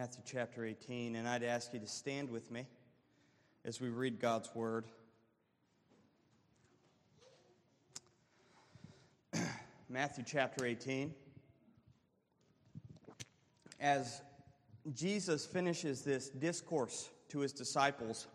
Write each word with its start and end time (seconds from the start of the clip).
Matthew 0.00 0.22
chapter 0.24 0.64
18, 0.64 1.14
and 1.14 1.28
I'd 1.28 1.42
ask 1.42 1.74
you 1.74 1.78
to 1.78 1.86
stand 1.86 2.30
with 2.30 2.50
me 2.50 2.66
as 3.66 3.82
we 3.82 3.90
read 3.90 4.18
God's 4.18 4.48
word. 4.54 4.86
Matthew 9.90 10.24
chapter 10.26 10.64
18. 10.64 11.14
As 13.78 14.22
Jesus 14.94 15.44
finishes 15.44 16.00
this 16.00 16.30
discourse 16.30 17.10
to 17.28 17.40
his 17.40 17.52
disciples, 17.52 18.26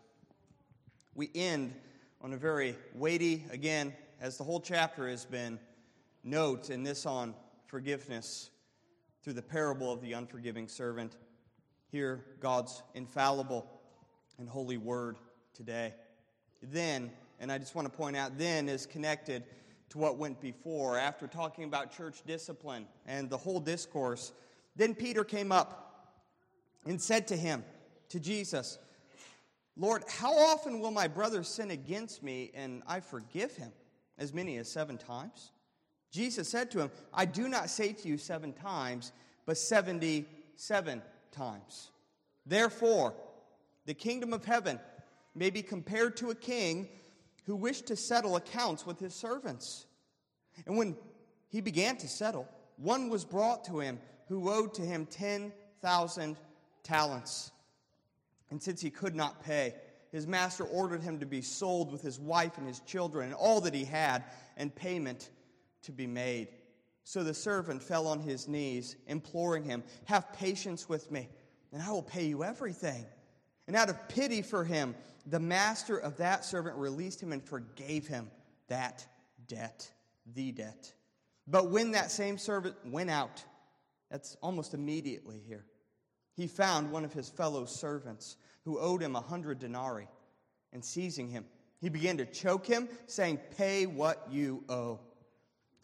we 1.16 1.32
end 1.34 1.74
on 2.22 2.32
a 2.32 2.36
very 2.36 2.76
weighty, 2.94 3.44
again, 3.50 3.92
as 4.20 4.38
the 4.38 4.44
whole 4.44 4.60
chapter 4.60 5.08
has 5.08 5.24
been, 5.24 5.58
note, 6.22 6.70
and 6.70 6.86
this 6.86 7.06
on 7.06 7.34
forgiveness 7.66 8.50
through 9.24 9.32
the 9.32 9.42
parable 9.42 9.92
of 9.92 10.00
the 10.00 10.12
unforgiving 10.12 10.68
servant. 10.68 11.16
Hear 11.96 12.20
God's 12.40 12.82
infallible 12.92 13.66
and 14.36 14.46
holy 14.46 14.76
word 14.76 15.16
today. 15.54 15.94
Then, 16.62 17.10
and 17.40 17.50
I 17.50 17.56
just 17.56 17.74
want 17.74 17.90
to 17.90 17.96
point 17.96 18.18
out, 18.18 18.36
then 18.36 18.68
is 18.68 18.84
connected 18.84 19.44
to 19.88 19.96
what 19.96 20.18
went 20.18 20.38
before. 20.38 20.98
After 20.98 21.26
talking 21.26 21.64
about 21.64 21.96
church 21.96 22.18
discipline 22.26 22.86
and 23.06 23.30
the 23.30 23.38
whole 23.38 23.60
discourse, 23.60 24.32
then 24.76 24.94
Peter 24.94 25.24
came 25.24 25.50
up 25.50 26.20
and 26.84 27.00
said 27.00 27.26
to 27.28 27.34
him, 27.34 27.64
to 28.10 28.20
Jesus, 28.20 28.76
Lord, 29.74 30.04
how 30.06 30.36
often 30.36 30.80
will 30.80 30.90
my 30.90 31.08
brother 31.08 31.42
sin 31.42 31.70
against 31.70 32.22
me 32.22 32.50
and 32.52 32.82
I 32.86 33.00
forgive 33.00 33.56
him? 33.56 33.72
As 34.18 34.34
many 34.34 34.58
as 34.58 34.70
seven 34.70 34.98
times? 34.98 35.50
Jesus 36.12 36.46
said 36.46 36.70
to 36.72 36.80
him, 36.80 36.90
I 37.14 37.24
do 37.24 37.48
not 37.48 37.70
say 37.70 37.94
to 37.94 38.06
you 38.06 38.18
seven 38.18 38.52
times, 38.52 39.12
but 39.46 39.56
77 39.56 41.00
times. 41.36 41.90
Therefore, 42.46 43.14
the 43.84 43.94
kingdom 43.94 44.32
of 44.32 44.44
heaven 44.44 44.80
may 45.34 45.50
be 45.50 45.62
compared 45.62 46.16
to 46.18 46.30
a 46.30 46.34
king 46.34 46.88
who 47.44 47.54
wished 47.54 47.86
to 47.86 47.96
settle 47.96 48.36
accounts 48.36 48.86
with 48.86 48.98
his 48.98 49.14
servants. 49.14 49.86
And 50.66 50.76
when 50.76 50.96
he 51.48 51.60
began 51.60 51.96
to 51.98 52.08
settle, 52.08 52.48
one 52.76 53.08
was 53.08 53.24
brought 53.24 53.64
to 53.66 53.78
him 53.78 53.98
who 54.28 54.50
owed 54.50 54.74
to 54.74 54.82
him 54.82 55.06
10,000 55.06 56.36
talents. 56.82 57.52
And 58.50 58.62
since 58.62 58.80
he 58.80 58.90
could 58.90 59.14
not 59.14 59.44
pay, 59.44 59.74
his 60.12 60.26
master 60.26 60.64
ordered 60.64 61.02
him 61.02 61.20
to 61.20 61.26
be 61.26 61.42
sold 61.42 61.92
with 61.92 62.02
his 62.02 62.18
wife 62.18 62.58
and 62.58 62.66
his 62.66 62.80
children 62.80 63.26
and 63.26 63.34
all 63.34 63.60
that 63.62 63.74
he 63.74 63.84
had, 63.84 64.24
and 64.56 64.74
payment 64.74 65.30
to 65.82 65.92
be 65.92 66.06
made. 66.06 66.48
So 67.08 67.22
the 67.22 67.34
servant 67.34 67.84
fell 67.84 68.08
on 68.08 68.18
his 68.18 68.48
knees, 68.48 68.96
imploring 69.06 69.62
him, 69.62 69.84
Have 70.06 70.32
patience 70.32 70.88
with 70.88 71.08
me, 71.12 71.28
and 71.72 71.80
I 71.80 71.92
will 71.92 72.02
pay 72.02 72.26
you 72.26 72.42
everything. 72.42 73.06
And 73.68 73.76
out 73.76 73.88
of 73.88 74.08
pity 74.08 74.42
for 74.42 74.64
him, 74.64 74.96
the 75.24 75.38
master 75.38 75.96
of 75.96 76.16
that 76.16 76.44
servant 76.44 76.74
released 76.74 77.22
him 77.22 77.30
and 77.30 77.40
forgave 77.44 78.08
him 78.08 78.28
that 78.66 79.06
debt, 79.46 79.88
the 80.34 80.50
debt. 80.50 80.92
But 81.46 81.70
when 81.70 81.92
that 81.92 82.10
same 82.10 82.38
servant 82.38 82.74
went 82.84 83.10
out, 83.10 83.40
that's 84.10 84.36
almost 84.42 84.74
immediately 84.74 85.40
here, 85.46 85.64
he 86.34 86.48
found 86.48 86.90
one 86.90 87.04
of 87.04 87.12
his 87.12 87.28
fellow 87.28 87.66
servants 87.66 88.36
who 88.64 88.80
owed 88.80 89.00
him 89.00 89.14
a 89.14 89.20
hundred 89.20 89.60
denarii, 89.60 90.08
and 90.72 90.84
seizing 90.84 91.28
him, 91.28 91.44
he 91.80 91.88
began 91.88 92.16
to 92.16 92.26
choke 92.26 92.66
him, 92.66 92.88
saying, 93.06 93.38
Pay 93.56 93.86
what 93.86 94.26
you 94.28 94.64
owe. 94.68 94.98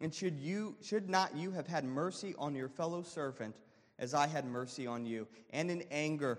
And 0.00 0.14
should, 0.14 0.38
you, 0.38 0.76
should 0.80 1.08
not 1.10 1.36
you 1.36 1.50
have 1.52 1.66
had 1.66 1.84
mercy 1.84 2.34
on 2.38 2.54
your 2.54 2.68
fellow 2.68 3.02
servant 3.02 3.56
as 3.98 4.14
I 4.14 4.26
had 4.26 4.44
mercy 4.46 4.86
on 4.86 5.04
you? 5.04 5.26
And 5.50 5.70
in 5.70 5.82
anger, 5.90 6.38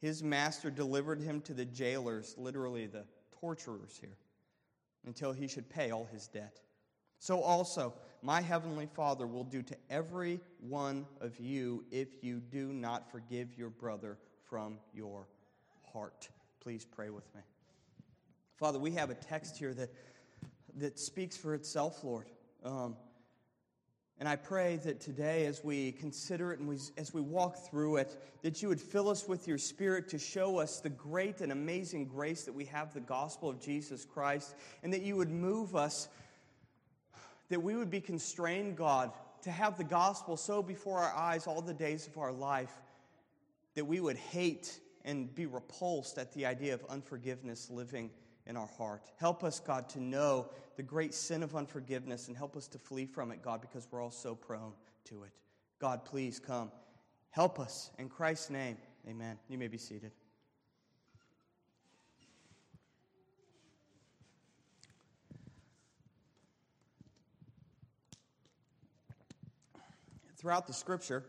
his 0.00 0.22
master 0.22 0.70
delivered 0.70 1.20
him 1.20 1.40
to 1.42 1.54
the 1.54 1.64
jailers, 1.64 2.34
literally 2.36 2.86
the 2.86 3.04
torturers 3.40 3.96
here, 4.00 4.16
until 5.06 5.32
he 5.32 5.46
should 5.46 5.68
pay 5.70 5.92
all 5.92 6.08
his 6.12 6.26
debt. 6.26 6.60
So 7.18 7.40
also, 7.40 7.94
my 8.22 8.40
heavenly 8.40 8.86
Father 8.86 9.26
will 9.26 9.44
do 9.44 9.62
to 9.62 9.76
every 9.88 10.40
one 10.60 11.06
of 11.20 11.38
you 11.38 11.84
if 11.90 12.08
you 12.22 12.40
do 12.40 12.72
not 12.72 13.10
forgive 13.10 13.56
your 13.56 13.70
brother 13.70 14.18
from 14.48 14.78
your 14.92 15.26
heart. 15.92 16.28
Please 16.60 16.84
pray 16.84 17.10
with 17.10 17.24
me. 17.34 17.42
Father, 18.56 18.78
we 18.78 18.90
have 18.92 19.10
a 19.10 19.14
text 19.14 19.56
here 19.56 19.74
that, 19.74 19.90
that 20.76 20.98
speaks 20.98 21.36
for 21.36 21.54
itself, 21.54 22.02
Lord. 22.02 22.26
Um, 22.64 22.96
and 24.18 24.28
I 24.28 24.36
pray 24.36 24.76
that 24.84 25.00
today, 25.00 25.46
as 25.46 25.62
we 25.64 25.92
consider 25.92 26.52
it 26.52 26.60
and 26.60 26.68
we, 26.68 26.78
as 26.96 27.12
we 27.12 27.20
walk 27.20 27.56
through 27.68 27.96
it, 27.96 28.16
that 28.42 28.62
you 28.62 28.68
would 28.68 28.80
fill 28.80 29.08
us 29.08 29.26
with 29.26 29.46
your 29.48 29.58
Spirit 29.58 30.08
to 30.10 30.18
show 30.18 30.58
us 30.58 30.80
the 30.80 30.88
great 30.88 31.40
and 31.40 31.52
amazing 31.52 32.06
grace 32.06 32.44
that 32.44 32.54
we 32.54 32.64
have 32.66 32.94
the 32.94 33.00
gospel 33.00 33.50
of 33.50 33.60
Jesus 33.60 34.04
Christ, 34.04 34.54
and 34.82 34.92
that 34.92 35.02
you 35.02 35.16
would 35.16 35.30
move 35.30 35.74
us, 35.74 36.08
that 37.48 37.62
we 37.62 37.74
would 37.74 37.90
be 37.90 38.00
constrained, 38.00 38.76
God, 38.76 39.12
to 39.42 39.50
have 39.50 39.76
the 39.76 39.84
gospel 39.84 40.36
so 40.36 40.62
before 40.62 41.00
our 41.00 41.14
eyes 41.14 41.46
all 41.46 41.60
the 41.60 41.74
days 41.74 42.06
of 42.06 42.16
our 42.16 42.32
life 42.32 42.72
that 43.74 43.84
we 43.84 44.00
would 44.00 44.16
hate 44.16 44.80
and 45.04 45.34
be 45.34 45.46
repulsed 45.46 46.16
at 46.18 46.32
the 46.32 46.46
idea 46.46 46.72
of 46.72 46.84
unforgiveness 46.88 47.68
living 47.68 48.10
in 48.46 48.56
our 48.56 48.66
heart. 48.78 49.10
Help 49.18 49.42
us, 49.44 49.60
God, 49.60 49.88
to 49.90 50.00
know 50.00 50.50
the 50.76 50.82
great 50.82 51.14
sin 51.14 51.42
of 51.42 51.54
unforgiveness 51.54 52.28
and 52.28 52.36
help 52.36 52.56
us 52.56 52.66
to 52.68 52.78
flee 52.78 53.06
from 53.06 53.30
it, 53.30 53.42
God, 53.42 53.60
because 53.60 53.86
we're 53.90 54.02
all 54.02 54.10
so 54.10 54.34
prone 54.34 54.72
to 55.04 55.22
it. 55.22 55.30
God, 55.78 56.04
please 56.04 56.38
come. 56.38 56.70
Help 57.30 57.58
us. 57.58 57.90
In 57.98 58.08
Christ's 58.08 58.50
name, 58.50 58.76
amen. 59.08 59.38
You 59.48 59.58
may 59.58 59.68
be 59.68 59.78
seated. 59.78 60.12
Throughout 70.36 70.66
the 70.66 70.74
scripture, 70.74 71.24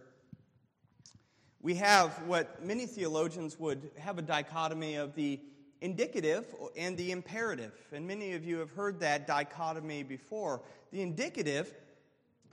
we 1.61 1.75
have 1.75 2.11
what 2.27 2.63
many 2.63 2.85
theologians 2.85 3.57
would 3.57 3.89
have 3.97 4.19
a 4.19 4.21
dichotomy 4.21 4.95
of 4.95 5.15
the 5.15 5.39
indicative 5.81 6.53
and 6.77 6.97
the 6.97 7.11
imperative. 7.11 7.73
And 7.91 8.07
many 8.07 8.33
of 8.33 8.43
you 8.43 8.57
have 8.59 8.71
heard 8.71 8.99
that 9.01 9.27
dichotomy 9.27 10.03
before. 10.03 10.61
The 10.91 11.01
indicative 11.01 11.73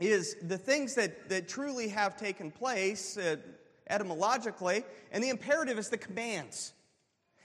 is 0.00 0.36
the 0.42 0.58
things 0.58 0.94
that, 0.96 1.28
that 1.28 1.48
truly 1.48 1.88
have 1.88 2.16
taken 2.16 2.50
place 2.50 3.16
uh, 3.16 3.36
etymologically, 3.88 4.84
and 5.10 5.22
the 5.22 5.28
imperative 5.28 5.78
is 5.78 5.88
the 5.88 5.98
commands. 5.98 6.72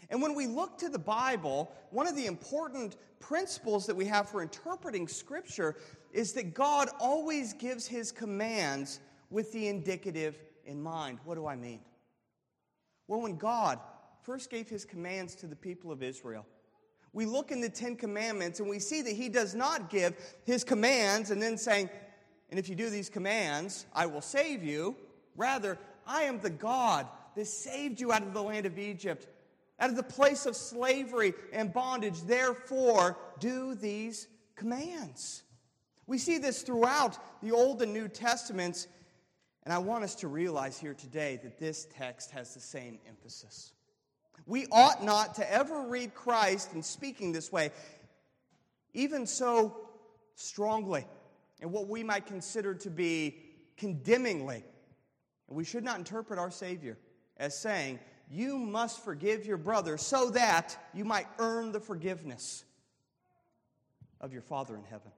And 0.10 0.22
when 0.22 0.36
we 0.36 0.48
look 0.48 0.78
to 0.80 0.90
the 0.90 1.00
Bible, 1.00 1.72
one 1.92 2.08
of 2.08 2.16
the 2.16 2.26
important 2.26 2.96
principles 3.20 3.86
that 3.88 3.96
we 3.96 4.06
have 4.06 4.30
for 4.30 4.42
interpreting 4.42 5.08
Scripture 5.08 5.76
is 6.14 6.34
that 6.34 6.54
God 6.54 6.90
always 7.00 7.54
gives 7.54 7.86
his 7.86 8.12
commands 8.12 9.00
with 9.30 9.52
the 9.52 9.68
indicative 9.68 10.40
in 10.66 10.82
mind. 10.82 11.20
What 11.26 11.36
do 11.36 11.46
I 11.46 11.56
mean? 11.56 11.82
Well, 13.08 13.22
when 13.22 13.38
God 13.38 13.80
first 14.28 14.50
gave 14.50 14.68
his 14.68 14.84
commands 14.84 15.36
to 15.36 15.48
the 15.48 15.56
people 15.56 15.90
of 15.90 16.04
Israel. 16.04 16.46
We 17.14 17.26
look 17.26 17.50
in 17.50 17.62
the 17.62 17.70
Ten 17.70 17.96
Commandments 17.96 18.60
and 18.60 18.68
we 18.68 18.78
see 18.78 19.02
that 19.02 19.14
he 19.14 19.30
does 19.30 19.56
not 19.56 19.90
give 19.90 20.16
his 20.44 20.66
commands 20.66 21.32
and 21.32 21.42
then 21.42 21.58
saying, 21.58 21.90
and 22.50 22.60
if 22.60 22.68
you 22.68 22.76
do 22.76 22.90
these 22.90 23.10
commands, 23.10 23.86
I 23.96 24.06
will 24.06 24.20
save 24.20 24.66
you. 24.66 24.98
Rather, 25.38 25.78
I 26.06 26.24
am 26.24 26.42
the 26.42 26.50
God 26.50 27.08
that 27.38 27.46
saved 27.46 28.02
you 28.02 28.12
out 28.12 28.22
of 28.22 28.34
the 28.34 28.44
land 28.44 28.66
of 28.66 28.78
Egypt, 28.78 29.28
out 29.80 29.92
of 29.92 29.96
the 29.96 30.04
place 30.04 30.46
of 30.46 30.58
slavery 30.58 31.34
and 31.54 31.72
bondage. 31.72 32.22
Therefore, 32.24 33.18
do 33.40 33.76
these 33.76 34.28
commands. 34.58 35.44
We 36.06 36.18
see 36.18 36.38
this 36.38 36.64
throughout 36.64 37.18
the 37.42 37.54
Old 37.54 37.82
and 37.82 37.94
New 37.94 38.10
Testaments, 38.10 38.90
and 39.64 39.74
I 39.74 39.78
want 39.78 40.04
us 40.04 40.16
to 40.16 40.28
realize 40.28 40.78
here 40.78 40.94
today 40.94 41.40
that 41.44 41.60
this 41.60 41.88
text 41.96 42.32
has 42.32 42.54
the 42.54 42.60
same 42.60 43.00
emphasis. 43.08 43.72
We 44.46 44.68
ought 44.72 45.04
not 45.04 45.36
to 45.36 45.52
ever 45.52 45.84
read 45.88 46.14
Christ 46.14 46.74
in 46.74 46.84
speaking 46.84 47.32
this 47.32 47.52
way, 47.52 47.72
even 48.94 49.26
so 49.26 49.78
strongly, 50.36 51.06
and 51.62 51.72
what 51.72 51.88
we 51.88 52.04
might 52.04 52.26
consider 52.26 52.74
to 52.76 52.90
be 52.90 53.38
condemningly. 53.78 54.64
We 55.48 55.64
should 55.64 55.84
not 55.84 55.98
interpret 55.98 56.40
our 56.40 56.52
Savior 56.52 56.98
as 57.38 57.58
saying 57.58 58.00
you 58.30 58.58
must 58.58 59.04
forgive 59.04 59.46
your 59.46 59.58
brother 59.58 59.98
so 59.98 60.30
that 60.32 60.78
you 60.94 61.06
might 61.06 61.28
earn 61.40 61.72
the 61.72 61.80
forgiveness 61.80 62.66
of 64.20 64.34
your 64.34 64.42
Father 64.42 64.76
in 64.76 64.84
heaven. 64.84 65.12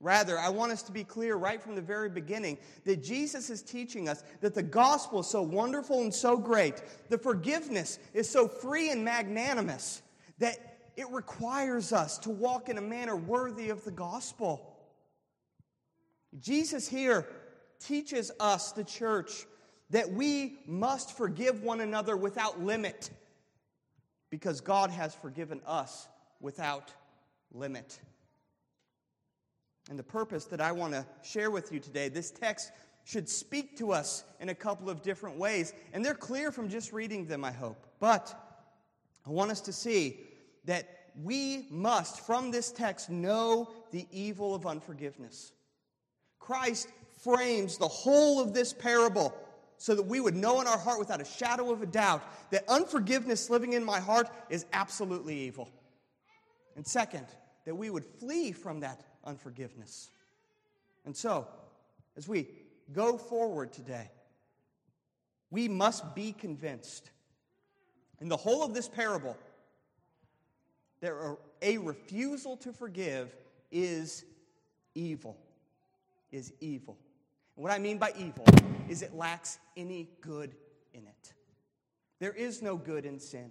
Rather, 0.00 0.38
I 0.38 0.48
want 0.48 0.70
us 0.70 0.82
to 0.84 0.92
be 0.92 1.02
clear 1.02 1.34
right 1.34 1.60
from 1.60 1.74
the 1.74 1.82
very 1.82 2.08
beginning 2.08 2.58
that 2.84 3.02
Jesus 3.02 3.50
is 3.50 3.62
teaching 3.62 4.08
us 4.08 4.22
that 4.40 4.54
the 4.54 4.62
gospel 4.62 5.20
is 5.20 5.26
so 5.26 5.42
wonderful 5.42 6.02
and 6.02 6.14
so 6.14 6.36
great, 6.36 6.82
the 7.08 7.18
forgiveness 7.18 7.98
is 8.14 8.28
so 8.28 8.46
free 8.46 8.90
and 8.90 9.04
magnanimous 9.04 10.02
that 10.38 10.56
it 10.96 11.10
requires 11.10 11.92
us 11.92 12.18
to 12.18 12.30
walk 12.30 12.68
in 12.68 12.78
a 12.78 12.82
manner 12.82 13.16
worthy 13.16 13.70
of 13.70 13.84
the 13.84 13.90
gospel. 13.90 14.76
Jesus 16.38 16.88
here 16.88 17.26
teaches 17.80 18.30
us, 18.38 18.72
the 18.72 18.84
church, 18.84 19.46
that 19.90 20.12
we 20.12 20.58
must 20.66 21.16
forgive 21.16 21.62
one 21.62 21.80
another 21.80 22.16
without 22.16 22.60
limit 22.60 23.10
because 24.30 24.60
God 24.60 24.90
has 24.90 25.14
forgiven 25.14 25.60
us 25.66 26.06
without 26.40 26.92
limit. 27.52 27.98
And 29.88 29.98
the 29.98 30.04
purpose 30.04 30.44
that 30.46 30.60
I 30.60 30.72
want 30.72 30.92
to 30.92 31.06
share 31.22 31.50
with 31.50 31.72
you 31.72 31.80
today, 31.80 32.08
this 32.08 32.30
text 32.30 32.72
should 33.04 33.28
speak 33.28 33.76
to 33.78 33.90
us 33.90 34.24
in 34.38 34.50
a 34.50 34.54
couple 34.54 34.90
of 34.90 35.02
different 35.02 35.38
ways. 35.38 35.72
And 35.92 36.04
they're 36.04 36.14
clear 36.14 36.52
from 36.52 36.68
just 36.68 36.92
reading 36.92 37.26
them, 37.26 37.44
I 37.44 37.52
hope. 37.52 37.86
But 38.00 38.34
I 39.26 39.30
want 39.30 39.50
us 39.50 39.62
to 39.62 39.72
see 39.72 40.20
that 40.66 40.86
we 41.22 41.66
must, 41.70 42.26
from 42.26 42.50
this 42.50 42.70
text, 42.70 43.08
know 43.08 43.70
the 43.90 44.06
evil 44.12 44.54
of 44.54 44.66
unforgiveness. 44.66 45.52
Christ 46.38 46.88
frames 47.22 47.78
the 47.78 47.88
whole 47.88 48.40
of 48.40 48.52
this 48.52 48.72
parable 48.72 49.34
so 49.78 49.94
that 49.94 50.02
we 50.02 50.20
would 50.20 50.36
know 50.36 50.60
in 50.60 50.66
our 50.66 50.78
heart 50.78 50.98
without 50.98 51.20
a 51.20 51.24
shadow 51.24 51.72
of 51.72 51.82
a 51.82 51.86
doubt 51.86 52.22
that 52.50 52.64
unforgiveness 52.68 53.48
living 53.48 53.72
in 53.72 53.84
my 53.84 54.00
heart 54.00 54.28
is 54.50 54.66
absolutely 54.72 55.38
evil. 55.38 55.68
And 56.76 56.86
second, 56.86 57.26
that 57.64 57.74
we 57.74 57.90
would 57.90 58.04
flee 58.04 58.52
from 58.52 58.80
that 58.80 59.02
unforgiveness. 59.28 60.10
And 61.04 61.16
so, 61.16 61.46
as 62.16 62.26
we 62.26 62.48
go 62.92 63.18
forward 63.18 63.72
today, 63.72 64.10
we 65.50 65.68
must 65.68 66.14
be 66.14 66.32
convinced 66.32 67.10
in 68.20 68.28
the 68.28 68.36
whole 68.36 68.64
of 68.64 68.74
this 68.74 68.88
parable 68.88 69.36
that 71.00 71.12
a 71.62 71.78
refusal 71.78 72.56
to 72.56 72.72
forgive 72.72 73.34
is 73.70 74.24
evil. 74.94 75.36
Is 76.32 76.52
evil. 76.60 76.98
And 77.56 77.62
what 77.62 77.72
I 77.72 77.78
mean 77.78 77.98
by 77.98 78.12
evil 78.18 78.44
is 78.88 79.02
it 79.02 79.14
lacks 79.14 79.58
any 79.76 80.08
good 80.20 80.54
in 80.92 81.06
it. 81.06 81.32
There 82.18 82.32
is 82.32 82.60
no 82.62 82.76
good 82.76 83.06
in 83.06 83.20
sin. 83.20 83.50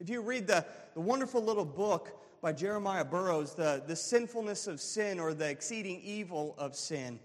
If 0.00 0.08
you 0.08 0.22
read 0.22 0.46
the, 0.46 0.64
the 0.94 1.00
wonderful 1.00 1.42
little 1.42 1.64
book 1.64 2.18
by 2.40 2.52
Jeremiah 2.52 3.04
Burroughs, 3.04 3.54
the, 3.54 3.82
the 3.86 3.96
sinfulness 3.96 4.66
of 4.66 4.80
sin 4.80 5.18
or 5.18 5.34
the 5.34 5.48
exceeding 5.48 6.00
evil 6.02 6.54
of 6.58 6.74
sin, 6.74 7.18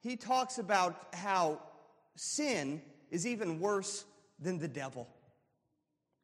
he 0.00 0.16
talks 0.16 0.58
about 0.58 1.14
how 1.14 1.60
sin 2.16 2.82
is 3.10 3.26
even 3.26 3.60
worse 3.60 4.04
than 4.38 4.58
the 4.58 4.68
devil. 4.68 5.08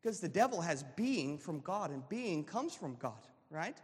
Because 0.03 0.21
the 0.21 0.29
devil 0.29 0.61
has 0.61 0.85
being 0.97 1.39
from 1.39 1.61
God, 1.61 1.91
and 1.91 2.09
being 2.09 2.45
comes 2.45 2.75
from 2.75 2.97
God, 2.97 3.27
right? 3.51 3.77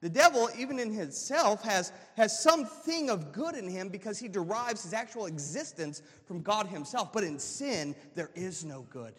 The 0.00 0.10
devil, 0.10 0.48
even 0.58 0.78
in 0.78 0.92
himself, 0.92 1.62
has, 1.62 1.92
has 2.16 2.38
something 2.38 3.08
of 3.08 3.32
good 3.32 3.54
in 3.54 3.68
him 3.68 3.88
because 3.88 4.18
he 4.18 4.28
derives 4.28 4.82
his 4.82 4.92
actual 4.92 5.26
existence 5.26 6.02
from 6.24 6.42
God 6.42 6.66
himself. 6.66 7.12
But 7.12 7.24
in 7.24 7.38
sin, 7.38 7.94
there 8.14 8.30
is 8.34 8.64
no 8.64 8.82
good. 8.90 9.14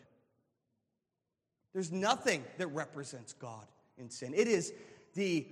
There's 1.74 1.91
nothing 1.91 2.44
that 2.57 2.68
represents 2.68 3.33
God 3.33 3.65
in 3.97 4.09
sin. 4.09 4.33
It 4.35 4.47
is 4.47 4.73
the, 5.13 5.47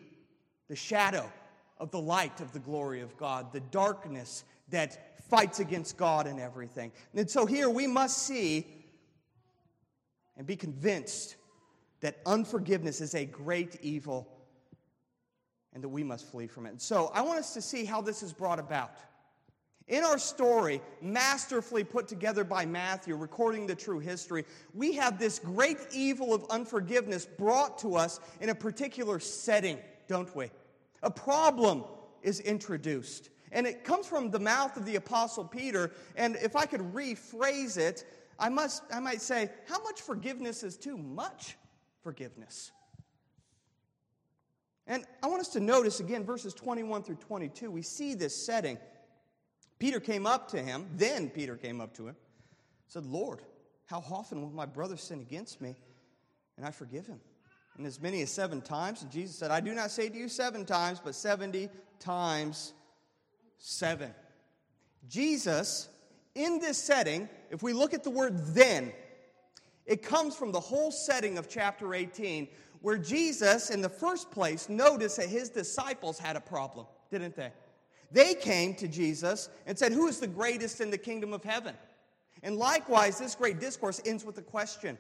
the 0.68 0.76
shadow 0.76 1.32
of 1.78 1.92
the 1.92 2.00
light 2.00 2.42
of 2.42 2.54
the 2.54 2.60
glory 2.60 3.02
of 3.02 3.18
God, 3.18 3.52
the 3.52 3.60
darkness 3.60 4.44
that 4.70 5.20
fights 5.30 5.60
against 5.60 5.98
God 5.98 6.28
and 6.28 6.40
everything. 6.40 6.92
And 7.16 7.30
so 7.30 7.46
here 7.46 7.70
we 7.70 7.88
must 7.88 8.20
see 8.20 8.68
and 10.38 10.46
be 10.46 10.56
convinced 10.56 11.36
that 12.02 12.18
unforgiveness 12.26 13.02
is 13.02 13.16
a 13.16 13.26
great 13.26 13.78
evil 13.82 14.28
and 15.74 15.84
that 15.84 15.90
we 15.90 16.04
must 16.04 16.30
flee 16.30 16.48
from 16.48 16.66
it. 16.66 16.70
And 16.70 16.82
so 16.82 17.12
I 17.14 17.22
want 17.22 17.40
us 17.40 17.54
to 17.54 17.62
see 17.62 17.86
how 17.86 18.02
this 18.02 18.24
is 18.24 18.34
brought 18.34 18.60
about. 18.60 18.92
In 19.92 20.06
our 20.06 20.18
story, 20.18 20.82
masterfully 21.02 21.84
put 21.84 22.08
together 22.08 22.46
by 22.46 22.66
Matthew, 22.66 23.14
recording 23.18 23.68
the 23.68 23.76
true 23.76 24.00
history, 24.00 24.46
we 24.74 24.94
have 24.94 25.20
this 25.20 25.38
great 25.38 25.80
evil 25.92 26.34
of 26.34 26.46
unforgiveness 26.50 27.26
brought 27.26 27.78
to 27.80 27.98
us 27.98 28.22
in 28.40 28.48
a 28.48 28.56
particular 28.56 29.20
setting, 29.20 29.78
don't 30.08 30.34
we? 30.34 30.50
A 31.04 31.12
problem 31.12 31.84
is 32.22 32.40
introduced. 32.40 33.32
And 33.52 33.68
it 33.68 33.84
comes 33.84 34.08
from 34.08 34.32
the 34.32 34.40
mouth 34.40 34.78
of 34.78 34.86
the 34.86 34.96
Apostle 34.96 35.44
Peter. 35.44 35.92
And 36.16 36.38
if 36.38 36.56
I 36.56 36.66
could 36.66 36.94
rephrase 36.94 37.76
it, 37.78 38.06
I, 38.40 38.48
must, 38.48 38.84
I 38.94 39.02
might 39.02 39.22
say, 39.22 39.50
how 39.68 39.84
much 39.84 40.00
forgiveness 40.00 40.64
is 40.64 40.78
too 40.78 40.98
much 40.98 41.58
forgiveness? 42.02 42.72
And 44.88 45.04
I 45.22 45.28
want 45.28 45.42
us 45.42 45.50
to 45.50 45.60
notice 45.60 46.00
again 46.00 46.24
verses 46.24 46.54
21 46.54 47.04
through 47.04 47.16
22. 47.16 47.70
We 47.70 47.82
see 47.82 48.14
this 48.14 48.34
setting. 48.34 48.78
Peter 49.82 50.00
came 50.00 50.28
up 50.28 50.48
to 50.48 50.62
him, 50.62 50.88
then 50.96 51.28
Peter 51.28 51.58
came 51.58 51.82
up 51.82 51.92
to 51.96 52.06
him, 52.06 52.16
said, 52.88 53.04
Lord, 53.04 53.42
how 53.88 54.04
often 54.12 54.40
will 54.40 54.52
my 54.52 54.68
brother 54.68 54.96
sin 54.96 55.22
against 55.22 55.60
me 55.60 55.76
and 56.56 56.68
I 56.68 56.70
forgive 56.70 57.08
him? 57.08 57.20
And 57.78 57.88
as 57.88 58.00
many 58.00 58.22
as 58.22 58.30
seven 58.30 58.62
times. 58.62 59.02
And 59.02 59.10
Jesus 59.10 59.36
said, 59.36 59.50
I 59.50 59.60
do 59.60 59.74
not 59.74 59.90
say 59.90 60.08
to 60.08 60.16
you 60.16 60.30
seven 60.30 60.66
times, 60.66 61.02
but 61.04 61.16
70 61.16 61.68
times 61.98 62.74
seven. 63.58 64.14
Jesus, 65.10 65.90
in 66.36 66.60
this 66.60 66.78
setting, 66.78 67.28
if 67.50 67.64
we 67.64 67.74
look 67.74 67.96
at 67.96 68.04
the 68.04 68.12
word 68.12 68.38
then, 68.54 68.94
it 69.88 70.04
comes 70.04 70.36
from 70.36 70.52
the 70.52 70.60
whole 70.60 70.92
setting 70.92 71.40
of 71.40 71.50
chapter 71.50 71.96
18 71.96 72.48
where 72.82 73.00
Jesus, 73.00 73.72
in 73.72 73.82
the 73.82 73.90
first 73.90 74.30
place, 74.30 74.70
noticed 74.70 75.18
that 75.18 75.30
his 75.30 75.50
disciples 75.50 76.20
had 76.20 76.36
a 76.36 76.42
problem, 76.42 76.86
didn't 77.10 77.36
they? 77.36 77.52
They 78.12 78.34
came 78.34 78.76
to 78.76 78.88
Jesus 78.88 79.50
and 79.66 79.78
said, 79.78 79.92
Who 79.92 80.08
is 80.08 80.20
the 80.20 80.28
greatest 80.28 80.82
in 80.82 80.92
the 80.92 80.98
kingdom 80.98 81.34
of 81.34 81.44
heaven? 81.44 81.76
And 82.44 82.58
likewise, 82.58 83.20
this 83.20 83.36
great 83.36 83.60
discourse 83.60 84.02
ends 84.06 84.26
with 84.26 84.38
a 84.38 84.42
question. 84.42 84.98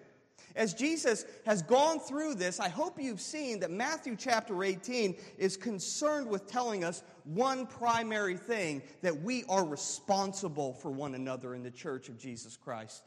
As 0.55 0.73
Jesus 0.73 1.25
has 1.45 1.61
gone 1.61 1.99
through 1.99 2.35
this, 2.35 2.59
I 2.59 2.67
hope 2.67 2.99
you've 2.99 3.21
seen 3.21 3.59
that 3.61 3.71
Matthew 3.71 4.15
chapter 4.17 4.63
18 4.63 5.15
is 5.37 5.55
concerned 5.55 6.27
with 6.27 6.47
telling 6.47 6.83
us 6.83 7.03
one 7.23 7.67
primary 7.67 8.35
thing 8.35 8.81
that 9.01 9.21
we 9.21 9.45
are 9.47 9.65
responsible 9.65 10.73
for 10.73 10.91
one 10.91 11.15
another 11.15 11.55
in 11.55 11.63
the 11.63 11.71
church 11.71 12.09
of 12.09 12.17
Jesus 12.17 12.57
Christ. 12.57 13.03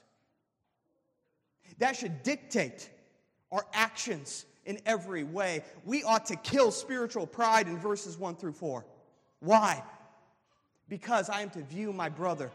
That 1.78 1.96
should 1.96 2.22
dictate 2.22 2.88
our 3.52 3.66
actions 3.72 4.46
in 4.64 4.80
every 4.86 5.24
way. 5.24 5.64
We 5.84 6.02
ought 6.02 6.26
to 6.26 6.36
kill 6.36 6.70
spiritual 6.70 7.26
pride 7.26 7.68
in 7.68 7.78
verses 7.78 8.16
1 8.16 8.36
through 8.36 8.52
4. 8.52 8.86
Why? 9.40 9.82
Because 10.88 11.28
I 11.30 11.40
am 11.42 11.50
to 11.50 11.62
view 11.62 11.92
my 11.92 12.08
brother 12.08 12.50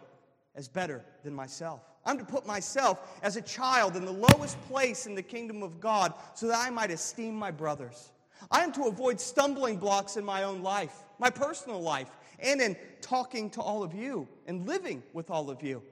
as 0.55 0.67
better 0.67 1.03
than 1.23 1.33
myself. 1.33 1.81
I'm 2.05 2.17
to 2.17 2.25
put 2.25 2.45
myself 2.45 3.19
as 3.21 3.35
a 3.35 3.41
child 3.41 3.95
in 3.95 4.05
the 4.05 4.11
lowest 4.11 4.59
place 4.63 5.05
in 5.05 5.15
the 5.15 5.21
kingdom 5.21 5.63
of 5.63 5.79
God 5.79 6.13
so 6.33 6.47
that 6.47 6.57
I 6.57 6.69
might 6.69 6.91
esteem 6.91 7.35
my 7.35 7.51
brothers. 7.51 8.11
I 8.49 8.63
am 8.63 8.71
to 8.73 8.85
avoid 8.85 9.19
stumbling 9.19 9.77
blocks 9.77 10.15
in 10.15 10.23
my 10.23 10.43
own 10.43 10.61
life, 10.61 11.03
my 11.19 11.29
personal 11.29 11.81
life, 11.81 12.09
and 12.39 12.61
in 12.61 12.77
talking 13.01 13.49
to 13.51 13.61
all 13.61 13.83
of 13.83 13.93
you 13.93 14.27
and 14.47 14.65
living 14.65 15.03
with 15.13 15.29
all 15.29 15.49
of 15.49 15.61
you 15.61 15.83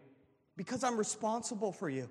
because 0.56 0.84
I'm 0.84 0.98
responsible 0.98 1.72
for 1.72 1.89
you. 1.89 2.10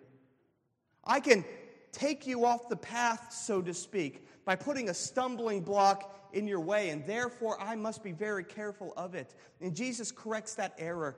I 1.04 1.21
can 1.21 1.45
take 1.92 2.26
you 2.26 2.45
off 2.45 2.68
the 2.68 2.76
path, 2.76 3.33
so 3.33 3.62
to 3.62 3.75
speak, 3.75 4.26
by 4.45 4.56
putting 4.56 4.88
a 4.88 4.95
stumbling 4.95 5.62
block 5.62 6.25
in 6.37 6.47
your 6.47 6.61
way, 6.61 6.90
and 6.90 7.07
therefore 7.07 7.61
I 7.61 7.75
must 7.76 8.05
be 8.05 8.12
very 8.12 8.45
careful 8.45 8.93
of 8.97 9.14
it. 9.14 9.35
And 9.61 9.75
Jesus 9.75 10.12
corrects 10.12 10.55
that 10.57 10.75
error. 10.78 11.16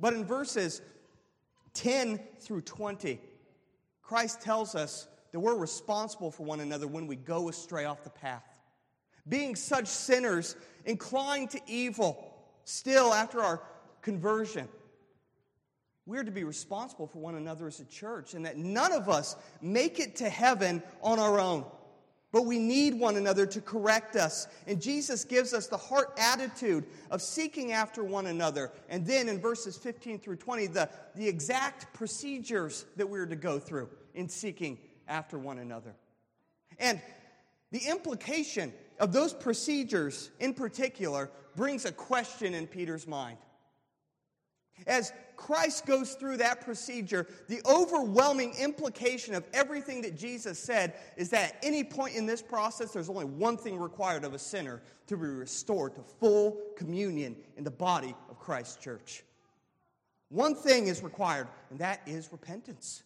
But 0.00 0.14
in 0.14 0.24
verses 0.24 0.80
10 1.74 2.18
through 2.40 2.62
20, 2.62 3.20
Christ 4.02 4.40
tells 4.40 4.74
us 4.74 5.08
that 5.32 5.40
we're 5.40 5.56
responsible 5.56 6.30
for 6.30 6.44
one 6.44 6.60
another 6.60 6.86
when 6.86 7.06
we 7.06 7.16
go 7.16 7.50
astray 7.50 7.84
off 7.84 8.02
the 8.02 8.10
path. 8.10 8.58
Being 9.28 9.56
such 9.56 9.88
sinners, 9.88 10.56
inclined 10.86 11.50
to 11.50 11.60
evil, 11.66 12.32
still 12.64 13.12
after 13.12 13.42
our 13.42 13.60
conversion, 14.00 14.68
we're 16.06 16.24
to 16.24 16.30
be 16.30 16.44
responsible 16.44 17.08
for 17.08 17.18
one 17.18 17.34
another 17.34 17.66
as 17.66 17.80
a 17.80 17.84
church, 17.84 18.34
and 18.34 18.46
that 18.46 18.56
none 18.56 18.92
of 18.92 19.08
us 19.08 19.36
make 19.60 19.98
it 19.98 20.16
to 20.16 20.30
heaven 20.30 20.82
on 21.02 21.18
our 21.18 21.38
own. 21.40 21.66
But 22.36 22.44
we 22.44 22.58
need 22.58 22.92
one 22.92 23.16
another 23.16 23.46
to 23.46 23.62
correct 23.62 24.14
us. 24.14 24.46
And 24.66 24.78
Jesus 24.78 25.24
gives 25.24 25.54
us 25.54 25.68
the 25.68 25.78
heart 25.78 26.12
attitude 26.18 26.84
of 27.10 27.22
seeking 27.22 27.72
after 27.72 28.04
one 28.04 28.26
another. 28.26 28.72
And 28.90 29.06
then 29.06 29.30
in 29.30 29.40
verses 29.40 29.78
15 29.78 30.18
through 30.18 30.36
20, 30.36 30.66
the, 30.66 30.90
the 31.14 31.26
exact 31.26 31.94
procedures 31.94 32.84
that 32.96 33.08
we're 33.08 33.24
to 33.24 33.36
go 33.36 33.58
through 33.58 33.88
in 34.12 34.28
seeking 34.28 34.76
after 35.08 35.38
one 35.38 35.60
another. 35.60 35.94
And 36.78 37.00
the 37.72 37.80
implication 37.88 38.70
of 39.00 39.14
those 39.14 39.32
procedures 39.32 40.30
in 40.38 40.52
particular 40.52 41.30
brings 41.56 41.86
a 41.86 41.92
question 41.92 42.52
in 42.52 42.66
Peter's 42.66 43.06
mind. 43.06 43.38
As 44.86 45.12
Christ 45.36 45.86
goes 45.86 46.14
through 46.14 46.38
that 46.38 46.60
procedure, 46.60 47.26
the 47.48 47.60
overwhelming 47.66 48.54
implication 48.58 49.34
of 49.34 49.44
everything 49.52 50.02
that 50.02 50.16
Jesus 50.16 50.58
said 50.58 50.94
is 51.16 51.30
that 51.30 51.54
at 51.54 51.64
any 51.64 51.84
point 51.84 52.14
in 52.14 52.26
this 52.26 52.42
process, 52.42 52.92
there's 52.92 53.08
only 53.08 53.24
one 53.24 53.56
thing 53.56 53.78
required 53.78 54.24
of 54.24 54.34
a 54.34 54.38
sinner 54.38 54.82
to 55.06 55.16
be 55.16 55.26
restored 55.26 55.94
to 55.94 56.02
full 56.02 56.58
communion 56.76 57.36
in 57.56 57.64
the 57.64 57.70
body 57.70 58.14
of 58.28 58.38
Christ's 58.38 58.76
church. 58.76 59.24
One 60.28 60.54
thing 60.54 60.88
is 60.88 61.02
required, 61.02 61.48
and 61.70 61.78
that 61.78 62.00
is 62.06 62.32
repentance. 62.32 63.02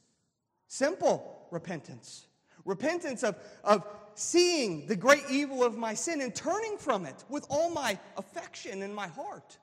Simple 0.68 1.46
repentance. 1.50 2.26
Repentance 2.64 3.22
of, 3.22 3.36
of 3.64 3.86
seeing 4.14 4.86
the 4.86 4.96
great 4.96 5.24
evil 5.30 5.64
of 5.64 5.76
my 5.76 5.94
sin 5.94 6.20
and 6.20 6.34
turning 6.34 6.76
from 6.78 7.06
it 7.06 7.24
with 7.28 7.46
all 7.50 7.70
my 7.70 7.98
affection 8.16 8.82
in 8.82 8.94
my 8.94 9.08
heart. 9.08 9.58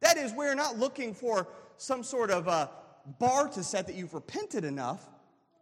That 0.00 0.16
is, 0.16 0.32
we're 0.32 0.54
not 0.54 0.78
looking 0.78 1.14
for 1.14 1.48
some 1.76 2.02
sort 2.02 2.30
of 2.30 2.46
a 2.46 2.70
bar 3.18 3.48
to 3.48 3.62
set 3.62 3.86
that 3.86 3.96
you've 3.96 4.14
repented 4.14 4.64
enough, 4.64 5.08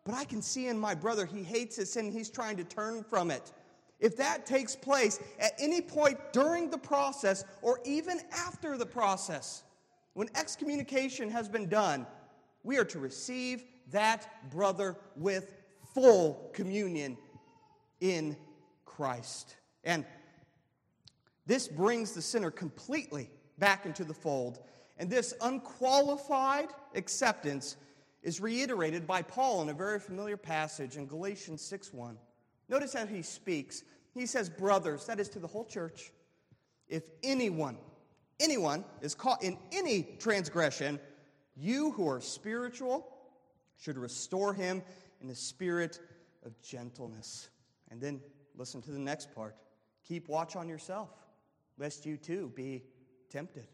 but 0.05 0.15
I 0.15 0.25
can 0.25 0.43
see 0.43 0.69
in 0.69 0.79
my 0.79 0.95
brother 0.95 1.27
he 1.27 1.43
hates 1.43 1.77
his 1.77 1.93
sin, 1.93 2.11
he's 2.11 2.31
trying 2.31 2.57
to 2.57 2.65
turn 2.65 3.05
from 3.05 3.31
it. 3.31 3.53
If 4.01 4.17
that 4.19 4.47
takes 4.47 4.77
place 4.77 5.19
at 5.41 5.53
any 5.59 5.81
point 5.81 6.19
during 6.33 6.71
the 6.71 6.79
process 6.79 7.45
or 7.63 7.81
even 7.85 8.21
after 8.33 8.77
the 8.77 8.87
process, 8.87 9.65
when 10.15 10.29
excommunication 10.35 11.31
has 11.31 11.49
been 11.49 11.69
done, 11.69 12.07
we 12.63 12.79
are 12.79 12.85
to 12.85 12.99
receive 12.99 13.65
that 13.91 14.51
brother 14.51 14.97
with 15.17 15.55
full 15.95 16.51
communion 16.53 17.17
in 18.01 18.37
Christ. 18.85 19.57
And 19.85 20.05
this 21.47 21.67
brings 21.67 22.13
the 22.13 22.23
sinner 22.23 22.51
completely 22.51 23.31
back 23.59 23.87
into 23.87 24.05
the 24.05 24.15
fold. 24.15 24.61
And 24.99 25.09
this 25.11 25.35
unqualified 25.41 26.69
acceptance 26.95 27.77
is 28.23 28.41
reiterated 28.41 29.07
by 29.07 29.23
Paul 29.23 29.63
in 29.63 29.69
a 29.69 29.75
very 29.75 30.01
familiar 30.01 30.37
passage 30.37 30.97
in 30.97 31.07
Galatians 31.07 31.63
6:1. 31.63 32.19
Notice 32.69 32.93
how 32.93 33.07
he 33.07 33.23
speaks. 33.23 33.85
He 34.13 34.27
says, 34.27 34.51
"Brothers, 34.51 35.07
that 35.07 35.21
is 35.21 35.29
to 35.31 35.39
the 35.39 35.47
whole 35.47 35.65
church, 35.65 36.13
if 36.89 37.11
anyone 37.23 37.79
anyone 38.41 38.85
is 39.01 39.15
caught 39.15 39.43
in 39.43 39.59
any 39.73 40.03
transgression, 40.19 41.01
you 41.57 41.91
who 41.93 42.09
are 42.09 42.21
spiritual 42.21 43.13
should 43.77 43.99
restore 43.99 44.55
him 44.55 44.83
in 45.21 45.27
the 45.27 45.35
spirit 45.35 46.01
of 46.45 46.61
gentleness." 46.61 47.49
And 47.89 48.01
then 48.01 48.23
listen 48.55 48.83
to 48.83 48.91
the 48.91 48.99
next 48.99 49.35
part. 49.35 49.57
Keep 50.05 50.29
watch 50.29 50.57
on 50.57 50.69
yourself, 50.69 51.11
lest 51.79 52.07
you 52.07 52.17
too 52.17 52.49
be 52.51 52.85
tempted. 53.31 53.67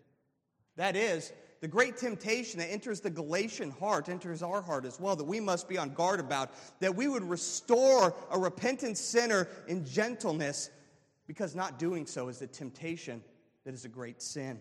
That 0.76 0.96
is, 0.96 1.32
the 1.60 1.68
great 1.68 1.96
temptation 1.96 2.58
that 2.58 2.70
enters 2.70 3.00
the 3.00 3.10
Galatian 3.10 3.70
heart 3.70 4.08
enters 4.08 4.42
our 4.42 4.60
heart 4.60 4.84
as 4.84 5.00
well, 5.00 5.16
that 5.16 5.24
we 5.24 5.40
must 5.40 5.68
be 5.68 5.78
on 5.78 5.94
guard 5.94 6.20
about, 6.20 6.52
that 6.80 6.94
we 6.94 7.08
would 7.08 7.22
restore 7.22 8.14
a 8.30 8.38
repentant 8.38 8.98
sinner 8.98 9.48
in 9.66 9.84
gentleness, 9.84 10.68
because 11.26 11.54
not 11.54 11.78
doing 11.78 12.06
so 12.06 12.28
is 12.28 12.42
a 12.42 12.46
temptation 12.46 13.22
that 13.64 13.72
is 13.72 13.84
a 13.84 13.88
great 13.88 14.20
sin. 14.20 14.60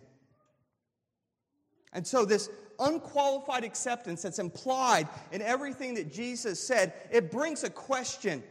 And 1.92 2.08
so, 2.08 2.26
this 2.26 2.50
unqualified 2.80 3.64
acceptance 3.64 4.22
that's 4.22 4.40
implied 4.40 5.08
in 5.32 5.42
everything 5.42 5.96
that 5.96 6.12
Jesus 6.12 6.66
said, 6.66 6.94
it 7.12 7.32
brings 7.32 7.64
a 7.64 7.70
question 7.70 8.42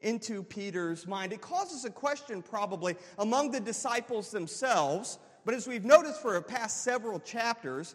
into 0.00 0.42
Peter's 0.42 1.06
mind. 1.06 1.32
It 1.32 1.40
causes 1.40 1.84
a 1.84 1.90
question, 1.90 2.42
probably, 2.42 2.96
among 3.18 3.50
the 3.50 3.60
disciples 3.60 4.30
themselves 4.30 5.18
but 5.46 5.54
as 5.54 5.68
we've 5.68 5.84
noticed 5.84 6.20
for 6.20 6.32
the 6.32 6.42
past 6.42 6.82
several 6.82 7.20
chapters, 7.20 7.94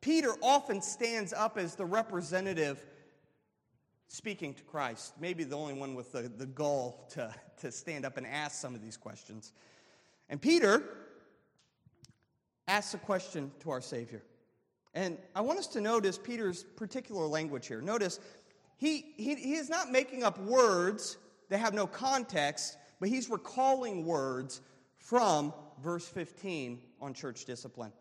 Peter 0.00 0.34
often 0.42 0.82
stands 0.82 1.32
up 1.32 1.56
as 1.56 1.76
the 1.76 1.84
representative 1.84 2.84
speaking 4.08 4.52
to 4.54 4.62
Christ. 4.64 5.14
Maybe 5.20 5.44
the 5.44 5.56
only 5.56 5.74
one 5.74 5.94
with 5.94 6.10
the, 6.10 6.22
the 6.22 6.46
gall 6.46 7.06
to, 7.12 7.32
to 7.60 7.70
stand 7.70 8.04
up 8.04 8.16
and 8.16 8.26
ask 8.26 8.60
some 8.60 8.74
of 8.74 8.82
these 8.82 8.96
questions. 8.96 9.52
And 10.28 10.42
Peter 10.42 10.82
asks 12.66 12.92
a 12.94 12.98
question 12.98 13.52
to 13.60 13.70
our 13.70 13.80
Savior. 13.80 14.24
And 14.92 15.16
I 15.36 15.42
want 15.42 15.60
us 15.60 15.68
to 15.68 15.80
notice 15.80 16.18
Peter's 16.18 16.64
particular 16.64 17.24
language 17.24 17.68
here. 17.68 17.80
Notice 17.80 18.18
he, 18.78 19.12
he, 19.16 19.36
he 19.36 19.54
is 19.54 19.70
not 19.70 19.92
making 19.92 20.24
up 20.24 20.40
words 20.40 21.18
that 21.50 21.58
have 21.58 21.72
no 21.72 21.86
context, 21.86 22.78
but 22.98 23.08
he's 23.08 23.30
recalling 23.30 24.04
words 24.04 24.60
from 24.98 25.54
verse 25.82 26.06
15 26.08 26.80
on 27.00 27.14
church 27.14 27.44
discipline. 27.44 27.92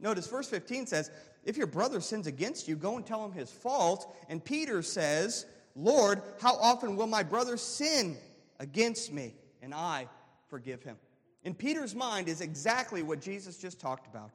Notice 0.00 0.26
verse 0.26 0.48
15 0.48 0.86
says, 0.86 1.10
If 1.44 1.56
your 1.56 1.66
brother 1.66 2.00
sins 2.00 2.26
against 2.26 2.68
you, 2.68 2.76
go 2.76 2.96
and 2.96 3.04
tell 3.04 3.24
him 3.24 3.32
his 3.32 3.50
fault. 3.50 4.14
And 4.28 4.44
Peter 4.44 4.82
says, 4.82 5.46
Lord, 5.74 6.22
how 6.40 6.56
often 6.56 6.96
will 6.96 7.06
my 7.06 7.22
brother 7.22 7.56
sin 7.56 8.16
against 8.60 9.12
me 9.12 9.34
and 9.62 9.74
I 9.74 10.08
forgive 10.48 10.82
him? 10.82 10.96
In 11.44 11.54
Peter's 11.54 11.94
mind 11.94 12.28
is 12.28 12.40
exactly 12.40 13.02
what 13.02 13.20
Jesus 13.20 13.58
just 13.58 13.80
talked 13.80 14.06
about. 14.06 14.32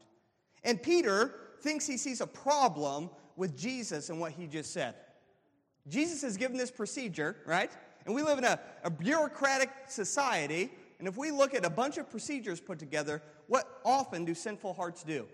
And 0.64 0.82
Peter 0.82 1.36
thinks 1.62 1.86
he 1.86 1.98
sees 1.98 2.22
a 2.22 2.28
problem 2.28 3.10
with 3.36 3.58
Jesus 3.58 4.10
and 4.10 4.20
what 4.20 4.32
he 4.32 4.48
just 4.48 4.74
said. 4.74 4.96
Jesus 5.88 6.22
has 6.22 6.38
given 6.38 6.58
this 6.58 6.72
procedure, 6.72 7.36
right? 7.46 7.72
And 8.06 8.16
we 8.16 8.22
live 8.22 8.38
in 8.38 8.44
a, 8.46 8.60
a 8.84 8.90
bureaucratic 8.90 9.70
society 9.88 10.72
and 11.04 11.08
if 11.10 11.18
we 11.18 11.32
look 11.32 11.54
at 11.54 11.66
a 11.66 11.70
bunch 11.70 11.98
of 11.98 12.10
procedures 12.10 12.62
put 12.62 12.80
together, 12.80 13.22
what 13.48 13.82
often 13.84 14.24
do 14.24 14.34
sinful 14.34 14.74
hearts 14.74 15.04
do? 15.04 15.28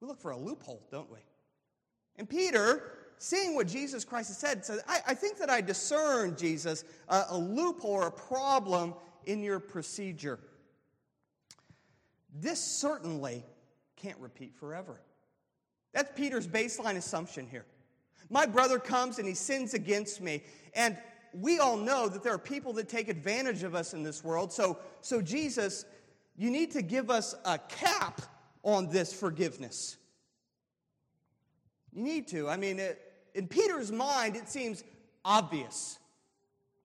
We 0.00 0.06
look 0.06 0.20
for 0.20 0.30
a 0.30 0.36
loophole, 0.36 0.86
don't 0.92 1.10
we? 1.10 1.18
And 2.14 2.30
Peter, 2.30 2.92
seeing 3.18 3.56
what 3.56 3.66
Jesus 3.66 4.04
Christ 4.04 4.28
has 4.28 4.38
said, 4.38 4.64
says, 4.64 4.84
I, 4.86 5.00
I 5.08 5.14
think 5.14 5.38
that 5.38 5.50
I 5.50 5.62
discern, 5.62 6.36
Jesus, 6.36 6.84
a, 7.08 7.24
a 7.30 7.36
loophole 7.36 7.90
or 7.90 8.06
a 8.06 8.12
problem 8.12 8.94
in 9.26 9.42
your 9.42 9.58
procedure. 9.58 10.38
This 12.32 12.60
certainly 12.62 13.42
can't 13.96 14.20
repeat 14.20 14.54
forever. 14.54 15.00
That's 15.92 16.12
Peter's 16.14 16.46
baseline 16.46 16.94
assumption 16.94 17.48
here. 17.50 17.66
My 18.30 18.46
brother 18.46 18.78
comes 18.78 19.18
and 19.18 19.26
he 19.26 19.34
sins 19.34 19.74
against 19.74 20.20
me, 20.20 20.44
and 20.72 20.96
we 21.34 21.58
all 21.58 21.76
know 21.76 22.08
that 22.08 22.22
there 22.22 22.32
are 22.32 22.38
people 22.38 22.72
that 22.74 22.88
take 22.88 23.08
advantage 23.08 23.62
of 23.62 23.74
us 23.74 23.92
in 23.92 24.02
this 24.02 24.22
world. 24.22 24.52
So, 24.52 24.78
so 25.00 25.20
Jesus, 25.20 25.84
you 26.36 26.50
need 26.50 26.70
to 26.72 26.82
give 26.82 27.10
us 27.10 27.34
a 27.44 27.58
cap 27.58 28.22
on 28.62 28.88
this 28.88 29.12
forgiveness. 29.12 29.96
You 31.92 32.02
need 32.02 32.28
to. 32.28 32.48
I 32.48 32.56
mean, 32.56 32.78
it, 32.78 33.00
in 33.34 33.48
Peter's 33.48 33.90
mind, 33.90 34.36
it 34.36 34.48
seems 34.48 34.84
obvious 35.24 35.98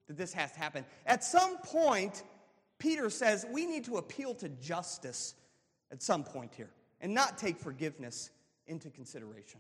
that 0.08 0.18
this 0.18 0.34
has 0.34 0.52
to 0.54 0.60
happen. 0.60 0.86
At 1.06 1.24
some 1.24 1.58
point, 1.58 2.24
Peter 2.80 3.10
says 3.10 3.46
we 3.52 3.66
need 3.66 3.86
to 3.86 3.98
appeal 3.98 4.34
to 4.36 4.50
justice 4.50 5.36
at 5.92 6.02
some 6.02 6.24
point 6.24 6.54
here 6.56 6.72
and 7.02 7.14
not 7.14 7.38
take 7.38 7.60
forgiveness 7.60 8.32
into 8.68 8.90
consideration. 8.90 9.60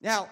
Now, 0.00 0.28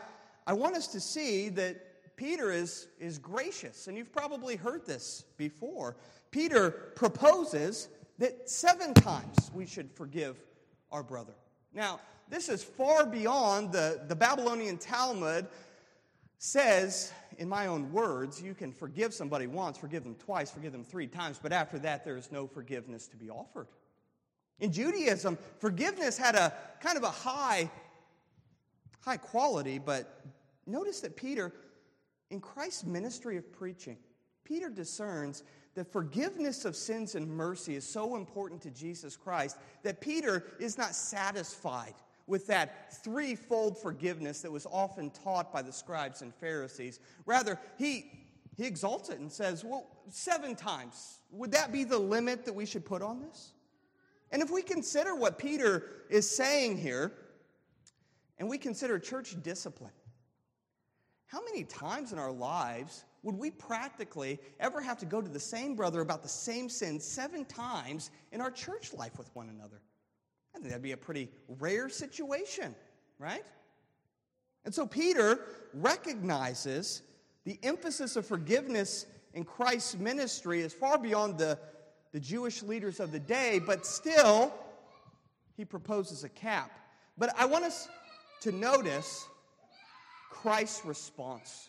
I 0.46 0.52
want 0.52 0.76
us 0.76 0.88
to 0.88 1.00
see 1.00 1.48
that 1.50 1.91
Peter 2.16 2.50
is, 2.52 2.88
is 2.98 3.18
gracious, 3.18 3.88
and 3.88 3.96
you've 3.96 4.12
probably 4.12 4.56
heard 4.56 4.86
this 4.86 5.24
before. 5.36 5.96
Peter 6.30 6.70
proposes 6.70 7.88
that 8.18 8.48
seven 8.48 8.94
times 8.94 9.50
we 9.54 9.66
should 9.66 9.90
forgive 9.92 10.36
our 10.90 11.02
brother. 11.02 11.34
Now, 11.74 12.00
this 12.28 12.48
is 12.48 12.62
far 12.62 13.06
beyond 13.06 13.72
the, 13.72 14.00
the 14.08 14.16
Babylonian 14.16 14.78
Talmud 14.78 15.46
says, 16.38 17.12
in 17.38 17.48
my 17.48 17.66
own 17.66 17.92
words, 17.92 18.42
you 18.42 18.54
can 18.54 18.72
forgive 18.72 19.14
somebody 19.14 19.46
once, 19.46 19.78
forgive 19.78 20.02
them 20.02 20.16
twice, 20.16 20.50
forgive 20.50 20.72
them 20.72 20.84
three 20.84 21.06
times, 21.06 21.38
but 21.42 21.52
after 21.52 21.78
that, 21.78 22.04
there 22.04 22.16
is 22.16 22.32
no 22.32 22.46
forgiveness 22.46 23.06
to 23.08 23.16
be 23.16 23.30
offered. 23.30 23.68
In 24.60 24.72
Judaism, 24.72 25.38
forgiveness 25.58 26.16
had 26.16 26.34
a 26.34 26.52
kind 26.80 26.96
of 26.96 27.04
a 27.04 27.10
high, 27.10 27.70
high 29.00 29.16
quality, 29.16 29.78
but 29.78 30.20
notice 30.66 31.00
that 31.00 31.16
Peter 31.16 31.52
in 32.32 32.40
Christ's 32.40 32.84
ministry 32.84 33.36
of 33.36 33.52
preaching, 33.52 33.98
Peter 34.42 34.70
discerns 34.70 35.44
that 35.74 35.92
forgiveness 35.92 36.64
of 36.64 36.74
sins 36.74 37.14
and 37.14 37.28
mercy 37.28 37.76
is 37.76 37.84
so 37.84 38.16
important 38.16 38.62
to 38.62 38.70
Jesus 38.70 39.16
Christ 39.16 39.58
that 39.82 40.00
Peter 40.00 40.44
is 40.58 40.78
not 40.78 40.94
satisfied 40.94 41.94
with 42.26 42.46
that 42.46 42.94
threefold 43.04 43.76
forgiveness 43.76 44.40
that 44.40 44.50
was 44.50 44.66
often 44.66 45.10
taught 45.10 45.52
by 45.52 45.60
the 45.60 45.72
scribes 45.72 46.22
and 46.22 46.34
Pharisees. 46.34 47.00
Rather, 47.26 47.58
he, 47.76 48.10
he 48.56 48.64
exalts 48.64 49.10
it 49.10 49.20
and 49.20 49.30
says, 49.30 49.62
well, 49.62 49.86
seven 50.08 50.56
times. 50.56 51.18
Would 51.32 51.52
that 51.52 51.70
be 51.70 51.84
the 51.84 51.98
limit 51.98 52.46
that 52.46 52.54
we 52.54 52.64
should 52.64 52.84
put 52.84 53.02
on 53.02 53.20
this? 53.20 53.52
And 54.30 54.40
if 54.40 54.50
we 54.50 54.62
consider 54.62 55.14
what 55.14 55.38
Peter 55.38 55.84
is 56.08 56.28
saying 56.28 56.78
here, 56.78 57.12
and 58.38 58.48
we 58.48 58.56
consider 58.56 58.98
church 58.98 59.36
discipline, 59.42 59.92
how 61.32 61.40
many 61.42 61.64
times 61.64 62.12
in 62.12 62.18
our 62.18 62.30
lives 62.30 63.04
would 63.22 63.38
we 63.38 63.50
practically 63.50 64.38
ever 64.60 64.82
have 64.82 64.98
to 64.98 65.06
go 65.06 65.22
to 65.22 65.30
the 65.30 65.40
same 65.40 65.74
brother 65.74 66.02
about 66.02 66.22
the 66.22 66.28
same 66.28 66.68
sin 66.68 67.00
seven 67.00 67.46
times 67.46 68.10
in 68.32 68.42
our 68.42 68.50
church 68.50 68.92
life 68.92 69.16
with 69.16 69.34
one 69.34 69.48
another? 69.48 69.80
I 70.54 70.58
think 70.58 70.68
that'd 70.68 70.82
be 70.82 70.92
a 70.92 70.96
pretty 70.96 71.30
rare 71.58 71.88
situation, 71.88 72.74
right? 73.18 73.44
And 74.66 74.74
so 74.74 74.86
Peter 74.86 75.40
recognizes 75.72 77.00
the 77.44 77.58
emphasis 77.62 78.16
of 78.16 78.26
forgiveness 78.26 79.06
in 79.32 79.44
Christ's 79.44 79.96
ministry 79.96 80.60
is 80.60 80.74
far 80.74 80.98
beyond 80.98 81.38
the, 81.38 81.58
the 82.12 82.20
Jewish 82.20 82.62
leaders 82.62 83.00
of 83.00 83.10
the 83.10 83.18
day, 83.18 83.58
but 83.58 83.86
still, 83.86 84.52
he 85.56 85.64
proposes 85.64 86.24
a 86.24 86.28
cap. 86.28 86.78
But 87.16 87.34
I 87.38 87.46
want 87.46 87.64
us 87.64 87.88
to 88.42 88.52
notice 88.52 89.26
Christ's 90.32 90.84
response. 90.84 91.68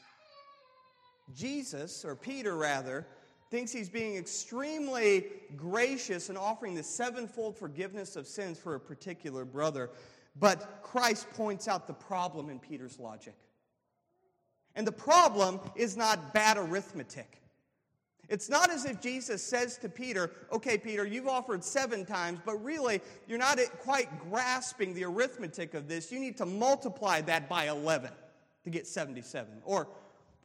Jesus, 1.35 2.05
or 2.05 2.15
Peter 2.15 2.55
rather, 2.55 3.05
thinks 3.51 3.71
he's 3.71 3.89
being 3.89 4.15
extremely 4.15 5.25
gracious 5.55 6.29
in 6.29 6.37
offering 6.37 6.73
the 6.73 6.81
sevenfold 6.81 7.57
forgiveness 7.57 8.15
of 8.15 8.25
sins 8.25 8.57
for 8.57 8.75
a 8.75 8.79
particular 8.79 9.43
brother. 9.43 9.91
But 10.39 10.81
Christ 10.81 11.29
points 11.31 11.67
out 11.67 11.87
the 11.87 11.93
problem 11.93 12.49
in 12.49 12.57
Peter's 12.57 12.97
logic. 12.97 13.35
And 14.75 14.87
the 14.87 14.93
problem 14.93 15.59
is 15.75 15.95
not 15.95 16.33
bad 16.33 16.57
arithmetic. 16.57 17.41
It's 18.29 18.49
not 18.49 18.71
as 18.71 18.85
if 18.85 19.01
Jesus 19.01 19.43
says 19.43 19.77
to 19.79 19.89
Peter, 19.89 20.31
okay, 20.51 20.77
Peter, 20.77 21.05
you've 21.05 21.27
offered 21.27 21.63
seven 21.63 22.05
times, 22.05 22.39
but 22.45 22.63
really, 22.63 23.01
you're 23.27 23.37
not 23.37 23.59
quite 23.81 24.07
grasping 24.31 24.93
the 24.93 25.03
arithmetic 25.03 25.73
of 25.73 25.89
this. 25.89 26.11
You 26.11 26.19
need 26.19 26.37
to 26.37 26.45
multiply 26.45 27.19
that 27.21 27.49
by 27.49 27.67
11 27.67 28.09
to 28.63 28.69
get 28.69 28.87
77. 28.87 29.61
Or, 29.63 29.87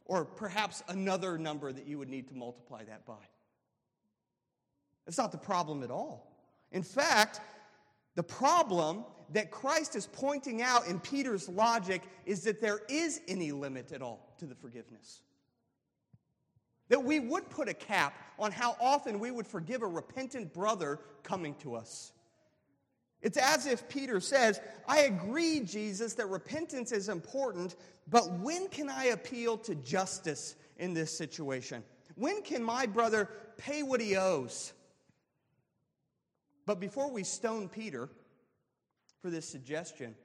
or 0.05 0.25
perhaps 0.25 0.83
another 0.87 1.37
number 1.37 1.71
that 1.71 1.87
you 1.87 1.97
would 1.97 2.09
need 2.09 2.27
to 2.29 2.35
multiply 2.35 2.83
that 2.83 3.05
by. 3.05 3.13
It's 5.07 5.17
not 5.17 5.31
the 5.31 5.37
problem 5.37 5.83
at 5.83 5.91
all. 5.91 6.31
In 6.71 6.83
fact, 6.83 7.41
the 8.15 8.23
problem 8.23 9.05
that 9.31 9.51
Christ 9.51 9.95
is 9.95 10.07
pointing 10.07 10.61
out 10.61 10.87
in 10.87 10.99
Peter's 10.99 11.47
logic 11.49 12.03
is 12.25 12.43
that 12.43 12.61
there 12.61 12.81
is 12.89 13.21
any 13.27 13.51
limit 13.51 13.91
at 13.91 14.01
all 14.01 14.33
to 14.39 14.45
the 14.45 14.55
forgiveness. 14.55 15.21
That 16.89 17.03
we 17.03 17.19
would 17.19 17.49
put 17.49 17.69
a 17.69 17.73
cap 17.73 18.13
on 18.39 18.51
how 18.51 18.75
often 18.81 19.19
we 19.19 19.31
would 19.31 19.47
forgive 19.47 19.83
a 19.83 19.87
repentant 19.87 20.53
brother 20.53 20.99
coming 21.23 21.53
to 21.55 21.75
us. 21.75 22.11
It's 23.21 23.37
as 23.37 23.65
if 23.65 23.89
Peter 23.89 24.21
says, 24.21 24.61
I 24.87 25.01
agree, 25.01 25.59
Jesus, 25.61 26.13
that 26.13 26.27
repentance 26.27 26.91
is 26.91 27.09
important, 27.09 27.75
but 28.09 28.31
when 28.39 28.69
can 28.69 28.89
I 28.89 29.05
appeal 29.05 29.57
to 29.59 29.75
justice 29.75 30.55
in 30.77 30.93
this 30.93 31.15
situation? 31.15 31.83
When 32.15 32.41
can 32.41 32.63
my 32.63 32.85
brother 32.85 33.29
pay 33.57 33.83
what 33.83 33.99
he 33.99 34.15
owes? 34.15 34.73
But 36.65 36.79
before 36.79 37.11
we 37.11 37.23
stone 37.23 37.67
Peter 37.67 38.09
for 39.21 39.29
this 39.29 39.47
suggestion, 39.47 40.15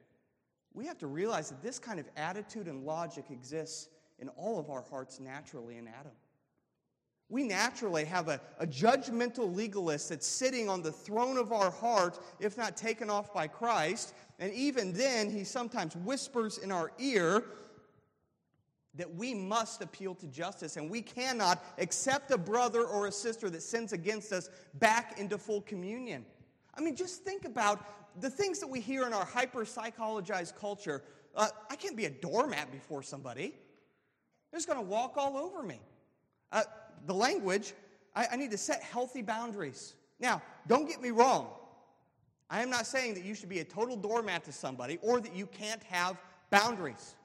we 0.73 0.87
have 0.87 0.99
to 0.99 1.07
realize 1.07 1.49
that 1.49 1.63
this 1.63 1.79
kind 1.79 1.99
of 1.99 2.07
attitude 2.17 2.69
and 2.69 2.85
logic 2.85 3.27
exists 3.31 3.89
in 4.19 4.29
all 4.31 4.59
of 4.59 4.71
our 4.71 4.83
hearts 4.83 5.19
naturally 5.19 5.79
in 5.79 5.89
Adam. 5.89 6.13
We 7.29 7.43
naturally 7.43 8.05
have 8.05 8.29
a, 8.29 8.41
a 8.59 8.67
judgmental 8.67 9.55
legalist 9.55 10.11
that's 10.11 10.27
sitting 10.27 10.69
on 10.69 10.83
the 10.83 10.93
throne 10.93 11.39
of 11.39 11.53
our 11.53 11.71
heart, 11.71 12.19
if 12.39 12.57
not 12.57 12.77
taken 12.77 13.09
off 13.09 13.33
by 13.33 13.47
Christ. 13.47 14.15
And 14.39 14.53
even 14.53 14.93
then, 14.93 15.31
he 15.31 15.45
sometimes 15.45 15.97
whispers 15.97 16.59
in 16.59 16.71
our 16.71 16.93
ear 16.99 17.45
that 18.95 19.13
we 19.13 19.35
must 19.35 19.83
appeal 19.83 20.15
to 20.15 20.27
justice 20.27 20.77
and 20.77 20.89
we 20.89 21.03
cannot 21.03 21.65
accept 21.79 22.31
a 22.31 22.39
brother 22.39 22.85
or 22.85 23.07
a 23.07 23.13
sister 23.13 23.51
that 23.51 23.63
sins 23.63 23.93
against 23.93 24.33
us 24.33 24.51
back 24.75 25.19
into 25.19 25.37
full 25.37 25.63
communion. 25.63 26.25
I 26.77 26.81
mean, 26.81 26.95
just 26.95 27.25
think 27.25 27.45
about 27.45 28.21
the 28.21 28.31
things 28.31 28.61
that 28.61 28.69
we 28.69 28.81
hear 28.81 29.07
in 29.07 29.13
our 29.13 29.25
hyper 29.25 29.65
psychologized 29.65 30.57
culture. 30.57 31.03
Uh, 31.35 31.49
I 31.69 31.77
can't 31.77 31.97
be 31.97 32.05
a 32.05 32.11
doormat 32.11 32.71
before 32.71 33.03
somebody, 33.03 33.55
they're 34.51 34.59
just 34.59 34.69
going 34.69 34.79
to 34.79 34.89
walk 34.89 35.15
all 35.17 35.37
over 35.37 35.63
me. 35.63 35.81
Uh, 36.53 36.63
the 37.07 37.15
language, 37.15 37.75
I, 38.15 38.27
I 38.33 38.37
need 38.37 38.51
to 38.51 38.59
set 38.59 38.83
healthy 38.83 39.23
boundaries. 39.23 39.95
Now, 40.21 40.43
don't 40.67 40.89
get 40.89 41.03
me 41.03 41.11
wrong. 41.11 41.49
I 42.51 42.63
am 42.63 42.71
not 42.71 42.87
saying 42.87 43.15
that 43.15 43.25
you 43.25 43.35
should 43.35 43.49
be 43.49 43.61
a 43.61 43.65
total 43.65 43.97
doormat 43.97 44.45
to 44.45 44.53
somebody 44.53 44.99
or 45.03 45.21
that 45.21 45.35
you 45.35 45.47
can't 45.47 45.83
have 45.85 46.17
boundaries. 46.51 47.17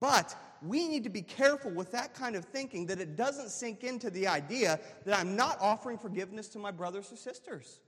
But 0.00 0.34
we 0.62 0.88
need 0.88 1.04
to 1.04 1.10
be 1.10 1.22
careful 1.22 1.70
with 1.70 1.92
that 1.92 2.14
kind 2.14 2.34
of 2.34 2.44
thinking 2.44 2.86
that 2.86 3.00
it 3.00 3.16
doesn't 3.16 3.50
sink 3.50 3.84
into 3.84 4.10
the 4.10 4.26
idea 4.26 4.80
that 5.04 5.18
I'm 5.18 5.36
not 5.36 5.58
offering 5.60 5.98
forgiveness 5.98 6.48
to 6.48 6.58
my 6.58 6.70
brothers 6.70 7.12
or 7.12 7.16
sisters. 7.16 7.80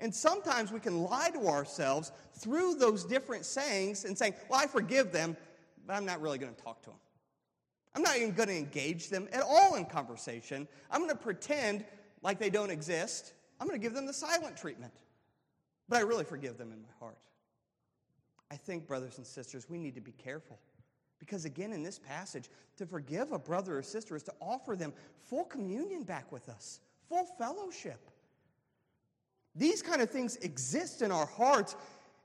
And 0.00 0.14
sometimes 0.14 0.72
we 0.72 0.80
can 0.80 1.02
lie 1.02 1.30
to 1.30 1.48
ourselves 1.48 2.12
through 2.34 2.76
those 2.76 3.04
different 3.04 3.44
sayings 3.44 4.04
and 4.04 4.16
saying, 4.16 4.34
Well, 4.48 4.60
I 4.60 4.66
forgive 4.66 5.12
them, 5.12 5.36
but 5.86 5.94
I'm 5.94 6.04
not 6.04 6.20
really 6.20 6.38
going 6.38 6.54
to 6.54 6.62
talk 6.62 6.82
to 6.82 6.90
them. 6.90 6.98
I'm 7.94 8.02
not 8.02 8.16
even 8.16 8.32
going 8.32 8.48
to 8.48 8.56
engage 8.56 9.08
them 9.08 9.28
at 9.32 9.42
all 9.42 9.74
in 9.74 9.84
conversation. 9.84 10.66
I'm 10.90 11.00
going 11.00 11.10
to 11.10 11.16
pretend 11.16 11.84
like 12.22 12.38
they 12.38 12.50
don't 12.50 12.70
exist. 12.70 13.34
I'm 13.60 13.66
going 13.66 13.78
to 13.78 13.82
give 13.82 13.94
them 13.94 14.06
the 14.06 14.14
silent 14.14 14.56
treatment. 14.56 14.92
But 15.88 15.98
I 15.98 16.02
really 16.02 16.24
forgive 16.24 16.56
them 16.56 16.72
in 16.72 16.80
my 16.80 16.88
heart. 16.98 17.18
I 18.50 18.56
think, 18.56 18.86
brothers 18.86 19.18
and 19.18 19.26
sisters, 19.26 19.68
we 19.68 19.78
need 19.78 19.94
to 19.94 20.00
be 20.00 20.12
careful. 20.12 20.58
Because 21.18 21.44
again, 21.44 21.72
in 21.72 21.82
this 21.82 21.98
passage, 21.98 22.50
to 22.76 22.86
forgive 22.86 23.32
a 23.32 23.38
brother 23.38 23.78
or 23.78 23.82
sister 23.82 24.16
is 24.16 24.22
to 24.24 24.32
offer 24.40 24.74
them 24.74 24.92
full 25.22 25.44
communion 25.44 26.02
back 26.02 26.32
with 26.32 26.48
us, 26.48 26.80
full 27.08 27.24
fellowship. 27.38 28.10
These 29.54 29.82
kind 29.82 30.00
of 30.00 30.10
things 30.10 30.36
exist 30.36 31.02
in 31.02 31.12
our 31.12 31.26
hearts, 31.26 31.76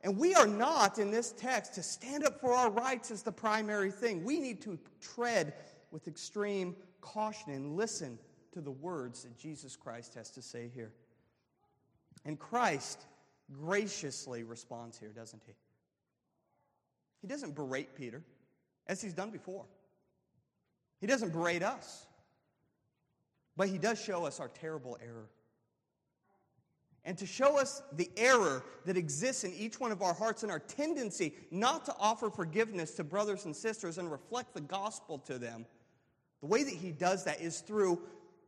and 0.02 0.18
we 0.18 0.36
are 0.36 0.48
not 0.48 1.00
in 1.00 1.12
this 1.12 1.32
text 1.32 1.74
to 1.74 1.84
stand 1.84 2.24
up 2.24 2.40
for 2.40 2.54
our 2.54 2.70
rights 2.70 3.12
as 3.12 3.24
the 3.24 3.32
primary 3.32 3.92
thing. 3.92 4.24
We 4.24 4.40
need 4.40 4.62
to 4.62 4.78
tread 5.02 5.54
with 5.92 6.08
extreme 6.08 6.76
caution 7.02 7.54
and 7.54 7.76
listen 7.76 8.20
to 8.54 8.62
the 8.62 8.72
words 8.72 9.24
that 9.24 9.38
Jesus 9.38 9.76
Christ 9.76 10.14
has 10.16 10.30
to 10.32 10.42
say 10.42 10.70
here. 10.74 10.92
And 12.26 12.38
Christ 12.38 13.06
graciously 13.52 14.44
responds 14.44 14.98
here, 15.00 15.10
doesn't 15.10 15.42
he? 15.46 15.54
He 17.22 17.28
doesn't 17.28 17.56
berate 17.56 17.96
Peter, 17.96 18.22
as 18.86 19.02
he's 19.02 19.14
done 19.14 19.32
before. 19.32 19.66
He 21.00 21.08
doesn't 21.08 21.34
berate 21.34 21.64
us, 21.64 22.06
but 23.56 23.70
he 23.70 23.78
does 23.78 24.02
show 24.02 24.26
us 24.26 24.40
our 24.40 24.50
terrible 24.50 24.98
error 25.04 25.30
and 27.08 27.18
to 27.18 27.26
show 27.26 27.58
us 27.58 27.82
the 27.94 28.12
error 28.18 28.66
that 28.86 28.98
exists 28.98 29.46
in 29.46 29.54
each 29.54 29.80
one 29.80 29.94
of 29.94 30.02
our 30.02 30.14
hearts 30.14 30.44
and 30.44 30.52
our 30.52 30.60
tendency 30.60 31.34
not 31.52 31.86
to 31.86 31.96
offer 31.98 32.30
forgiveness 32.30 32.92
to 32.96 33.04
brothers 33.06 33.46
and 33.46 33.56
sisters 33.56 33.98
and 33.98 34.12
reflect 34.12 34.54
the 34.54 34.60
gospel 34.60 35.18
to 35.18 35.40
them, 35.40 35.66
the 36.42 36.48
way 36.48 36.64
that 36.66 36.74
he 36.74 36.92
does 36.92 37.24
that 37.24 37.40
is 37.40 37.62
through 37.62 37.98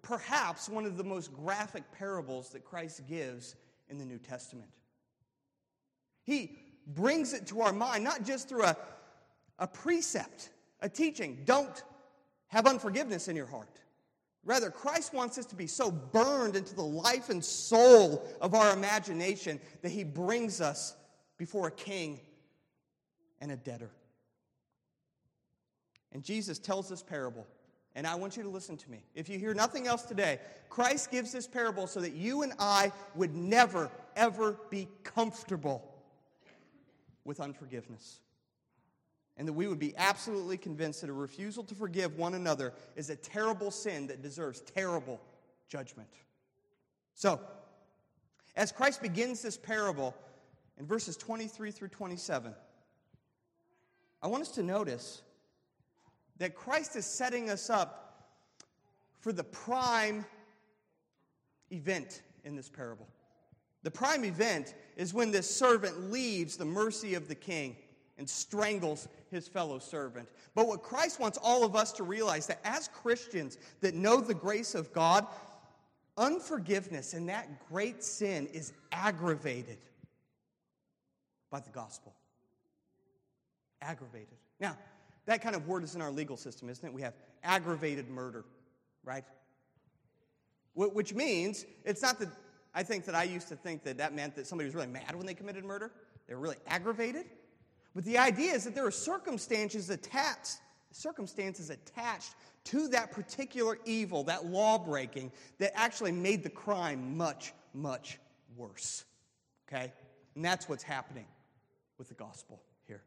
perhaps 0.02 0.67
one 0.67 0.86
of 0.86 0.98
the 0.98 1.04
most 1.06 1.34
graphic 1.34 1.89
parables 1.93 2.50
that 2.50 2.65
Christ 2.65 3.08
gives 3.08 3.56
in 3.88 3.98
the 3.98 4.04
New 4.04 4.19
Testament. 4.19 4.69
He 6.26 6.58
brings 6.86 7.32
it 7.32 7.48
to 7.48 7.62
our 7.62 7.72
mind, 7.72 8.04
not 8.04 8.26
just 8.26 8.50
through 8.50 8.65
a, 8.65 8.76
a 9.58 9.67
precept, 9.67 10.50
a 10.82 10.89
teaching, 10.89 11.43
don't 11.45 11.82
have 12.48 12.67
unforgiveness 12.67 13.30
in 13.30 13.38
your 13.38 13.48
heart. 13.48 13.79
Rather, 14.45 14.71
Christ 14.71 15.13
wants 15.13 15.38
us 15.38 15.45
to 15.47 15.56
be 15.56 15.67
so 15.67 15.91
burned 15.91 16.56
into 16.56 16.73
the 16.73 16.84
life 16.84 17.30
and 17.30 17.43
soul 17.43 18.25
of 18.41 18.54
our 18.54 18.73
imagination 18.73 19.60
that 19.82 19.91
he 19.91 20.04
brings 20.04 20.62
us 20.62 20.95
before 21.38 21.67
a 21.67 21.71
king 21.71 22.21
and 23.41 23.52
a 23.52 23.58
debtor. 23.58 23.91
And 26.12 26.23
Jesus 26.23 26.58
tells 26.58 26.89
this 26.89 27.04
parable, 27.04 27.45
and 27.95 28.08
I 28.08 28.15
want 28.15 28.38
you 28.38 28.43
to 28.43 28.49
listen 28.49 28.78
to 28.78 28.89
me. 28.91 29.04
If 29.13 29.30
you 29.30 29.38
hear 29.38 29.54
nothing 29.54 29.88
else 29.88 30.04
today, 30.04 30.39
Christ 30.69 31.12
gives 31.12 31.32
this 31.32 31.45
parable 31.47 31.86
so 31.86 31.99
that 32.02 32.13
you 32.13 32.41
and 32.41 32.54
I 32.60 32.91
would 33.15 33.36
never, 33.36 33.91
ever 34.15 34.58
be 34.69 34.88
comfortable 35.04 35.84
with 37.25 37.39
unforgiveness 37.39 38.21
and 39.39 39.47
that 39.47 39.54
we 39.54 39.67
would 39.67 39.80
be 39.80 39.95
absolutely 39.95 40.58
convinced 40.58 40.99
that 40.99 41.10
a 41.10 41.13
refusal 41.13 41.63
to 41.63 41.73
forgive 41.73 42.17
one 42.17 42.34
another 42.34 42.73
is 42.97 43.10
a 43.10 43.15
terrible 43.15 43.71
sin 43.71 44.06
that 44.08 44.21
deserves 44.21 44.60
terrible 44.60 45.17
judgment. 45.69 46.10
So, 47.15 47.39
as 48.58 48.73
Christ 48.73 49.02
begins 49.02 49.41
this 49.41 49.56
parable 49.58 50.13
in 50.78 50.86
verses 50.86 51.15
23 51.15 51.71
through 51.71 51.88
27, 51.88 52.54
I 54.21 54.28
want 54.28 54.41
us 54.41 54.52
to 54.52 54.63
notice 54.63 55.21
that 56.38 56.54
Christ 56.54 56.97
is 56.97 57.06
setting 57.06 57.49
us 57.49 57.69
up 57.69 58.34
for 59.21 59.32
the 59.32 59.45
prime 59.45 60.25
event 61.71 62.23
in 62.43 62.58
this 62.58 62.67
parable. 62.67 63.08
The 63.84 63.91
prime 63.91 64.25
event 64.25 64.75
is 64.97 65.13
when 65.13 65.32
this 65.32 65.49
servant 65.49 66.12
leaves 66.12 66.58
the 66.58 66.65
mercy 66.65 67.13
of 67.13 67.30
the 67.30 67.36
king 67.36 67.78
and 68.20 68.30
strangles 68.30 69.08
his 69.32 69.48
fellow 69.48 69.80
servant. 69.80 70.30
But 70.54 70.68
what 70.68 70.84
Christ 70.84 71.20
wants 71.20 71.40
all 71.42 71.64
of 71.64 71.76
us 71.76 71.92
to 71.94 72.04
realize 72.04 72.46
that 72.48 72.60
as 72.64 72.88
Christians 72.90 73.58
that 73.82 73.96
know 73.96 74.22
the 74.22 74.34
grace 74.36 74.76
of 74.76 74.94
God, 74.94 75.26
unforgiveness 76.18 77.14
and 77.14 77.30
that 77.30 77.68
great 77.70 78.04
sin 78.04 78.48
is 78.48 78.74
aggravated 78.92 79.78
by 81.50 81.62
the 81.62 81.70
gospel. 81.70 82.14
Aggravated. 83.82 84.38
Now, 84.60 84.78
that 85.26 85.42
kind 85.42 85.56
of 85.56 85.68
word 85.68 85.84
is 85.84 85.96
in 85.96 86.02
our 86.02 86.12
legal 86.12 86.38
system, 86.38 86.70
isn't 86.70 86.86
it? 86.86 86.94
We 86.94 87.02
have 87.02 87.14
aggravated 87.44 88.10
murder, 88.10 88.44
right? 89.04 89.24
Which 90.76 91.14
means 91.14 91.66
it's 91.86 92.02
not 92.02 92.20
that 92.20 92.30
I 92.76 92.84
think 92.84 93.06
that 93.06 93.16
I 93.16 93.24
used 93.24 93.48
to 93.48 93.56
think 93.56 93.84
that 93.84 93.98
that 93.98 94.14
meant 94.14 94.36
that 94.36 94.46
somebody 94.46 94.68
was 94.68 94.76
really 94.76 94.88
mad 94.88 95.16
when 95.16 95.26
they 95.26 95.34
committed 95.34 95.64
murder. 95.64 95.92
They 96.28 96.36
were 96.36 96.42
really 96.42 96.58
aggravated. 96.68 97.26
But 98.00 98.06
the 98.06 98.18
idea 98.18 98.54
is 98.54 98.64
that 98.64 98.76
there 98.76 98.86
are 98.86 98.92
circumstances 98.92 99.90
attached, 99.90 100.60
circumstances 100.92 101.70
attached 101.70 102.34
to 102.64 102.88
that 102.88 103.12
particular 103.12 103.78
evil, 103.84 104.24
that 104.24 104.46
law 104.46 104.78
breaking, 104.78 105.34
that 105.58 105.78
actually 105.78 106.14
made 106.14 106.42
the 106.42 106.50
crime 106.50 107.18
much, 107.18 107.52
much 107.74 108.18
worse. 108.56 109.04
Okay? 109.68 109.92
And 110.34 110.46
that's 110.46 110.70
what's 110.70 110.82
happening 110.82 111.26
with 111.98 112.08
the 112.08 112.14
gospel 112.14 112.62
here. 112.88 113.04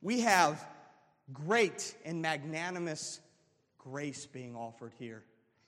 We 0.00 0.20
have 0.20 0.66
great 1.34 1.94
and 2.06 2.22
magnanimous 2.22 3.20
grace 3.76 4.24
being 4.24 4.56
offered 4.56 4.94
here. 4.98 5.22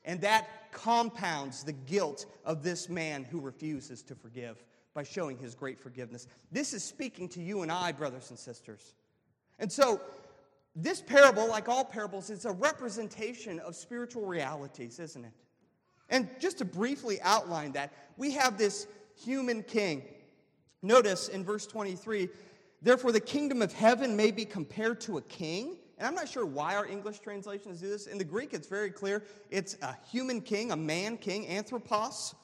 And 0.06 0.22
that 0.22 0.72
compounds 0.72 1.62
the 1.62 1.74
guilt 1.74 2.24
of 2.46 2.62
this 2.62 2.88
man 2.88 3.24
who 3.24 3.38
refuses 3.38 4.00
to 4.04 4.14
forgive 4.14 4.64
by 4.98 5.04
showing 5.04 5.38
his 5.38 5.54
great 5.54 5.78
forgiveness. 5.78 6.26
This 6.50 6.74
is 6.74 6.82
speaking 6.82 7.28
to 7.28 7.40
you 7.40 7.62
and 7.62 7.70
I, 7.70 7.92
brothers 7.92 8.30
and 8.30 8.38
sisters. 8.38 8.94
And 9.60 9.70
so, 9.70 10.00
this 10.74 11.00
parable, 11.00 11.46
like 11.48 11.68
all 11.68 11.84
parables, 11.84 12.30
is 12.30 12.46
a 12.46 12.50
representation 12.50 13.60
of 13.60 13.76
spiritual 13.76 14.26
realities, 14.26 14.98
isn't 14.98 15.24
it? 15.24 15.30
And 16.08 16.28
just 16.40 16.58
to 16.58 16.64
briefly 16.64 17.20
outline 17.22 17.70
that, 17.72 17.92
we 18.16 18.32
have 18.32 18.58
this 18.58 18.88
human 19.14 19.62
king. 19.62 20.02
Notice 20.82 21.28
in 21.28 21.44
verse 21.44 21.64
23 21.64 22.28
therefore, 22.82 23.12
the 23.12 23.20
kingdom 23.20 23.62
of 23.62 23.72
heaven 23.72 24.16
may 24.16 24.32
be 24.32 24.44
compared 24.44 25.00
to 25.02 25.18
a 25.18 25.22
king 25.22 25.76
and 25.98 26.06
I'm 26.06 26.14
not 26.14 26.28
sure 26.28 26.46
why 26.46 26.76
our 26.76 26.86
English 26.86 27.18
translations 27.18 27.80
do 27.80 27.88
this. 27.88 28.06
In 28.06 28.18
the 28.18 28.24
Greek, 28.24 28.54
it's 28.54 28.68
very 28.68 28.90
clear. 28.90 29.24
It's 29.50 29.76
a 29.82 29.96
human 30.08 30.40
king, 30.40 30.70
a 30.70 30.76
man 30.76 31.16
king, 31.16 31.48
anthropos. 31.48 32.36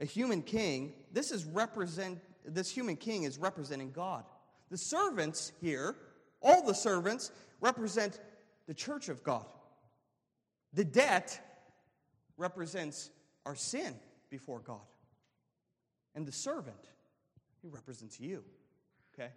A 0.00 0.04
human 0.06 0.42
king. 0.42 0.94
This 1.12 1.30
is 1.30 1.44
represent 1.44 2.18
this 2.44 2.70
human 2.70 2.96
king 2.96 3.24
is 3.24 3.38
representing 3.38 3.92
God. 3.92 4.24
The 4.70 4.78
servants 4.78 5.52
here, 5.60 5.96
all 6.40 6.64
the 6.64 6.74
servants, 6.74 7.30
represent 7.60 8.20
the 8.66 8.74
church 8.74 9.08
of 9.08 9.22
God. 9.22 9.46
The 10.72 10.84
debt 10.84 11.38
represents 12.36 13.10
our 13.44 13.54
sin 13.54 13.94
before 14.30 14.60
God. 14.60 14.80
And 16.14 16.26
the 16.26 16.32
servant, 16.32 16.88
he 17.62 17.68
represents 17.68 18.18
you. 18.20 18.44
Okay? 19.14 19.30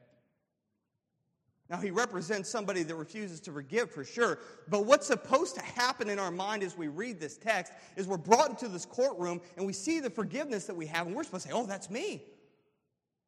Now, 1.69 1.77
he 1.77 1.91
represents 1.91 2.49
somebody 2.49 2.83
that 2.83 2.95
refuses 2.95 3.39
to 3.41 3.51
forgive 3.51 3.89
for 3.89 4.03
sure. 4.03 4.39
But 4.69 4.85
what's 4.85 5.07
supposed 5.07 5.55
to 5.55 5.61
happen 5.61 6.09
in 6.09 6.19
our 6.19 6.31
mind 6.31 6.61
as 6.61 6.77
we 6.77 6.87
read 6.87 7.19
this 7.19 7.37
text 7.37 7.71
is 7.95 8.05
we're 8.05 8.17
brought 8.17 8.49
into 8.49 8.67
this 8.67 8.85
courtroom 8.85 9.41
and 9.55 9.65
we 9.65 9.73
see 9.73 9.99
the 9.99 10.09
forgiveness 10.09 10.65
that 10.65 10.75
we 10.75 10.85
have, 10.87 11.07
and 11.07 11.15
we're 11.15 11.23
supposed 11.23 11.45
to 11.45 11.51
say, 11.51 11.57
Oh, 11.57 11.65
that's 11.65 11.89
me. 11.89 12.21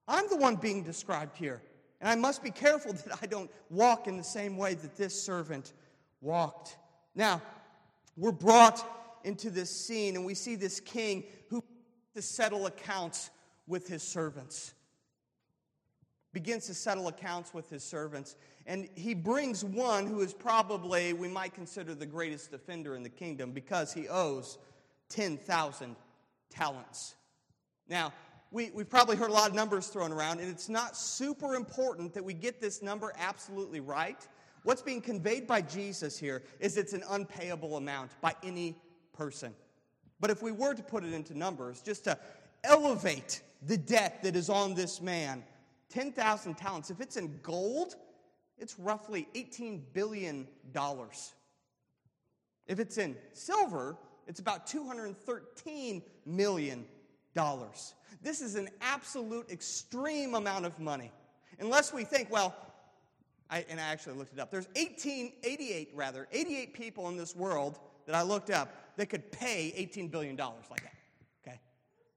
I'm 0.08 0.30
the 0.30 0.36
one 0.36 0.58
being 0.58 0.84
described 0.84 1.38
here. 1.38 1.62
And 2.02 2.10
I 2.10 2.16
must 2.16 2.44
be 2.44 2.52
careful 2.52 2.94
that 3.08 3.18
I 3.22 3.26
don't 3.26 3.50
walk 3.70 4.08
in 4.08 4.18
the 4.18 4.24
same 4.24 4.58
way 4.58 4.74
that 4.76 4.96
this 4.96 5.20
servant 5.20 5.74
walked. 6.22 6.78
Now, 7.16 7.42
we're 8.18 8.32
brought 8.32 8.86
into 9.24 9.50
this 9.50 9.70
scene 9.70 10.16
and 10.16 10.26
we 10.26 10.36
see 10.36 10.56
this 10.56 10.80
king 10.80 11.24
who 11.50 11.64
to 12.16 12.22
settle 12.22 12.68
accounts 12.68 13.32
with 13.66 13.88
his 13.88 14.04
servants 14.04 14.75
begins 16.36 16.68
to 16.68 16.74
settle 16.74 17.08
accounts 17.08 17.54
with 17.54 17.70
his 17.70 17.82
servants. 17.82 18.36
And 18.68 18.90
he 18.94 19.14
brings 19.14 19.64
one 19.64 20.06
who 20.06 20.20
is 20.20 20.34
probably, 20.34 21.14
we 21.14 21.30
might 21.30 21.54
consider, 21.54 21.96
the 21.96 22.06
greatest 22.06 22.52
offender 22.52 22.94
in 22.96 23.04
the 23.04 23.10
kingdom 23.10 23.52
because 23.52 23.94
he 23.94 24.10
owes 24.10 24.58
10,000 25.08 25.96
talents. 26.50 27.16
Now, 27.88 28.12
we, 28.52 28.70
we've 28.72 28.90
probably 28.90 29.16
heard 29.16 29.30
a 29.30 29.34
lot 29.34 29.50
of 29.50 29.56
numbers 29.56 29.88
thrown 29.88 30.12
around, 30.12 30.42
and 30.42 30.50
it's 30.50 30.68
not 30.68 30.98
super 30.98 31.56
important 31.56 32.14
that 32.14 32.26
we 32.26 32.34
get 32.34 32.60
this 32.60 32.82
number 32.82 33.14
absolutely 33.18 33.80
right. 33.80 34.28
What's 34.64 34.82
being 34.82 35.02
conveyed 35.02 35.48
by 35.48 35.62
Jesus 35.62 36.20
here 36.20 36.44
is 36.60 36.76
it's 36.76 36.92
an 36.92 37.04
unpayable 37.12 37.78
amount 37.78 38.12
by 38.20 38.36
any 38.44 38.76
person. 39.14 39.56
But 40.20 40.32
if 40.32 40.44
we 40.44 40.52
were 40.52 40.74
to 40.74 40.84
put 40.84 41.06
it 41.06 41.14
into 41.14 41.38
numbers, 41.38 41.82
just 41.82 42.04
to 42.04 42.18
elevate 42.66 43.42
the 43.62 43.78
debt 43.78 44.22
that 44.24 44.36
is 44.36 44.50
on 44.50 44.74
this 44.74 45.02
man, 45.02 45.42
10,000 45.90 46.56
talents, 46.56 46.90
if 46.90 47.02
it's 47.02 47.18
in 47.18 47.40
gold, 47.42 47.96
it's 48.58 48.80
roughly 48.80 49.28
$18 49.36 49.82
billion. 49.94 50.48
If 52.68 52.80
it's 52.80 52.98
in 52.98 53.16
silver, 53.34 53.98
it's 54.28 54.40
about 54.40 54.68
$213 54.68 56.02
million. 56.26 56.86
This 58.22 58.42
is 58.42 58.56
an 58.56 58.70
absolute 58.82 59.52
extreme 59.52 60.36
amount 60.36 60.66
of 60.66 60.80
money. 60.80 61.12
Unless 61.60 61.94
we 61.94 62.04
think, 62.04 62.32
well, 62.32 62.56
I, 63.50 63.66
and 63.70 63.80
I 63.80 63.84
actually 63.84 64.16
looked 64.16 64.34
it 64.34 64.40
up. 64.40 64.50
There's 64.50 64.68
18, 64.76 65.34
88 65.44 65.92
rather, 65.94 66.28
88 66.32 66.74
people 66.74 67.10
in 67.10 67.18
this 67.18 67.36
world 67.36 67.80
that 68.08 68.16
I 68.16 68.24
looked 68.24 68.50
up 68.50 68.74
that 68.98 69.08
could 69.08 69.32
pay 69.32 69.74
$18 69.78 70.10
billion 70.10 70.36
like 70.36 70.82
that. 70.82 70.94
Okay? 71.46 71.60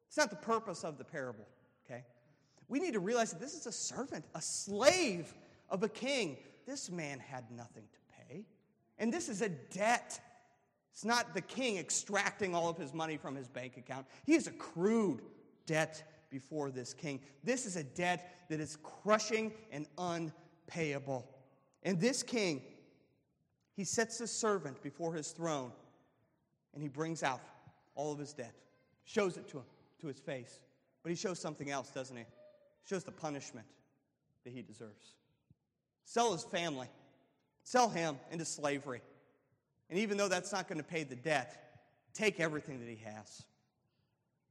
It's 0.07 0.17
not 0.17 0.31
the 0.31 0.37
purpose 0.37 0.85
of 0.85 0.97
the 0.97 1.05
parable. 1.05 1.47
We 2.69 2.81
need 2.81 2.93
to 2.93 3.01
realize 3.01 3.31
that 3.31 3.41
this 3.41 3.55
is 3.55 3.67
a 3.67 3.73
servant, 3.73 4.25
a 4.35 4.43
slave 4.43 5.35
of 5.71 5.83
a 5.83 5.89
king. 5.89 6.39
This 6.67 6.91
man 6.91 7.19
had 7.19 7.51
nothing 7.51 7.85
to 7.93 7.99
pay. 8.27 8.45
And 8.99 9.13
this 9.13 9.29
is 9.29 9.43
a 9.43 9.49
debt. 9.49 10.21
It's 10.93 11.05
not 11.05 11.35
the 11.35 11.41
king 11.41 11.79
extracting 11.79 12.55
all 12.55 12.69
of 12.69 12.77
his 12.77 12.93
money 12.93 13.17
from 13.17 13.35
his 13.35 13.49
bank 13.49 13.77
account. 13.77 14.07
He 14.27 14.35
has 14.35 14.47
accrued 14.47 15.23
debt 15.67 16.03
before 16.31 16.71
this 16.71 16.93
king. 16.93 17.21
This 17.43 17.65
is 17.65 17.77
a 17.77 17.85
debt 17.85 18.35
that 18.51 18.61
is 18.61 18.77
crushing 18.83 19.53
and 19.73 19.87
unpayable. 19.97 21.27
And 21.83 21.99
this 21.99 22.23
king, 22.23 22.63
he 23.75 23.85
sets 23.85 24.19
his 24.19 24.31
servant 24.31 24.83
before 24.83 25.15
his 25.15 25.31
throne 25.31 25.73
and 26.75 26.83
he 26.83 26.89
brings 26.89 27.23
out 27.23 27.41
all 27.95 28.13
of 28.13 28.19
his 28.19 28.33
debt, 28.33 28.55
shows 29.05 29.37
it 29.37 29.49
to 29.49 29.59
him, 29.59 29.65
to 30.01 30.07
his 30.07 30.19
face. 30.19 30.61
But 31.03 31.11
he 31.11 31.17
shows 31.17 31.39
something 31.39 31.71
else, 31.71 31.91
doesn't 31.91 32.17
he? 32.17 32.25
Shows 32.89 33.05
the 33.05 33.13
punishment 33.13 33.67
that 34.45 34.53
he 34.53 34.63
deserves. 34.63 35.15
Sell 36.05 36.33
his 36.33 36.45
family, 36.45 36.89
sell 37.63 37.89
him 37.89 38.17
into 38.31 38.45
slavery. 38.45 39.03
And 39.91 39.99
even 39.99 40.17
though 40.17 40.29
that's 40.29 40.53
not 40.53 40.69
going 40.69 40.79
to 40.79 40.85
pay 40.85 41.05
the 41.05 41.17
debt, 41.17 41.81
take 42.15 42.41
everything 42.41 42.81
that 42.81 42.89
he 42.89 43.01
has. 43.05 43.43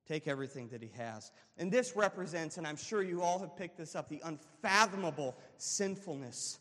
Take 0.08 0.28
everything 0.28 0.69
that 0.69 0.82
he 0.82 0.91
has. 0.97 1.32
And 1.58 1.71
this 1.71 1.95
represents, 1.95 2.58
and 2.58 2.65
I'm 2.65 2.78
sure 2.78 3.04
you 3.04 3.21
all 3.21 3.39
have 3.39 3.58
picked 3.58 3.78
this 3.78 3.95
up, 3.95 4.08
the 4.08 4.21
unfathomable 4.23 5.36
sinfulness 5.58 6.60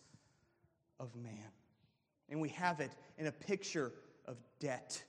of 0.98 1.14
man. 1.14 1.52
And 2.28 2.40
we 2.40 2.48
have 2.50 2.80
it 2.80 2.90
in 3.18 3.26
a 3.26 3.32
picture 3.32 3.92
of 4.26 4.36
debt. 4.58 5.00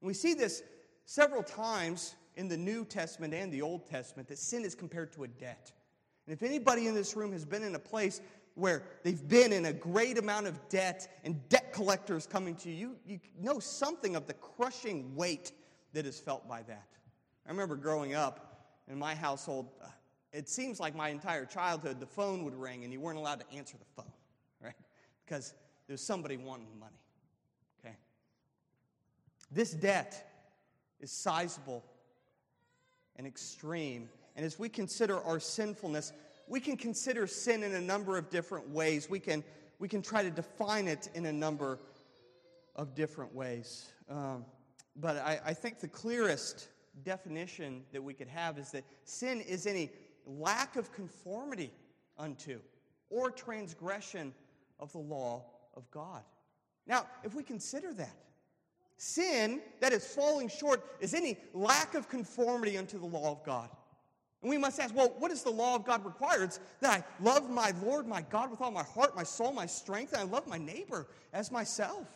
And 0.00 0.08
we 0.08 0.14
see 0.14 0.34
this 0.34 0.62
several 1.04 1.42
times 1.42 2.16
in 2.36 2.48
the 2.48 2.56
New 2.56 2.84
Testament 2.84 3.34
and 3.34 3.52
the 3.52 3.62
Old 3.62 3.86
Testament 3.88 4.28
that 4.28 4.38
sin 4.38 4.64
is 4.64 4.74
compared 4.74 5.12
to 5.12 5.24
a 5.24 5.28
debt. 5.28 5.72
And 6.26 6.34
if 6.34 6.42
anybody 6.42 6.86
in 6.86 6.94
this 6.94 7.16
room 7.16 7.32
has 7.32 7.44
been 7.44 7.62
in 7.62 7.74
a 7.74 7.78
place 7.78 8.20
where 8.54 8.82
they've 9.02 9.28
been 9.28 9.52
in 9.52 9.66
a 9.66 9.72
great 9.72 10.18
amount 10.18 10.46
of 10.46 10.68
debt 10.68 11.18
and 11.24 11.46
debt 11.48 11.72
collectors 11.72 12.26
coming 12.26 12.54
to 12.56 12.70
you, 12.70 12.96
you, 13.06 13.20
know 13.40 13.58
something 13.58 14.16
of 14.16 14.26
the 14.26 14.34
crushing 14.34 15.14
weight 15.14 15.52
that 15.92 16.06
is 16.06 16.18
felt 16.18 16.48
by 16.48 16.62
that. 16.62 16.88
I 17.46 17.50
remember 17.50 17.76
growing 17.76 18.14
up 18.14 18.68
in 18.88 18.98
my 18.98 19.14
household, 19.14 19.70
uh, 19.82 19.88
it 20.32 20.48
seems 20.48 20.80
like 20.80 20.94
my 20.94 21.08
entire 21.08 21.44
childhood, 21.44 22.00
the 22.00 22.06
phone 22.06 22.44
would 22.44 22.54
ring 22.54 22.84
and 22.84 22.92
you 22.92 23.00
weren't 23.00 23.18
allowed 23.18 23.40
to 23.40 23.56
answer 23.56 23.76
the 23.76 24.02
phone, 24.02 24.12
right? 24.62 24.74
Because 25.24 25.54
there's 25.86 26.00
somebody 26.00 26.36
wanting 26.36 26.68
money, 26.78 27.00
okay? 27.80 27.96
This 29.50 29.72
debt 29.72 30.30
is 31.00 31.10
sizable 31.10 31.84
and 33.16 33.26
extreme. 33.26 34.08
And 34.36 34.44
as 34.44 34.58
we 34.58 34.68
consider 34.68 35.22
our 35.22 35.38
sinfulness, 35.40 36.12
we 36.48 36.60
can 36.60 36.76
consider 36.76 37.26
sin 37.26 37.62
in 37.62 37.74
a 37.74 37.80
number 37.80 38.18
of 38.18 38.30
different 38.30 38.68
ways. 38.68 39.08
We 39.08 39.20
can, 39.20 39.44
we 39.78 39.88
can 39.88 40.02
try 40.02 40.22
to 40.22 40.30
define 40.30 40.88
it 40.88 41.08
in 41.14 41.26
a 41.26 41.32
number 41.32 41.78
of 42.76 42.94
different 42.94 43.34
ways. 43.34 43.86
Um, 44.08 44.44
but 44.96 45.16
I, 45.16 45.40
I 45.44 45.54
think 45.54 45.80
the 45.80 45.88
clearest 45.88 46.68
definition 47.02 47.82
that 47.92 48.02
we 48.02 48.14
could 48.14 48.28
have 48.28 48.58
is 48.58 48.70
that 48.72 48.84
sin 49.04 49.40
is 49.40 49.66
any 49.66 49.90
lack 50.26 50.76
of 50.76 50.92
conformity 50.92 51.72
unto 52.18 52.60
or 53.10 53.30
transgression 53.30 54.32
of 54.78 54.92
the 54.92 54.98
law 54.98 55.44
of 55.74 55.90
God. 55.90 56.22
Now, 56.86 57.06
if 57.22 57.34
we 57.34 57.42
consider 57.42 57.92
that, 57.94 58.16
sin 58.96 59.60
that 59.80 59.92
is 59.92 60.06
falling 60.06 60.48
short 60.48 60.84
is 61.00 61.14
any 61.14 61.36
lack 61.52 61.94
of 61.94 62.08
conformity 62.08 62.78
unto 62.78 62.98
the 62.98 63.06
law 63.06 63.32
of 63.32 63.44
God. 63.44 63.68
And 64.42 64.50
we 64.50 64.58
must 64.58 64.78
ask, 64.78 64.94
well, 64.94 65.14
what 65.18 65.30
does 65.30 65.42
the 65.42 65.50
law 65.50 65.74
of 65.74 65.86
God 65.86 66.04
require? 66.04 66.44
It's 66.44 66.60
that 66.80 66.90
I 66.90 67.22
love 67.22 67.48
my 67.48 67.72
Lord, 67.82 68.06
my 68.06 68.20
God, 68.20 68.50
with 68.50 68.60
all 68.60 68.70
my 68.70 68.82
heart, 68.82 69.16
my 69.16 69.22
soul, 69.22 69.52
my 69.52 69.66
strength, 69.66 70.12
and 70.12 70.20
I 70.20 70.24
love 70.24 70.46
my 70.46 70.58
neighbor 70.58 71.06
as 71.32 71.50
myself. 71.50 72.06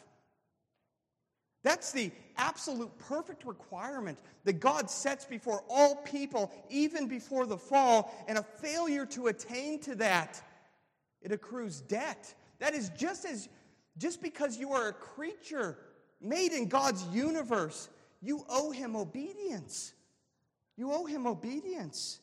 That's 1.65 1.91
the 1.91 2.13
absolute 2.37 2.97
perfect 2.99 3.45
requirement 3.45 4.19
that 4.45 4.61
God 4.61 4.91
sets 4.91 5.25
before 5.25 5.65
all 5.69 5.97
people, 5.97 6.53
even 6.71 7.09
before 7.09 7.47
the 7.47 7.59
fall, 7.59 8.15
and 8.29 8.39
a 8.39 8.43
failure 8.43 9.07
to 9.07 9.27
attain 9.29 9.81
to 9.81 9.95
that, 9.97 10.41
it 11.21 11.33
accrues 11.33 11.81
debt. 11.81 12.35
That 12.59 12.75
is 12.75 12.91
just 12.91 13.25
as 13.25 13.49
just 13.97 14.23
because 14.23 14.57
you 14.57 14.73
are 14.73 14.89
a 14.89 14.93
creature 14.93 15.77
made 16.21 16.53
in 16.53 16.69
God's 16.69 17.05
universe, 17.13 17.89
you 18.21 18.45
owe 18.49 18.71
him 18.71 18.97
obedience. 18.97 19.93
You 20.77 20.93
owe 20.93 21.07
him 21.07 21.27
obedience. 21.27 22.21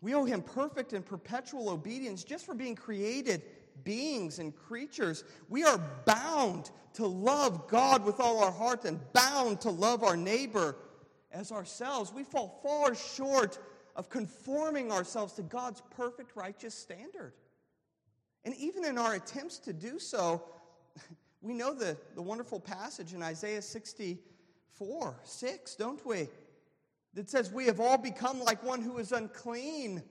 We 0.00 0.14
owe 0.14 0.24
him 0.24 0.42
perfect 0.42 0.92
and 0.92 1.04
perpetual 1.04 1.70
obedience 1.70 2.22
just 2.22 2.46
for 2.46 2.54
being 2.54 2.76
created 2.76 3.42
beings 3.84 4.38
and 4.38 4.54
creatures. 4.54 5.24
We 5.48 5.64
are 5.64 5.78
bound 6.04 6.70
to 6.94 7.06
love 7.06 7.68
God 7.68 8.04
with 8.04 8.20
all 8.20 8.42
our 8.42 8.52
heart 8.52 8.84
and 8.84 9.00
bound 9.12 9.60
to 9.62 9.70
love 9.70 10.02
our 10.02 10.16
neighbor 10.16 10.76
as 11.32 11.52
ourselves. 11.52 12.12
We 12.12 12.24
fall 12.24 12.60
far 12.62 12.94
short 12.94 13.58
of 13.96 14.08
conforming 14.08 14.92
ourselves 14.92 15.32
to 15.34 15.42
God's 15.42 15.82
perfect 15.90 16.36
righteous 16.36 16.74
standard. 16.74 17.32
And 18.44 18.54
even 18.56 18.84
in 18.84 18.98
our 18.98 19.14
attempts 19.14 19.58
to 19.60 19.72
do 19.72 19.98
so, 19.98 20.42
we 21.40 21.54
know 21.54 21.74
the, 21.74 21.96
the 22.14 22.22
wonderful 22.22 22.60
passage 22.60 23.14
in 23.14 23.22
Isaiah 23.22 23.62
64 23.62 25.20
6, 25.22 25.74
don't 25.76 26.04
we? 26.04 26.28
That 27.14 27.30
says, 27.30 27.50
We 27.52 27.66
have 27.66 27.80
all 27.80 27.98
become 27.98 28.40
like 28.40 28.62
one 28.62 28.82
who 28.82 28.98
is 28.98 29.12
unclean. 29.12 30.02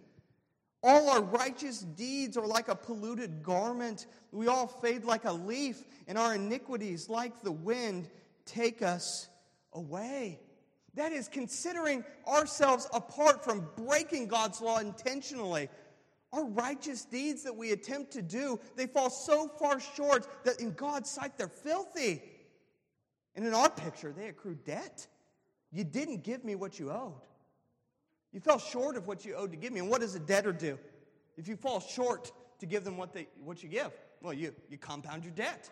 All 0.83 1.09
our 1.09 1.21
righteous 1.21 1.79
deeds 1.79 2.37
are 2.37 2.45
like 2.45 2.67
a 2.67 2.75
polluted 2.75 3.43
garment. 3.43 4.05
We 4.31 4.47
all 4.47 4.67
fade 4.67 5.03
like 5.03 5.25
a 5.25 5.33
leaf, 5.33 5.83
and 6.07 6.17
our 6.17 6.35
iniquities, 6.35 7.09
like 7.09 7.41
the 7.41 7.51
wind, 7.51 8.09
take 8.45 8.81
us 8.81 9.27
away. 9.73 10.39
That 10.93 11.11
is 11.11 11.27
considering 11.27 12.03
ourselves 12.27 12.87
apart 12.93 13.43
from 13.43 13.67
breaking 13.75 14.27
God's 14.27 14.61
law 14.61 14.79
intentionally. 14.79 15.69
Our 16.33 16.45
righteous 16.45 17.05
deeds 17.05 17.43
that 17.43 17.55
we 17.55 17.71
attempt 17.71 18.11
to 18.11 18.21
do, 18.21 18.59
they 18.75 18.87
fall 18.87 19.09
so 19.09 19.47
far 19.47 19.79
short 19.79 20.27
that 20.43 20.59
in 20.59 20.73
God's 20.73 21.09
sight 21.09 21.37
they're 21.37 21.47
filthy. 21.47 22.21
And 23.35 23.45
in 23.45 23.53
our 23.53 23.69
picture, 23.69 24.11
they 24.11 24.27
accrue 24.27 24.57
debt. 24.65 25.07
You 25.71 25.83
didn't 25.83 26.23
give 26.23 26.43
me 26.43 26.55
what 26.55 26.79
you 26.79 26.91
owed. 26.91 27.21
You 28.33 28.39
fell 28.39 28.59
short 28.59 28.97
of 28.97 29.07
what 29.07 29.25
you 29.25 29.35
owed 29.35 29.51
to 29.51 29.57
give 29.57 29.71
me. 29.71 29.79
And 29.79 29.89
what 29.89 30.01
does 30.01 30.15
a 30.15 30.19
debtor 30.19 30.53
do? 30.53 30.77
If 31.37 31.47
you 31.47 31.55
fall 31.55 31.79
short 31.79 32.31
to 32.59 32.65
give 32.65 32.83
them 32.83 32.97
what, 32.97 33.13
they, 33.13 33.27
what 33.43 33.63
you 33.63 33.69
give, 33.69 33.91
well, 34.21 34.33
you, 34.33 34.53
you 34.69 34.77
compound 34.77 35.23
your 35.23 35.33
debt. 35.33 35.69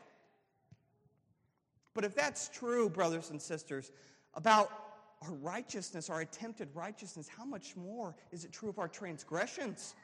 But 1.93 2.05
if 2.05 2.13
that's 2.15 2.49
true, 2.49 2.89
brothers 2.89 3.29
and 3.29 3.41
sisters, 3.41 3.91
about 4.35 4.69
our 5.21 5.33
righteousness, 5.33 6.09
our 6.09 6.21
attempted 6.21 6.69
righteousness, 6.73 7.27
how 7.27 7.45
much 7.45 7.75
more 7.75 8.15
is 8.31 8.45
it 8.45 8.51
true 8.51 8.69
of 8.69 8.79
our 8.79 8.87
transgressions? 8.87 9.95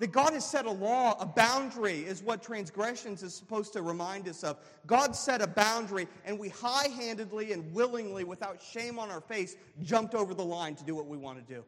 That 0.00 0.10
God 0.10 0.32
has 0.32 0.44
set 0.44 0.66
a 0.66 0.70
law, 0.70 1.16
a 1.20 1.26
boundary 1.26 2.00
is 2.00 2.20
what 2.20 2.42
transgressions 2.42 3.22
is 3.22 3.32
supposed 3.32 3.72
to 3.74 3.82
remind 3.82 4.28
us 4.28 4.42
of. 4.42 4.58
God 4.86 5.14
set 5.14 5.40
a 5.40 5.46
boundary, 5.46 6.08
and 6.24 6.36
we 6.36 6.48
high 6.48 6.88
handedly 6.88 7.52
and 7.52 7.72
willingly, 7.72 8.24
without 8.24 8.60
shame 8.60 8.98
on 8.98 9.10
our 9.10 9.20
face, 9.20 9.54
jumped 9.82 10.14
over 10.14 10.34
the 10.34 10.44
line 10.44 10.74
to 10.74 10.84
do 10.84 10.96
what 10.96 11.06
we 11.06 11.16
want 11.16 11.46
to 11.46 11.54
do. 11.54 11.64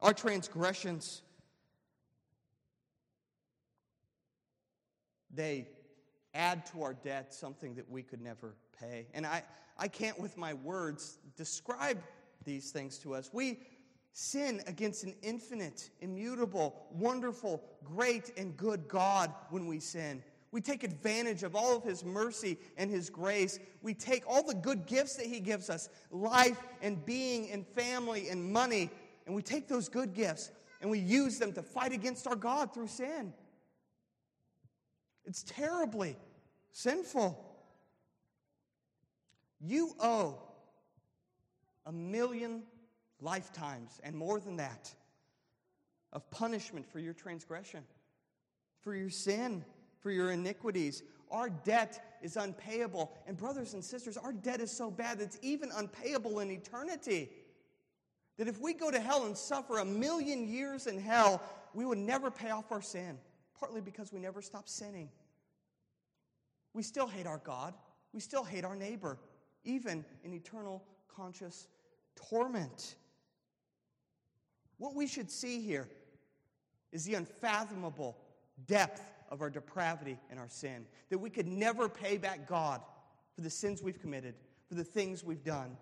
Our 0.00 0.14
transgressions, 0.14 1.20
they 5.32 5.68
add 6.34 6.64
to 6.66 6.82
our 6.82 6.94
debt 6.94 7.34
something 7.34 7.74
that 7.74 7.90
we 7.90 8.02
could 8.02 8.22
never 8.22 8.54
pay. 8.80 9.06
And 9.12 9.26
I, 9.26 9.42
I 9.78 9.88
can't, 9.88 10.18
with 10.18 10.38
my 10.38 10.54
words, 10.54 11.18
describe 11.36 12.02
these 12.44 12.70
things 12.70 12.98
to 12.98 13.14
us. 13.14 13.30
We 13.32 13.60
sin 14.12 14.60
against 14.66 15.04
an 15.04 15.14
infinite, 15.22 15.90
immutable, 16.00 16.86
wonderful, 16.92 17.62
great, 17.84 18.32
and 18.36 18.56
good 18.56 18.88
God 18.88 19.32
when 19.50 19.66
we 19.66 19.80
sin. 19.80 20.22
We 20.50 20.60
take 20.60 20.84
advantage 20.84 21.42
of 21.44 21.56
all 21.56 21.76
of 21.76 21.82
His 21.82 22.04
mercy 22.04 22.58
and 22.76 22.90
His 22.90 23.08
grace. 23.08 23.58
We 23.80 23.94
take 23.94 24.24
all 24.28 24.42
the 24.42 24.54
good 24.54 24.86
gifts 24.86 25.16
that 25.16 25.26
He 25.26 25.40
gives 25.40 25.70
us 25.70 25.88
life 26.10 26.62
and 26.82 27.04
being 27.06 27.50
and 27.50 27.66
family 27.66 28.28
and 28.28 28.52
money 28.52 28.90
and 29.26 29.34
we 29.34 29.42
take 29.42 29.68
those 29.68 29.88
good 29.88 30.14
gifts 30.14 30.50
and 30.80 30.90
we 30.90 30.98
use 30.98 31.38
them 31.38 31.52
to 31.52 31.62
fight 31.62 31.92
against 31.92 32.26
our 32.26 32.36
God 32.36 32.74
through 32.74 32.88
sin. 32.88 33.32
It's 35.24 35.44
terribly 35.44 36.16
sinful. 36.72 37.38
You 39.60 39.94
owe 40.00 40.42
a 41.86 41.92
million 41.92 42.62
lifetimes 43.22 44.00
and 44.02 44.14
more 44.16 44.40
than 44.40 44.56
that 44.56 44.92
of 46.12 46.30
punishment 46.30 46.86
for 46.86 46.98
your 46.98 47.14
transgression, 47.14 47.82
for 48.80 48.94
your 48.94 49.10
sin, 49.10 49.64
for 50.00 50.10
your 50.10 50.32
iniquities. 50.32 51.02
Our 51.30 51.48
debt 51.48 52.18
is 52.20 52.36
unpayable. 52.36 53.12
And, 53.26 53.36
brothers 53.36 53.74
and 53.74 53.82
sisters, 53.82 54.16
our 54.16 54.32
debt 54.32 54.60
is 54.60 54.70
so 54.70 54.90
bad 54.90 55.18
that 55.18 55.24
it's 55.24 55.38
even 55.40 55.70
unpayable 55.74 56.40
in 56.40 56.50
eternity. 56.50 57.30
That 58.36 58.48
if 58.48 58.60
we 58.60 58.74
go 58.74 58.90
to 58.90 59.00
hell 59.00 59.24
and 59.24 59.36
suffer 59.36 59.78
a 59.78 59.84
million 59.84 60.46
years 60.46 60.86
in 60.86 61.00
hell, 61.00 61.42
we 61.74 61.84
would 61.84 61.98
never 61.98 62.30
pay 62.30 62.50
off 62.50 62.70
our 62.70 62.82
sin, 62.82 63.18
partly 63.58 63.80
because 63.80 64.12
we 64.12 64.20
never 64.20 64.42
stop 64.42 64.68
sinning. 64.68 65.08
We 66.74 66.82
still 66.82 67.06
hate 67.06 67.26
our 67.26 67.38
God, 67.38 67.74
we 68.12 68.20
still 68.20 68.44
hate 68.44 68.64
our 68.64 68.76
neighbor, 68.76 69.18
even 69.64 70.04
in 70.24 70.34
eternal 70.34 70.82
conscious 71.08 71.68
torment. 72.16 72.96
What 74.82 74.96
we 74.96 75.06
should 75.06 75.30
see 75.30 75.60
here 75.60 75.88
is 76.90 77.04
the 77.04 77.14
unfathomable 77.14 78.18
depth 78.66 79.00
of 79.30 79.40
our 79.40 79.48
depravity 79.48 80.18
and 80.28 80.40
our 80.40 80.48
sin, 80.48 80.86
that 81.08 81.18
we 81.18 81.30
could 81.30 81.46
never 81.46 81.88
pay 81.88 82.16
back 82.16 82.48
God 82.48 82.80
for 83.32 83.42
the 83.42 83.48
sins 83.48 83.80
we've 83.80 84.00
committed, 84.00 84.34
for 84.68 84.74
the 84.74 84.82
things 84.82 85.22
we've 85.22 85.44
done. 85.44 85.76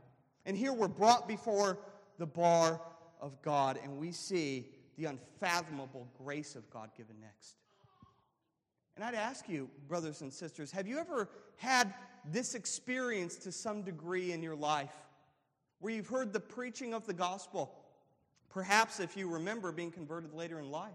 And 0.44 0.54
here 0.54 0.74
we're 0.74 0.86
brought 0.86 1.26
before 1.26 1.78
the 2.18 2.26
bar 2.26 2.78
of 3.22 3.40
God 3.40 3.78
and 3.82 3.96
we 3.96 4.12
see 4.12 4.68
the 4.98 5.06
unfathomable 5.06 6.06
grace 6.22 6.54
of 6.54 6.68
God 6.68 6.90
given 6.94 7.16
next. 7.22 7.54
And 8.96 9.04
I'd 9.04 9.14
ask 9.14 9.48
you, 9.48 9.70
brothers 9.88 10.20
and 10.20 10.30
sisters, 10.30 10.70
have 10.72 10.86
you 10.86 10.98
ever 10.98 11.30
had 11.56 11.94
this 12.30 12.54
experience 12.54 13.36
to 13.36 13.50
some 13.50 13.80
degree 13.80 14.32
in 14.32 14.42
your 14.42 14.56
life 14.56 14.92
where 15.78 15.90
you've 15.90 16.08
heard 16.08 16.34
the 16.34 16.40
preaching 16.40 16.92
of 16.92 17.06
the 17.06 17.14
gospel? 17.14 17.79
Perhaps 18.50 19.00
if 19.00 19.16
you 19.16 19.28
remember 19.28 19.72
being 19.72 19.90
converted 19.90 20.34
later 20.34 20.58
in 20.58 20.70
life. 20.70 20.90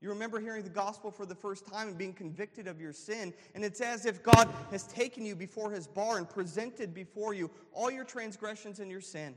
You 0.00 0.10
remember 0.10 0.38
hearing 0.38 0.62
the 0.62 0.70
gospel 0.70 1.10
for 1.10 1.24
the 1.24 1.34
first 1.34 1.66
time 1.66 1.88
and 1.88 1.98
being 1.98 2.12
convicted 2.12 2.68
of 2.68 2.78
your 2.78 2.92
sin, 2.92 3.32
and 3.54 3.64
it's 3.64 3.80
as 3.80 4.04
if 4.04 4.22
God 4.22 4.48
has 4.70 4.86
taken 4.86 5.24
you 5.24 5.34
before 5.34 5.70
his 5.70 5.86
bar 5.86 6.18
and 6.18 6.28
presented 6.28 6.92
before 6.92 7.32
you 7.32 7.50
all 7.72 7.90
your 7.90 8.04
transgressions 8.04 8.80
and 8.80 8.90
your 8.90 9.00
sin. 9.00 9.34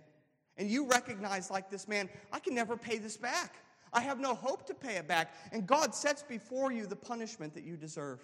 And 0.58 0.70
you 0.70 0.86
recognize, 0.88 1.50
like 1.50 1.70
this 1.70 1.88
man, 1.88 2.10
I 2.34 2.40
can 2.40 2.54
never 2.54 2.76
pay 2.76 2.98
this 2.98 3.16
back. 3.16 3.56
I 3.94 4.02
have 4.02 4.20
no 4.20 4.36
hope 4.36 4.66
to 4.68 4.74
pay 4.74 4.98
it 4.98 5.08
back. 5.08 5.34
And 5.54 5.66
God 5.66 5.96
sets 5.96 6.22
before 6.22 6.72
you 6.72 6.86
the 6.86 6.96
punishment 6.96 7.54
that 7.54 7.64
you 7.64 7.78
deserve. 7.78 8.20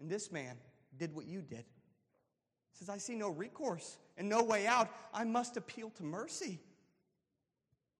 And 0.00 0.08
this 0.08 0.32
man 0.32 0.56
did 0.96 1.14
what 1.14 1.26
you 1.26 1.42
did. 1.42 1.64
Says, 2.78 2.88
I 2.90 2.98
see 2.98 3.14
no 3.14 3.30
recourse 3.30 3.96
and 4.18 4.28
no 4.28 4.42
way 4.42 4.66
out. 4.66 4.90
I 5.14 5.24
must 5.24 5.56
appeal 5.56 5.90
to 5.90 6.02
mercy. 6.02 6.60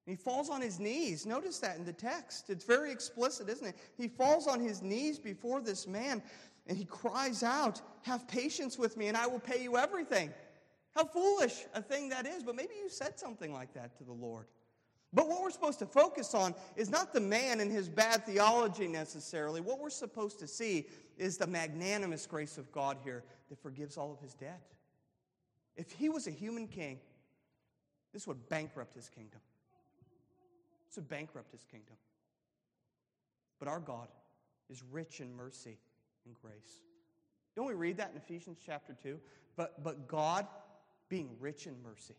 And 0.06 0.16
he 0.16 0.22
falls 0.22 0.50
on 0.50 0.60
his 0.60 0.78
knees. 0.78 1.24
Notice 1.24 1.58
that 1.60 1.78
in 1.78 1.84
the 1.84 1.92
text. 1.92 2.50
It's 2.50 2.64
very 2.64 2.92
explicit, 2.92 3.48
isn't 3.48 3.66
it? 3.66 3.76
He 3.96 4.06
falls 4.06 4.46
on 4.46 4.60
his 4.60 4.82
knees 4.82 5.18
before 5.18 5.60
this 5.60 5.86
man 5.86 6.22
and 6.66 6.76
he 6.76 6.84
cries 6.84 7.42
out, 7.42 7.80
Have 8.02 8.26
patience 8.28 8.78
with 8.78 8.96
me, 8.96 9.08
and 9.08 9.16
I 9.16 9.26
will 9.26 9.38
pay 9.40 9.62
you 9.62 9.76
everything. 9.76 10.32
How 10.94 11.04
foolish 11.04 11.64
a 11.74 11.82
thing 11.82 12.08
that 12.08 12.26
is, 12.26 12.42
but 12.42 12.56
maybe 12.56 12.74
you 12.82 12.88
said 12.88 13.18
something 13.18 13.52
like 13.52 13.72
that 13.74 13.96
to 13.98 14.04
the 14.04 14.12
Lord. 14.12 14.46
But 15.12 15.28
what 15.28 15.42
we're 15.42 15.50
supposed 15.50 15.78
to 15.78 15.86
focus 15.86 16.34
on 16.34 16.54
is 16.74 16.90
not 16.90 17.12
the 17.12 17.20
man 17.20 17.60
and 17.60 17.70
his 17.70 17.88
bad 17.88 18.26
theology 18.26 18.88
necessarily. 18.88 19.60
What 19.60 19.78
we're 19.78 19.90
supposed 19.90 20.38
to 20.40 20.46
see 20.46 20.86
is 21.16 21.36
the 21.38 21.46
magnanimous 21.46 22.26
grace 22.26 22.58
of 22.58 22.70
God 22.72 22.98
here 23.02 23.24
that 23.48 23.60
forgives 23.60 23.96
all 23.96 24.12
of 24.12 24.20
his 24.20 24.34
debt. 24.34 24.62
If 25.76 25.92
he 25.92 26.08
was 26.08 26.26
a 26.26 26.30
human 26.30 26.68
king, 26.68 26.98
this 28.12 28.26
would 28.26 28.48
bankrupt 28.48 28.94
his 28.94 29.08
kingdom. 29.08 29.40
This 30.88 30.96
would 30.96 31.08
bankrupt 31.08 31.52
his 31.52 31.64
kingdom. 31.64 31.96
But 33.58 33.68
our 33.68 33.80
God 33.80 34.08
is 34.70 34.82
rich 34.90 35.20
in 35.20 35.34
mercy 35.36 35.78
and 36.24 36.34
grace. 36.34 36.82
Don't 37.54 37.66
we 37.66 37.74
read 37.74 37.96
that 37.98 38.10
in 38.10 38.16
Ephesians 38.16 38.58
chapter 38.64 38.94
2? 39.02 39.18
But, 39.56 39.82
but 39.82 40.08
God 40.08 40.46
being 41.08 41.30
rich 41.40 41.66
in 41.66 41.74
mercy. 41.82 42.16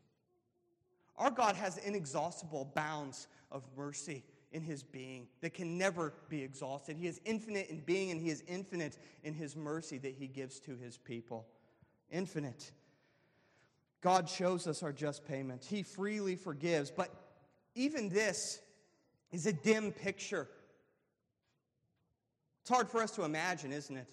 Our 1.17 1.31
God 1.31 1.55
has 1.55 1.77
inexhaustible 1.77 2.71
bounds 2.75 3.27
of 3.51 3.63
mercy 3.75 4.23
in 4.57 4.63
his 4.63 4.83
being 4.83 5.27
that 5.41 5.53
can 5.53 5.77
never 5.77 6.13
be 6.27 6.41
exhausted. 6.41 6.97
He 6.97 7.07
is 7.07 7.21
infinite 7.23 7.69
in 7.69 7.79
being 7.81 8.11
and 8.11 8.19
he 8.19 8.29
is 8.29 8.43
infinite 8.47 8.97
in 9.23 9.33
his 9.33 9.55
mercy 9.55 9.99
that 9.99 10.15
he 10.15 10.27
gives 10.27 10.59
to 10.61 10.75
his 10.75 10.97
people. 10.97 11.45
Infinite. 12.11 12.71
God 14.01 14.27
shows 14.27 14.67
us 14.67 14.83
our 14.83 14.91
just 14.91 15.25
payment. 15.25 15.63
He 15.63 15.83
freely 15.83 16.35
forgives, 16.35 16.91
but 16.91 17.09
even 17.75 18.09
this 18.09 18.59
is 19.31 19.45
a 19.45 19.53
dim 19.53 19.91
picture. 19.91 20.47
It's 22.61 22.69
hard 22.69 22.89
for 22.89 23.01
us 23.01 23.11
to 23.11 23.23
imagine, 23.23 23.71
isn't 23.71 23.95
it? 23.95 24.07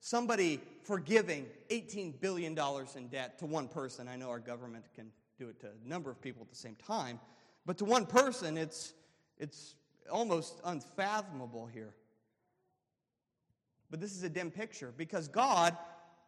Somebody 0.00 0.60
forgiving 0.82 1.46
$18 1.70 2.18
billion 2.20 2.58
in 2.96 3.08
debt 3.08 3.38
to 3.38 3.46
one 3.46 3.68
person. 3.68 4.08
I 4.08 4.16
know 4.16 4.30
our 4.30 4.40
government 4.40 4.86
can 4.94 5.12
do 5.38 5.48
it 5.48 5.60
to 5.60 5.66
a 5.66 5.88
number 5.88 6.10
of 6.10 6.20
people 6.20 6.42
at 6.42 6.50
the 6.50 6.56
same 6.56 6.76
time. 6.86 7.20
But 7.66 7.78
to 7.78 7.84
one 7.84 8.06
person, 8.06 8.56
it's, 8.56 8.94
it's 9.38 9.76
almost 10.10 10.60
unfathomable 10.64 11.66
here. 11.66 11.94
But 13.90 14.00
this 14.00 14.16
is 14.16 14.22
a 14.22 14.28
dim 14.28 14.50
picture 14.50 14.92
because 14.96 15.28
God, 15.28 15.76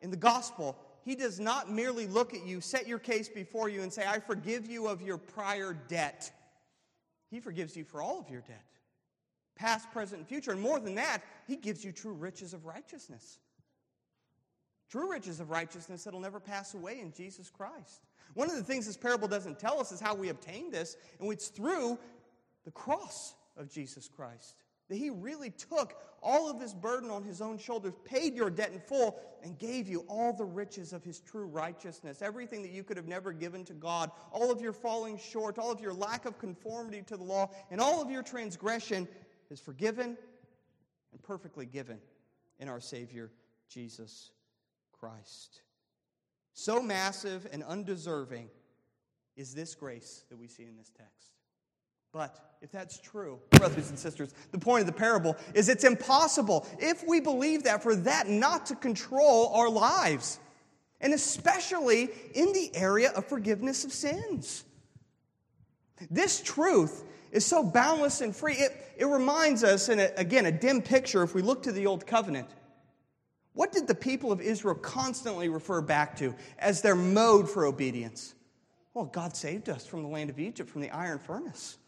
in 0.02 0.10
the 0.10 0.16
gospel, 0.16 0.76
He 1.02 1.14
does 1.14 1.40
not 1.40 1.70
merely 1.70 2.06
look 2.06 2.34
at 2.34 2.46
you, 2.46 2.60
set 2.60 2.86
your 2.86 2.98
case 2.98 3.28
before 3.28 3.68
you, 3.68 3.82
and 3.82 3.92
say, 3.92 4.04
I 4.06 4.20
forgive 4.20 4.70
you 4.70 4.86
of 4.86 5.00
your 5.00 5.16
prior 5.16 5.72
debt. 5.72 6.30
He 7.30 7.40
forgives 7.40 7.74
you 7.74 7.84
for 7.84 8.02
all 8.02 8.20
of 8.20 8.28
your 8.28 8.42
debt, 8.42 8.64
past, 9.56 9.90
present, 9.92 10.20
and 10.20 10.28
future. 10.28 10.52
And 10.52 10.60
more 10.60 10.78
than 10.78 10.94
that, 10.96 11.22
He 11.46 11.56
gives 11.56 11.82
you 11.82 11.90
true 11.90 12.12
riches 12.12 12.52
of 12.52 12.66
righteousness. 12.66 13.38
True 14.90 15.10
riches 15.10 15.40
of 15.40 15.50
righteousness 15.50 16.04
that'll 16.04 16.20
never 16.20 16.38
pass 16.38 16.74
away 16.74 17.00
in 17.00 17.12
Jesus 17.12 17.50
Christ. 17.50 18.02
One 18.34 18.50
of 18.50 18.56
the 18.56 18.62
things 18.62 18.86
this 18.86 18.96
parable 18.96 19.26
doesn't 19.26 19.58
tell 19.58 19.80
us 19.80 19.90
is 19.90 20.00
how 20.00 20.14
we 20.14 20.28
obtain 20.28 20.70
this, 20.70 20.96
and 21.18 21.32
it's 21.32 21.48
through 21.48 21.98
the 22.64 22.70
cross 22.70 23.34
of 23.56 23.70
Jesus 23.70 24.08
Christ. 24.08 24.62
That 24.88 24.96
he 24.96 25.10
really 25.10 25.50
took 25.50 25.94
all 26.22 26.50
of 26.50 26.58
this 26.58 26.74
burden 26.74 27.10
on 27.10 27.22
his 27.22 27.40
own 27.40 27.58
shoulders, 27.58 27.94
paid 28.04 28.34
your 28.34 28.50
debt 28.50 28.72
in 28.72 28.80
full, 28.80 29.20
and 29.42 29.58
gave 29.58 29.88
you 29.88 30.04
all 30.08 30.32
the 30.32 30.44
riches 30.44 30.92
of 30.92 31.04
his 31.04 31.20
true 31.20 31.46
righteousness. 31.46 32.22
Everything 32.22 32.62
that 32.62 32.70
you 32.70 32.82
could 32.82 32.96
have 32.96 33.06
never 33.06 33.32
given 33.32 33.64
to 33.66 33.74
God, 33.74 34.10
all 34.32 34.50
of 34.50 34.60
your 34.60 34.72
falling 34.72 35.18
short, 35.18 35.58
all 35.58 35.70
of 35.70 35.80
your 35.80 35.92
lack 35.92 36.24
of 36.24 36.38
conformity 36.38 37.02
to 37.02 37.16
the 37.16 37.22
law, 37.22 37.50
and 37.70 37.80
all 37.80 38.00
of 38.02 38.10
your 38.10 38.22
transgression 38.22 39.06
is 39.50 39.60
forgiven 39.60 40.16
and 41.12 41.22
perfectly 41.22 41.66
given 41.66 41.98
in 42.58 42.68
our 42.68 42.80
Savior, 42.80 43.30
Jesus 43.68 44.30
Christ. 44.92 45.62
So 46.54 46.80
massive 46.80 47.46
and 47.52 47.62
undeserving 47.62 48.48
is 49.36 49.54
this 49.54 49.74
grace 49.74 50.24
that 50.30 50.38
we 50.38 50.46
see 50.46 50.64
in 50.64 50.76
this 50.76 50.90
text. 50.96 51.32
But 52.14 52.38
if 52.62 52.70
that's 52.70 52.98
true, 53.00 53.40
brothers 53.50 53.90
and 53.90 53.98
sisters, 53.98 54.32
the 54.52 54.58
point 54.58 54.82
of 54.82 54.86
the 54.86 54.92
parable 54.92 55.36
is 55.52 55.68
it's 55.68 55.82
impossible, 55.82 56.64
if 56.78 57.04
we 57.06 57.18
believe 57.18 57.64
that, 57.64 57.82
for 57.82 57.96
that 57.96 58.28
not 58.28 58.66
to 58.66 58.76
control 58.76 59.48
our 59.52 59.68
lives, 59.68 60.38
and 61.00 61.12
especially 61.12 62.08
in 62.34 62.52
the 62.52 62.70
area 62.74 63.10
of 63.10 63.26
forgiveness 63.26 63.84
of 63.84 63.92
sins. 63.92 64.64
This 66.08 66.40
truth 66.40 67.02
is 67.32 67.44
so 67.44 67.64
boundless 67.64 68.20
and 68.20 68.34
free. 68.34 68.54
It, 68.54 68.94
it 68.96 69.06
reminds 69.06 69.64
us, 69.64 69.88
and 69.88 70.00
again, 70.16 70.46
a 70.46 70.52
dim 70.52 70.82
picture, 70.82 71.24
if 71.24 71.34
we 71.34 71.42
look 71.42 71.64
to 71.64 71.72
the 71.72 71.86
Old 71.86 72.06
Covenant, 72.06 72.48
what 73.54 73.72
did 73.72 73.88
the 73.88 73.94
people 73.94 74.30
of 74.30 74.40
Israel 74.40 74.76
constantly 74.76 75.48
refer 75.48 75.80
back 75.80 76.16
to 76.18 76.36
as 76.60 76.80
their 76.80 76.94
mode 76.94 77.50
for 77.50 77.66
obedience? 77.66 78.36
Well, 78.94 79.06
God 79.06 79.36
saved 79.36 79.68
us 79.68 79.84
from 79.84 80.04
the 80.04 80.08
land 80.08 80.30
of 80.30 80.38
Egypt, 80.38 80.70
from 80.70 80.80
the 80.80 80.90
iron 80.90 81.18
furnace. 81.18 81.78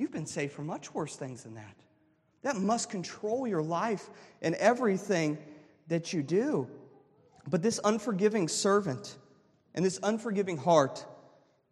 You've 0.00 0.10
been 0.10 0.24
saved 0.24 0.54
from 0.54 0.64
much 0.64 0.94
worse 0.94 1.14
things 1.14 1.42
than 1.42 1.56
that. 1.56 1.76
That 2.40 2.56
must 2.56 2.88
control 2.88 3.46
your 3.46 3.60
life 3.60 4.08
and 4.40 4.54
everything 4.54 5.36
that 5.88 6.14
you 6.14 6.22
do. 6.22 6.68
But 7.46 7.60
this 7.60 7.78
unforgiving 7.84 8.48
servant 8.48 9.18
and 9.74 9.84
this 9.84 10.00
unforgiving 10.02 10.56
heart 10.56 11.04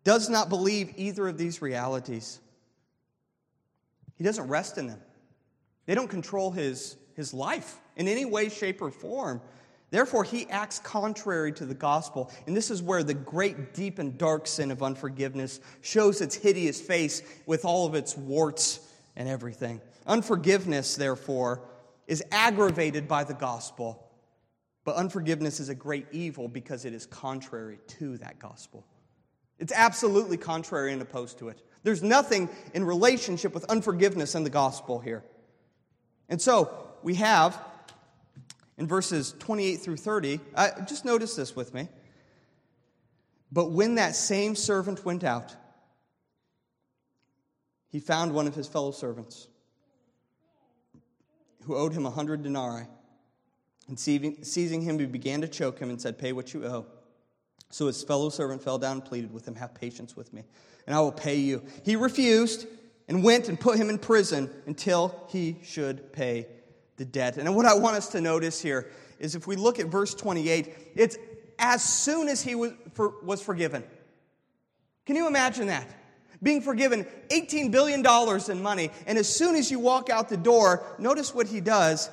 does 0.05 0.29
not 0.29 0.51
believe 0.51 0.93
either 0.99 1.27
of 1.27 1.39
these 1.39 1.63
realities. 1.63 2.39
He 4.17 4.25
doesn't 4.25 4.47
rest 4.47 4.77
in 4.77 4.89
them, 4.89 5.01
they 5.87 5.95
don't 5.95 6.11
control 6.11 6.51
his, 6.51 6.99
his 7.15 7.33
life 7.33 7.79
in 7.97 8.09
any 8.09 8.27
way, 8.27 8.51
shape, 8.51 8.83
or 8.83 8.91
form. 8.91 9.41
Therefore, 9.91 10.23
he 10.23 10.49
acts 10.51 10.79
contrary 10.79 11.53
to 11.53 11.65
the 11.65 11.75
gospel. 11.75 12.31
And 12.47 12.57
this 12.57 12.71
is 12.71 12.83
where 12.83 13.03
the 13.03 13.15
great, 13.15 13.73
deep, 13.73 13.99
and 13.99 14.19
dark 14.19 14.47
sin 14.47 14.71
of 14.71 14.83
unforgiveness 14.83 15.61
shows 15.81 16.21
its 16.21 16.35
hideous 16.35 16.81
face 16.81 17.23
with 17.47 17.65
all 17.65 17.87
of 17.87 17.95
its 17.95 18.17
warts 18.17 18.81
and 19.17 19.29
everything. 19.29 19.81
Unforgiveness, 20.07 20.97
therefore, 20.97 21.63
is 22.07 22.23
aggravated 22.31 23.09
by 23.09 23.25
the 23.25 23.35
gospel. 23.35 24.05
But 24.85 24.97
unforgiveness 24.97 25.61
is 25.61 25.69
a 25.69 25.75
great 25.75 26.07
evil 26.13 26.49
because 26.49 26.85
it 26.85 26.93
is 26.93 27.07
contrary 27.07 27.79
to 27.99 28.19
that 28.19 28.39
gospel. 28.39 28.87
It's 29.59 29.73
absolutely 29.73 30.37
contrary 30.37 30.93
and 30.93 31.03
opposed 31.03 31.39
to 31.39 31.49
it. 31.49 31.63
There's 31.83 32.03
nothing 32.03 32.49
in 32.75 32.85
relationship 32.85 33.55
with 33.55 33.65
unforgiveness 33.65 34.35
and 34.35 34.45
the 34.45 34.51
gospel 34.51 34.99
here. 34.99 35.25
And 36.29 36.41
so 36.41 36.89
we 37.03 37.15
have 37.17 37.59
in 38.79 38.87
verses 38.87 39.35
28 39.41 39.77
through 39.77 39.97
30, 39.97 40.41
uh, 40.55 40.69
just 40.87 41.05
notice 41.05 41.35
this 41.35 41.55
with 41.55 41.75
me. 41.75 41.89
But 43.51 43.73
when 43.73 43.97
that 43.97 44.15
same 44.15 44.55
servant 44.55 45.05
went 45.05 45.25
out, 45.25 45.55
he 47.91 48.01
found 48.01 48.33
one 48.33 48.47
of 48.47 48.55
his 48.55 48.69
fellow 48.69 48.93
servants 48.93 49.49
who 51.65 51.75
owed 51.75 51.93
him 51.93 52.07
a 52.07 52.11
hundred 52.11 52.43
denarii. 52.43 52.87
And 53.89 53.99
seizing 53.99 54.83
him, 54.83 54.99
he 54.99 55.07
began 55.07 55.41
to 55.41 55.49
choke 55.49 55.79
him 55.79 55.89
and 55.89 56.01
said, 56.01 56.19
Pay 56.19 56.33
what 56.33 56.53
you 56.53 56.65
owe. 56.67 56.87
So 57.71 57.87
his 57.87 58.03
fellow 58.03 58.29
servant 58.29 58.63
fell 58.63 58.79
down 58.79 58.99
and 58.99 59.05
pleaded 59.05 59.33
with 59.33 59.49
him, 59.49 59.55
Have 59.55 59.75
patience 59.75 60.15
with 60.15 60.33
me, 60.33 60.45
and 60.87 60.95
I 60.95 61.01
will 61.01 61.13
pay 61.13 61.37
you. 61.37 61.63
He 61.85 61.97
refused 61.97 62.67
and 63.09 63.25
went 63.25 63.49
and 63.49 63.59
put 63.59 63.79
him 63.79 63.89
in 63.89 63.99
prison 63.99 64.51
until 64.67 65.27
he 65.31 65.57
should 65.63 66.13
pay 66.13 66.47
the 66.99 67.05
debt. 67.05 67.39
And 67.39 67.57
what 67.57 67.67
I 67.67 67.75
want 67.75 67.97
us 67.97 68.09
to 68.11 68.21
notice 68.21 68.61
here 68.61 68.91
is 69.19 69.35
if 69.35 69.47
we 69.47 69.57
look 69.57 69.79
at 69.79 69.87
verse 69.87 70.15
28, 70.15 70.93
it's 70.95 71.17
as 71.59 71.83
soon 71.83 72.29
as 72.29 72.43
he 72.43 72.55
was, 72.55 72.73
for, 72.93 73.15
was 73.23 73.41
forgiven. 73.41 73.83
Can 75.07 75.17
you 75.17 75.27
imagine 75.27 75.69
that? 75.69 75.89
Being 76.43 76.61
forgiven 76.61 77.07
$18 77.31 77.71
billion 77.71 78.05
in 78.51 78.63
money, 78.63 78.91
and 79.07 79.19
as 79.19 79.29
soon 79.29 79.57
as 79.57 79.71
you 79.71 79.79
walk 79.79 80.11
out 80.11 80.29
the 80.29 80.37
door, 80.37 80.85
notice 80.99 81.35
what 81.35 81.49
he 81.49 81.61
does. 81.61 82.11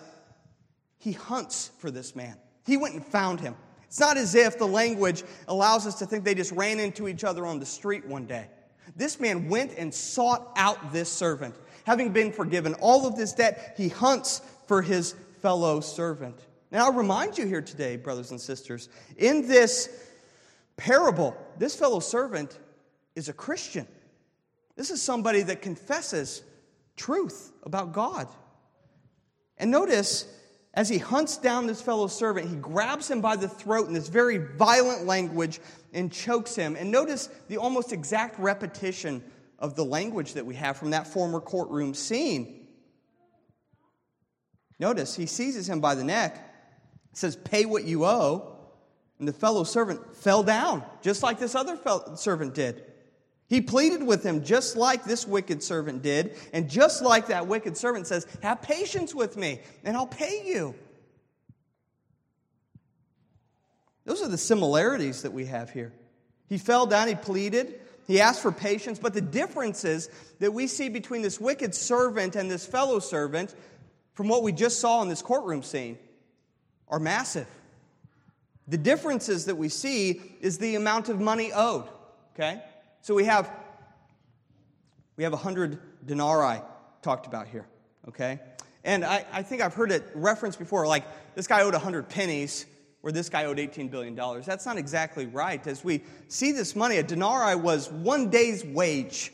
He 0.97 1.11
hunts 1.11 1.69
for 1.77 1.91
this 1.91 2.15
man. 2.15 2.37
He 2.65 2.77
went 2.77 2.95
and 2.95 3.05
found 3.05 3.39
him. 3.39 3.55
It's 3.83 3.99
not 3.99 4.17
as 4.17 4.33
if 4.33 4.57
the 4.57 4.67
language 4.67 5.23
allows 5.47 5.85
us 5.85 5.99
to 5.99 6.05
think 6.05 6.23
they 6.23 6.33
just 6.33 6.51
ran 6.51 6.79
into 6.79 7.07
each 7.07 7.23
other 7.23 7.45
on 7.45 7.59
the 7.59 7.65
street 7.65 8.05
one 8.07 8.25
day. 8.25 8.47
This 8.95 9.19
man 9.19 9.49
went 9.49 9.73
and 9.77 9.93
sought 9.93 10.51
out 10.55 10.91
this 10.91 11.11
servant. 11.11 11.55
Having 11.85 12.13
been 12.13 12.31
forgiven 12.31 12.73
all 12.75 13.05
of 13.05 13.15
this 13.15 13.33
debt, 13.33 13.75
he 13.77 13.89
hunts 13.89 14.41
for 14.67 14.81
his 14.81 15.13
fellow 15.41 15.79
servant. 15.79 16.39
Now, 16.71 16.85
I'll 16.85 16.93
remind 16.93 17.37
you 17.37 17.45
here 17.45 17.61
today, 17.61 17.95
brothers 17.95 18.31
and 18.31 18.41
sisters, 18.41 18.89
in 19.17 19.47
this 19.47 19.89
parable, 20.77 21.37
this 21.57 21.75
fellow 21.75 21.99
servant 21.99 22.57
is 23.15 23.29
a 23.29 23.33
Christian. 23.33 23.87
This 24.75 24.91
is 24.91 25.01
somebody 25.01 25.41
that 25.43 25.61
confesses 25.61 26.43
truth 26.97 27.51
about 27.63 27.93
God. 27.93 28.27
And 29.57 29.71
notice, 29.71 30.27
as 30.73 30.89
he 30.89 30.97
hunts 30.97 31.37
down 31.37 31.67
this 31.67 31.81
fellow 31.81 32.07
servant, 32.07 32.49
he 32.49 32.57
grabs 32.57 33.09
him 33.09 33.21
by 33.21 33.37
the 33.37 33.47
throat 33.47 33.87
in 33.87 33.93
this 33.93 34.09
very 34.09 34.37
violent 34.37 35.05
language 35.05 35.61
and 35.93 36.11
chokes 36.11 36.55
him. 36.55 36.75
And 36.75 36.91
notice 36.91 37.29
the 37.47 37.57
almost 37.57 37.93
exact 37.93 38.37
repetition 38.37 39.23
of 39.59 39.75
the 39.75 39.85
language 39.85 40.33
that 40.33 40.45
we 40.45 40.55
have 40.55 40.75
from 40.75 40.89
that 40.89 41.07
former 41.07 41.39
courtroom 41.39 41.93
scene. 41.93 42.64
Notice, 44.79 45.15
he 45.15 45.25
seizes 45.25 45.69
him 45.69 45.79
by 45.79 45.95
the 45.95 46.03
neck, 46.03 46.53
says, 47.13 47.35
Pay 47.35 47.65
what 47.65 47.85
you 47.85 48.05
owe. 48.05 48.51
And 49.17 49.27
the 49.27 49.33
fellow 49.33 49.63
servant 49.63 50.15
fell 50.17 50.43
down, 50.43 50.83
just 51.01 51.23
like 51.23 51.39
this 51.39 51.55
other 51.55 51.79
servant 52.15 52.53
did. 52.53 52.83
He 53.47 53.61
pleaded 53.61 54.03
with 54.03 54.23
him 54.23 54.43
just 54.43 54.75
like 54.75 55.03
this 55.05 55.25
wicked 55.25 55.61
servant 55.63 56.01
did, 56.01 56.35
and 56.51 56.69
just 56.69 57.01
like 57.01 57.27
that 57.27 57.47
wicked 57.47 57.77
servant 57.77 58.07
says, 58.07 58.27
Have 58.41 58.61
patience 58.61 59.13
with 59.15 59.37
me, 59.37 59.61
and 59.83 59.95
I'll 59.95 60.07
pay 60.07 60.43
you. 60.45 60.75
Those 64.03 64.21
are 64.21 64.27
the 64.27 64.37
similarities 64.37 65.21
that 65.21 65.31
we 65.31 65.45
have 65.45 65.69
here. 65.69 65.93
He 66.47 66.57
fell 66.57 66.85
down, 66.85 67.07
he 67.07 67.15
pleaded, 67.15 67.79
he 68.07 68.21
asked 68.21 68.41
for 68.41 68.51
patience, 68.51 68.99
but 68.99 69.13
the 69.13 69.21
differences 69.21 70.09
that 70.39 70.53
we 70.53 70.67
see 70.67 70.89
between 70.89 71.21
this 71.21 71.39
wicked 71.39 71.73
servant 71.73 72.35
and 72.35 72.49
this 72.49 72.65
fellow 72.65 72.99
servant, 72.99 73.55
from 74.15 74.29
what 74.29 74.41
we 74.41 74.51
just 74.51 74.79
saw 74.79 75.01
in 75.01 75.09
this 75.09 75.21
courtroom 75.21 75.61
scene, 75.61 75.99
are 76.87 76.99
massive. 76.99 77.47
The 78.67 78.77
differences 78.77 79.45
that 79.45 79.55
we 79.55 79.69
see 79.69 80.21
is 80.41 80.57
the 80.57 80.75
amount 80.75 81.09
of 81.09 81.19
money 81.19 81.51
owed. 81.53 81.87
Okay? 82.33 82.61
So 83.01 83.13
we 83.13 83.25
have 83.25 83.51
we 85.17 85.23
have 85.23 85.33
a 85.33 85.37
hundred 85.37 85.79
denarii 86.05 86.61
talked 87.01 87.27
about 87.27 87.47
here. 87.47 87.65
Okay? 88.07 88.39
And 88.83 89.05
I, 89.05 89.25
I 89.31 89.43
think 89.43 89.61
I've 89.61 89.73
heard 89.73 89.91
it 89.91 90.03
referenced 90.13 90.59
before, 90.59 90.87
like 90.87 91.05
this 91.35 91.47
guy 91.47 91.61
owed 91.61 91.73
a 91.73 91.79
hundred 91.79 92.09
pennies 92.09 92.65
where 93.01 93.11
this 93.11 93.29
guy 93.29 93.45
owed 93.45 93.57
$18 93.57 93.89
billion. 93.91 94.15
That's 94.41 94.65
not 94.65 94.77
exactly 94.77 95.27
right. 95.27 95.65
As 95.67 95.83
we 95.83 96.01
see 96.27 96.51
this 96.51 96.75
money, 96.75 96.97
a 96.97 97.03
denarii 97.03 97.55
was 97.55 97.91
one 97.91 98.29
day's 98.29 98.65
wage 98.65 99.31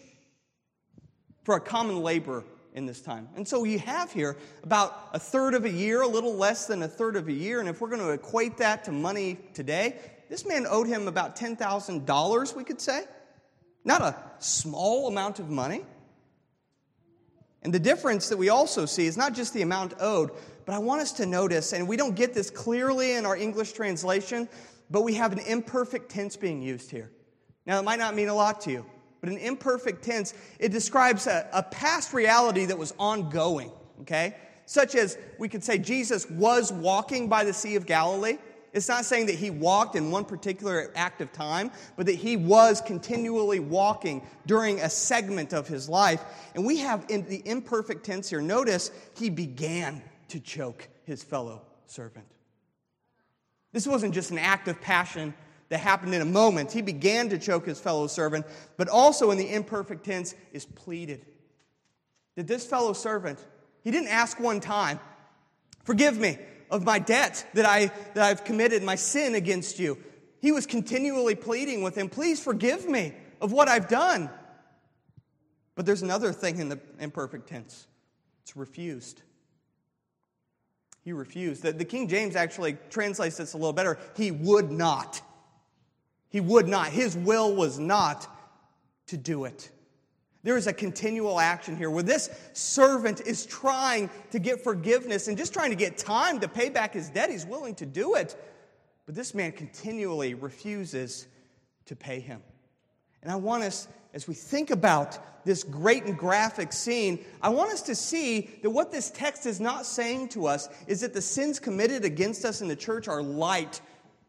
for 1.44 1.56
a 1.56 1.60
common 1.60 2.02
laborer 2.02 2.44
in 2.74 2.86
this 2.86 3.02
time. 3.02 3.28
And 3.36 3.48
so 3.48 3.64
you 3.64 3.80
have 3.80 4.12
here 4.12 4.38
about 4.64 5.10
a 5.14 5.20
third 5.20 5.54
of 5.54 5.66
a 5.66 5.70
year, 5.70 6.02
a 6.02 6.08
little 6.08 6.36
less 6.36 6.68
than 6.68 6.84
a 6.84 6.88
third 6.88 7.16
of 7.16 7.28
a 7.28 7.34
year. 7.34 7.60
And 7.60 7.68
if 7.68 7.82
we're 7.82 7.90
going 7.90 8.02
to 8.02 8.12
equate 8.12 8.58
that 8.58 8.86
to 8.86 8.92
money 8.92 9.38
today, 9.54 10.00
this 10.30 10.46
man 10.46 10.66
owed 10.70 10.88
him 10.88 11.08
about 11.08 11.36
$10,000, 11.36 12.56
we 12.56 12.64
could 12.64 12.80
say. 12.80 13.04
Not 13.84 14.02
a 14.02 14.16
small 14.40 15.08
amount 15.08 15.40
of 15.40 15.50
money. 15.50 15.84
And 17.64 17.74
the 17.74 17.80
difference 17.80 18.30
that 18.30 18.38
we 18.38 18.50
also 18.50 18.86
see 18.86 19.06
is 19.06 19.18
not 19.18 19.34
just 19.34 19.54
the 19.54 19.62
amount 19.62 19.94
owed, 20.00 20.32
but 20.66 20.74
I 20.74 20.80
want 20.80 21.02
us 21.02 21.12
to 21.14 21.26
notice, 21.26 21.74
and 21.74 21.88
we 21.88 21.98
don't 21.98 22.16
get 22.16 22.34
this 22.34 22.50
clearly 22.50 23.14
in 23.14 23.26
our 23.26 23.36
English 23.36 23.74
translation, 23.74 24.48
but 24.90 25.02
we 25.02 25.16
have 25.16 25.32
an 25.32 25.40
imperfect 25.40 26.10
tense 26.10 26.36
being 26.36 26.62
used 26.62 26.90
here. 26.90 27.12
Now, 27.66 27.80
it 27.80 27.84
might 27.84 28.00
not 28.00 28.16
mean 28.16 28.30
a 28.30 28.34
lot 28.34 28.62
to 28.62 28.72
you, 28.72 28.86
but 29.22 29.30
an 29.30 29.38
imperfect 29.38 30.04
tense, 30.04 30.34
it 30.60 30.72
describes 30.72 31.28
a, 31.28 31.48
a 31.54 31.64
past 31.64 32.12
reality 32.12 32.66
that 32.66 32.78
was 32.78 32.94
ongoing, 33.00 33.72
okay? 34.02 34.36
Such 34.66 34.96
as 34.96 35.18
we 35.38 35.48
could 35.48 35.64
say 35.64 35.78
Jesus 35.78 36.30
was 36.30 36.72
walking 36.72 37.30
by 37.30 37.44
the 37.44 37.54
Sea 37.54 37.76
of 37.76 37.86
Galilee. 37.86 38.38
It's 38.74 38.88
not 38.88 39.06
saying 39.06 39.28
that 39.28 39.36
he 39.36 39.50
walked 39.50 39.96
in 39.96 40.12
one 40.12 40.26
particular 40.26 40.92
act 40.96 41.22
of 41.22 41.32
time, 41.34 41.72
but 41.98 42.06
that 42.06 42.16
he 42.16 42.38
was 42.38 42.82
continually 42.82 43.60
walking 43.60 44.26
during 44.46 44.80
a 44.80 44.90
segment 44.90 45.54
of 45.54 45.68
his 45.68 45.88
life. 45.88 46.24
And 46.56 46.66
we 46.66 46.78
have 46.78 47.06
in 47.10 47.28
the 47.28 47.42
imperfect 47.46 48.06
tense 48.06 48.30
here, 48.30 48.42
notice 48.42 48.92
he 49.16 49.30
began 49.30 50.02
to 50.30 50.40
choke 50.40 50.88
his 51.04 51.22
fellow 51.22 51.62
servant. 51.86 52.26
This 53.74 53.86
wasn't 53.86 54.14
just 54.14 54.32
an 54.32 54.38
act 54.38 54.68
of 54.68 54.82
passion 54.82 55.34
that 55.72 55.80
happened 55.80 56.14
in 56.14 56.22
a 56.22 56.26
moment. 56.26 56.70
He 56.70 56.82
began 56.82 57.30
to 57.30 57.40
choke 57.40 57.66
his 57.66 57.80
fellow 57.80 58.08
servant, 58.08 58.46
but 58.76 58.90
also 58.90 59.32
in 59.32 59.38
the 59.38 59.54
imperfect 59.54 60.04
tense 60.04 60.36
is 60.52 60.66
pleaded. 60.66 61.26
That 62.36 62.46
this 62.46 62.66
fellow 62.66 62.92
servant, 62.92 63.40
he 63.82 63.90
didn't 63.90 64.10
ask 64.10 64.38
one 64.40 64.60
time, 64.60 65.00
Forgive 65.86 66.18
me 66.18 66.38
of 66.70 66.84
my 66.84 67.00
debt 67.00 67.48
that, 67.54 67.66
I, 67.66 67.88
that 68.14 68.24
I've 68.24 68.44
committed, 68.44 68.84
my 68.84 68.96
sin 68.96 69.34
against 69.34 69.80
you. 69.80 69.98
He 70.42 70.52
was 70.52 70.66
continually 70.68 71.36
pleading 71.36 71.84
with 71.84 71.98
him, 71.98 72.10
Please 72.10 72.44
forgive 72.44 72.86
me 72.86 73.14
of 73.40 73.54
what 73.54 73.70
I've 73.70 73.88
done. 73.88 74.30
But 75.76 75.86
there's 75.86 76.02
another 76.02 76.34
thing 76.34 76.60
in 76.60 76.68
the 76.68 76.82
imperfect 77.00 77.48
tense 77.48 77.88
it's 78.44 78.58
refused. 78.58 79.22
He 81.06 81.14
refused. 81.14 81.64
The, 81.64 81.72
the 81.72 81.86
King 81.86 82.10
James 82.10 82.36
actually 82.36 82.78
translates 82.90 83.38
this 83.38 83.54
a 83.54 83.58
little 83.58 83.72
better. 83.72 83.98
He 84.18 84.32
would 84.32 84.70
not. 84.70 85.22
He 86.32 86.40
would 86.40 86.68
not. 86.68 86.88
His 86.88 87.16
will 87.16 87.54
was 87.54 87.78
not 87.78 88.26
to 89.08 89.18
do 89.18 89.44
it. 89.44 89.70
There 90.44 90.58
is 90.58 90.66
a 90.66 90.74
continual 90.74 91.40
action 91.40 91.76
here 91.76 91.92
where 91.92 92.02
this 92.02 92.30
servant 92.54 93.22
is 93.22 93.46
trying 93.46 94.10
to 94.32 94.40
get 94.40 94.64
forgiveness 94.64 95.28
and 95.28 95.38
just 95.38 95.54
trying 95.54 95.70
to 95.70 95.76
get 95.76 95.98
time 95.98 96.40
to 96.40 96.48
pay 96.48 96.70
back 96.70 96.94
his 96.94 97.10
debt. 97.10 97.30
He's 97.30 97.46
willing 97.46 97.76
to 97.76 97.86
do 97.86 98.16
it. 98.16 98.42
But 99.06 99.14
this 99.14 99.36
man 99.36 99.52
continually 99.52 100.34
refuses 100.34 101.28
to 101.86 101.96
pay 101.96 102.22
him. 102.22 102.42
And 103.22 103.32
I 103.32 103.36
want 103.36 103.64
us, 103.64 103.88
as 104.14 104.28
we 104.28 104.34
think 104.34 104.72
about 104.72 105.46
this 105.46 105.64
great 105.64 106.06
and 106.06 106.18
graphic 106.18 106.72
scene, 106.72 107.24
I 107.42 107.50
want 107.50 107.72
us 107.72 107.82
to 107.84 107.94
see 107.94 108.50
that 108.64 108.70
what 108.70 108.92
this 108.92 109.12
text 109.12 109.46
is 109.46 109.60
not 109.60 109.86
saying 109.86 110.30
to 110.30 110.48
us 110.48 110.70
is 110.88 111.02
that 111.02 111.14
the 111.14 111.22
sins 111.22 111.60
committed 111.60 112.06
against 112.06 112.46
us 112.46 112.62
in 112.62 112.70
the 112.70 112.76
church 112.76 113.08
are 113.08 113.22
light 113.22 113.82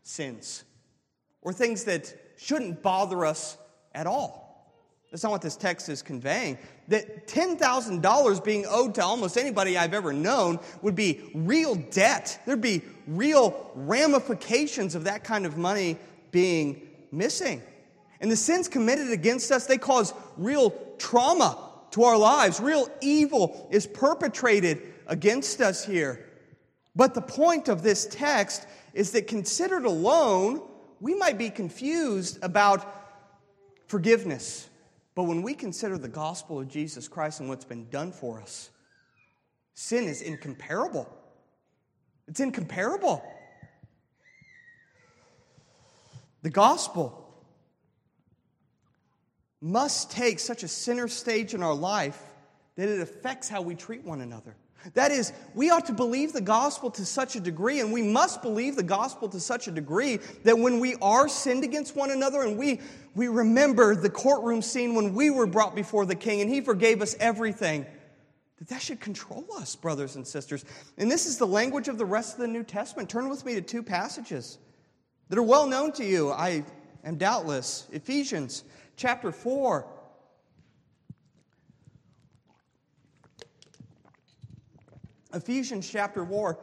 sins 0.02 0.64
or 1.42 1.52
things 1.52 1.84
that 1.84 2.14
shouldn't 2.36 2.82
bother 2.82 3.24
us 3.26 3.56
at 3.94 4.06
all. 4.06 4.42
That's 5.10 5.22
not 5.22 5.32
what 5.32 5.42
this 5.42 5.56
text 5.56 5.90
is 5.90 6.00
conveying. 6.00 6.56
That 6.88 7.28
$10,000 7.28 8.44
being 8.44 8.64
owed 8.66 8.94
to 8.94 9.04
almost 9.04 9.36
anybody 9.36 9.76
I've 9.76 9.92
ever 9.92 10.12
known 10.12 10.58
would 10.80 10.94
be 10.94 11.20
real 11.34 11.74
debt. 11.74 12.40
There'd 12.46 12.62
be 12.62 12.80
real 13.06 13.70
ramifications 13.74 14.94
of 14.94 15.04
that 15.04 15.22
kind 15.22 15.44
of 15.44 15.58
money 15.58 15.98
being 16.30 16.88
missing. 17.10 17.62
And 18.22 18.30
the 18.30 18.36
sins 18.36 18.68
committed 18.68 19.10
against 19.10 19.52
us, 19.52 19.66
they 19.66 19.76
cause 19.76 20.14
real 20.38 20.70
trauma 20.96 21.58
to 21.90 22.04
our 22.04 22.16
lives. 22.16 22.58
Real 22.58 22.88
evil 23.02 23.68
is 23.70 23.86
perpetrated 23.86 24.80
against 25.06 25.60
us 25.60 25.84
here. 25.84 26.26
But 26.96 27.12
the 27.12 27.20
point 27.20 27.68
of 27.68 27.82
this 27.82 28.06
text 28.06 28.66
is 28.94 29.10
that 29.10 29.26
considered 29.26 29.84
alone, 29.84 30.62
we 31.02 31.16
might 31.16 31.36
be 31.36 31.50
confused 31.50 32.38
about 32.42 32.86
forgiveness. 33.88 34.70
But 35.16 35.24
when 35.24 35.42
we 35.42 35.52
consider 35.52 35.98
the 35.98 36.08
gospel 36.08 36.60
of 36.60 36.68
Jesus 36.68 37.08
Christ 37.08 37.40
and 37.40 37.48
what's 37.48 37.64
been 37.64 37.90
done 37.90 38.12
for 38.12 38.40
us, 38.40 38.70
sin 39.74 40.04
is 40.04 40.22
incomparable. 40.22 41.12
It's 42.28 42.38
incomparable. 42.38 43.20
The 46.42 46.50
gospel 46.50 47.18
must 49.60 50.12
take 50.12 50.38
such 50.38 50.62
a 50.62 50.68
center 50.68 51.08
stage 51.08 51.52
in 51.52 51.64
our 51.64 51.74
life 51.74 52.20
that 52.76 52.88
it 52.88 53.00
affects 53.00 53.48
how 53.48 53.60
we 53.60 53.74
treat 53.74 54.04
one 54.04 54.20
another. 54.20 54.54
That 54.94 55.10
is, 55.10 55.32
we 55.54 55.70
ought 55.70 55.86
to 55.86 55.92
believe 55.92 56.32
the 56.32 56.40
gospel 56.40 56.90
to 56.92 57.04
such 57.04 57.36
a 57.36 57.40
degree, 57.40 57.80
and 57.80 57.92
we 57.92 58.02
must 58.02 58.42
believe 58.42 58.76
the 58.76 58.82
gospel 58.82 59.28
to 59.28 59.40
such 59.40 59.68
a 59.68 59.70
degree 59.70 60.18
that 60.44 60.58
when 60.58 60.80
we 60.80 60.96
are 61.00 61.28
sinned 61.28 61.64
against 61.64 61.94
one 61.96 62.10
another 62.10 62.42
and 62.42 62.58
we, 62.58 62.80
we 63.14 63.28
remember 63.28 63.94
the 63.94 64.10
courtroom 64.10 64.60
scene 64.60 64.94
when 64.94 65.14
we 65.14 65.30
were 65.30 65.46
brought 65.46 65.74
before 65.74 66.04
the 66.04 66.14
king 66.14 66.40
and 66.40 66.50
he 66.50 66.60
forgave 66.60 67.00
us 67.00 67.14
everything, 67.20 67.86
that 68.58 68.68
that 68.68 68.82
should 68.82 69.00
control 69.00 69.46
us, 69.56 69.76
brothers 69.76 70.16
and 70.16 70.26
sisters. 70.26 70.64
And 70.98 71.10
this 71.10 71.26
is 71.26 71.38
the 71.38 71.46
language 71.46 71.88
of 71.88 71.98
the 71.98 72.04
rest 72.04 72.34
of 72.34 72.40
the 72.40 72.48
New 72.48 72.64
Testament. 72.64 73.08
Turn 73.08 73.28
with 73.28 73.44
me 73.44 73.54
to 73.54 73.62
two 73.62 73.82
passages 73.82 74.58
that 75.28 75.38
are 75.38 75.42
well 75.42 75.66
known 75.66 75.92
to 75.92 76.04
you, 76.04 76.30
I 76.30 76.64
am 77.04 77.16
doubtless. 77.16 77.86
Ephesians 77.92 78.64
chapter 78.96 79.32
4. 79.32 79.86
Ephesians 85.32 85.88
chapter 85.88 86.24
4. 86.24 86.58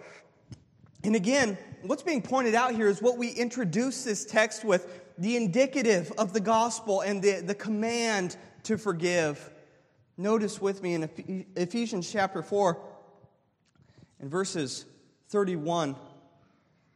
And 1.04 1.16
again, 1.16 1.58
what's 1.84 2.04
being 2.04 2.22
pointed 2.22 2.56
out 2.56 2.76
here 2.76 2.88
is 2.88 3.02
what 3.02 3.18
we 3.18 3.30
introduce 3.30 4.04
this 4.04 4.26
text 4.26 4.66
with 4.66 5.02
the 5.18 5.36
indicative 5.36 6.12
of 6.18 6.34
the 6.34 6.40
gospel 6.40 7.02
and 7.02 7.22
the, 7.22 7.42
the 7.42 7.56
command 7.56 8.36
to 8.64 8.78
forgive. 8.78 9.50
Notice 10.18 10.62
with 10.62 10.84
me 10.84 10.96
in 10.96 11.46
Ephesians 11.56 12.12
chapter 12.12 12.42
4 12.42 12.78
and 14.20 14.30
verses 14.30 14.86
31 15.30 15.96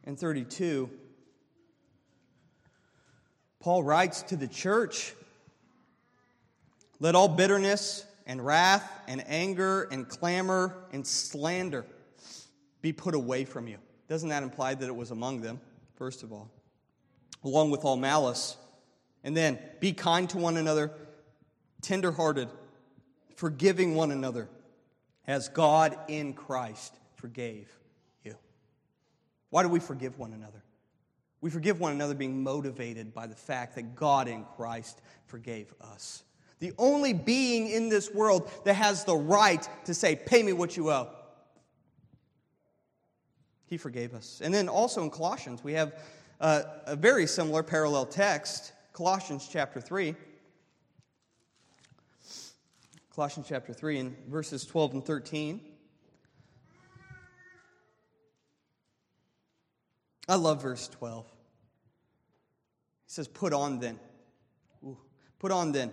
and 0.04 0.18
32. 0.18 0.90
Paul 3.60 3.82
writes 3.82 4.22
to 4.24 4.36
the 4.36 4.48
church 4.48 5.14
let 7.00 7.14
all 7.14 7.28
bitterness 7.28 8.06
and 8.26 8.44
wrath 8.44 8.90
and 9.06 9.22
anger 9.26 9.88
and 9.90 10.08
clamor 10.08 10.74
and 10.92 11.06
slander 11.06 11.84
be 12.82 12.92
put 12.92 13.14
away 13.14 13.44
from 13.44 13.66
you. 13.68 13.78
Doesn't 14.08 14.28
that 14.28 14.42
imply 14.42 14.74
that 14.74 14.86
it 14.86 14.94
was 14.94 15.10
among 15.10 15.40
them, 15.40 15.60
first 15.96 16.22
of 16.22 16.32
all? 16.32 16.50
Along 17.42 17.70
with 17.70 17.84
all 17.84 17.96
malice. 17.96 18.56
And 19.22 19.36
then 19.36 19.58
be 19.80 19.92
kind 19.92 20.28
to 20.30 20.38
one 20.38 20.56
another, 20.56 20.90
tenderhearted, 21.80 22.48
forgiving 23.36 23.94
one 23.94 24.10
another, 24.10 24.48
as 25.26 25.48
God 25.48 25.96
in 26.08 26.34
Christ 26.34 26.94
forgave 27.16 27.70
you. 28.22 28.36
Why 29.48 29.62
do 29.62 29.70
we 29.70 29.80
forgive 29.80 30.18
one 30.18 30.34
another? 30.34 30.62
We 31.40 31.50
forgive 31.50 31.80
one 31.80 31.92
another 31.92 32.14
being 32.14 32.42
motivated 32.42 33.14
by 33.14 33.26
the 33.26 33.34
fact 33.34 33.76
that 33.76 33.94
God 33.94 34.28
in 34.28 34.44
Christ 34.56 35.00
forgave 35.26 35.72
us. 35.80 36.22
The 36.64 36.72
only 36.78 37.12
being 37.12 37.68
in 37.68 37.90
this 37.90 38.10
world 38.10 38.50
that 38.64 38.72
has 38.72 39.04
the 39.04 39.14
right 39.14 39.68
to 39.84 39.92
say, 39.92 40.16
Pay 40.16 40.42
me 40.42 40.54
what 40.54 40.78
you 40.78 40.90
owe. 40.90 41.10
He 43.66 43.76
forgave 43.76 44.14
us. 44.14 44.40
And 44.42 44.54
then 44.54 44.70
also 44.70 45.02
in 45.02 45.10
Colossians, 45.10 45.62
we 45.62 45.74
have 45.74 46.02
uh, 46.40 46.62
a 46.86 46.96
very 46.96 47.26
similar 47.26 47.62
parallel 47.62 48.06
text, 48.06 48.72
Colossians 48.94 49.46
chapter 49.46 49.78
3. 49.78 50.14
Colossians 53.14 53.46
chapter 53.46 53.74
3 53.74 53.98
in 53.98 54.16
verses 54.30 54.64
12 54.64 54.94
and 54.94 55.04
13. 55.04 55.60
I 60.30 60.36
love 60.36 60.62
verse 60.62 60.88
12. 60.88 61.26
He 61.26 61.30
says, 63.08 63.28
Put 63.28 63.52
on 63.52 63.80
then. 63.80 64.00
Ooh, 64.82 64.96
put 65.38 65.52
on 65.52 65.70
then 65.70 65.92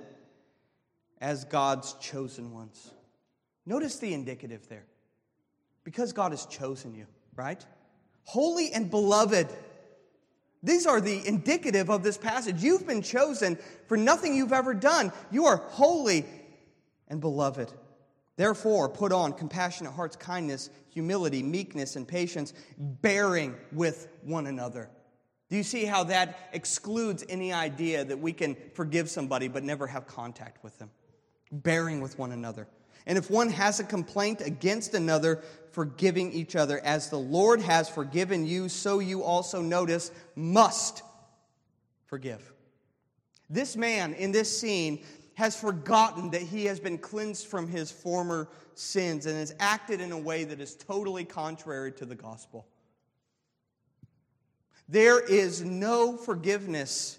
as 1.21 1.45
God's 1.45 1.93
chosen 1.93 2.51
ones. 2.51 2.91
Notice 3.65 3.99
the 3.99 4.13
indicative 4.13 4.67
there. 4.67 4.85
Because 5.83 6.13
God 6.13 6.31
has 6.31 6.45
chosen 6.47 6.95
you, 6.95 7.05
right? 7.35 7.63
Holy 8.23 8.71
and 8.73 8.89
beloved. 8.89 9.47
These 10.63 10.85
are 10.85 10.99
the 10.99 11.25
indicative 11.25 11.89
of 11.89 12.03
this 12.03 12.17
passage. 12.17 12.61
You've 12.61 12.85
been 12.85 13.01
chosen 13.01 13.57
for 13.87 13.97
nothing 13.97 14.35
you've 14.35 14.53
ever 14.53 14.73
done. 14.73 15.11
You 15.31 15.45
are 15.45 15.57
holy 15.57 16.25
and 17.07 17.21
beloved. 17.21 17.71
Therefore, 18.37 18.89
put 18.89 19.11
on 19.11 19.33
compassionate 19.33 19.93
hearts, 19.93 20.15
kindness, 20.15 20.69
humility, 20.89 21.43
meekness, 21.43 21.95
and 21.95 22.07
patience, 22.07 22.53
bearing 22.77 23.55
with 23.71 24.07
one 24.23 24.47
another. 24.47 24.89
Do 25.49 25.57
you 25.57 25.63
see 25.63 25.85
how 25.85 26.05
that 26.05 26.49
excludes 26.53 27.25
any 27.27 27.51
idea 27.51 28.05
that 28.05 28.19
we 28.19 28.31
can 28.31 28.55
forgive 28.73 29.09
somebody 29.09 29.47
but 29.47 29.63
never 29.63 29.85
have 29.85 30.07
contact 30.07 30.63
with 30.63 30.77
them? 30.79 30.89
Bearing 31.51 32.01
with 32.01 32.17
one 32.17 32.31
another. 32.31 32.67
And 33.05 33.17
if 33.17 33.29
one 33.29 33.49
has 33.49 33.79
a 33.79 33.83
complaint 33.83 34.41
against 34.41 34.93
another, 34.93 35.43
forgiving 35.71 36.31
each 36.31 36.55
other. 36.55 36.79
As 36.79 37.09
the 37.09 37.17
Lord 37.17 37.61
has 37.61 37.89
forgiven 37.89 38.45
you, 38.45 38.69
so 38.69 38.99
you 38.99 39.23
also 39.23 39.61
notice 39.61 40.11
must 40.35 41.03
forgive. 42.05 42.53
This 43.49 43.75
man 43.75 44.13
in 44.13 44.31
this 44.31 44.59
scene 44.59 45.03
has 45.35 45.55
forgotten 45.55 46.31
that 46.31 46.41
he 46.41 46.65
has 46.65 46.79
been 46.79 46.97
cleansed 46.97 47.47
from 47.47 47.67
his 47.67 47.91
former 47.91 48.49
sins 48.75 49.25
and 49.25 49.37
has 49.37 49.55
acted 49.59 50.01
in 50.01 50.11
a 50.11 50.17
way 50.17 50.43
that 50.43 50.59
is 50.59 50.75
totally 50.75 51.25
contrary 51.25 51.91
to 51.93 52.05
the 52.05 52.15
gospel. 52.15 52.67
There 54.87 55.19
is 55.19 55.63
no 55.63 56.17
forgiveness 56.17 57.17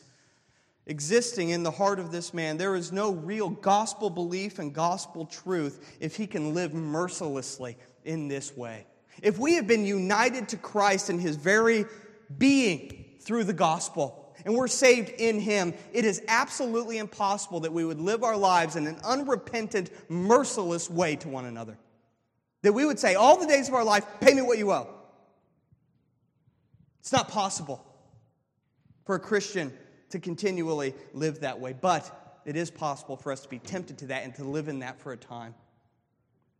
existing 0.87 1.51
in 1.51 1.62
the 1.62 1.70
heart 1.70 1.99
of 1.99 2.11
this 2.11 2.35
man. 2.35 2.57
There 2.57 2.74
is 2.74 2.93
no 2.93 3.12
real 3.12 3.51
gospel 3.51 4.11
belief 4.11 4.59
and 4.59 4.74
gospel 4.74 5.26
truth 5.26 5.97
if 6.01 6.16
he 6.16 6.26
can 6.26 6.55
live 6.55 6.74
mercilessly 6.74 7.76
in 8.05 8.28
this 8.28 8.57
way. 8.57 8.87
If 9.22 9.39
we 9.39 9.55
have 9.55 9.66
been 9.66 9.85
united 9.85 10.49
to 10.51 10.57
Christ 10.57 11.11
in 11.11 11.18
his 11.18 11.37
very 11.37 11.85
being 12.37 13.05
through 13.20 13.45
the 13.45 13.53
gospel, 13.53 14.35
and 14.45 14.57
we're 14.57 14.68
saved 14.68 15.11
in 15.11 15.39
him, 15.39 15.74
it 15.93 16.05
is 16.05 16.22
absolutely 16.26 16.99
impossible 16.99 17.61
that 17.61 17.72
we 17.72 17.85
would 17.85 18.01
live 18.01 18.24
our 18.24 18.37
lives 18.37 18.74
in 18.74 18.87
an 18.87 18.99
unrepentant, 19.05 19.91
merciless 20.09 20.91
way 20.91 21.14
to 21.16 21.28
one 21.28 21.45
another. 21.45 21.78
That 22.62 22.72
we 22.72 22.85
would 22.85 22.99
say, 22.99 23.14
all 23.14 23.39
the 23.39 23.47
days 23.47 23.68
of 23.68 23.74
our 23.74 23.85
life, 23.85 24.05
pay 24.20 24.35
me 24.35 24.43
what 24.43 24.59
you 24.59 24.72
owe. 24.72 24.89
It's 27.01 27.12
not 27.12 27.28
possible 27.28 27.85
for 29.05 29.16
a 29.16 29.20
Christian 29.20 29.72
to 30.13 30.21
continually 30.21 30.95
live 31.13 31.41
that 31.41 31.61
way, 31.61 31.75
but 31.79 32.41
it 32.45 32.57
is 32.57 32.71
possible 32.71 33.17
for 33.17 33.33
us 33.33 33.41
to 33.41 33.49
be 33.49 33.59
tempted 33.59 33.99
to 33.99 34.07
that 34.07 34.25
and 34.25 34.35
to 34.37 34.45
live 34.45 34.69
in 34.69 34.79
that 34.79 35.01
for 35.01 35.13
a 35.13 35.17
time. 35.17 35.55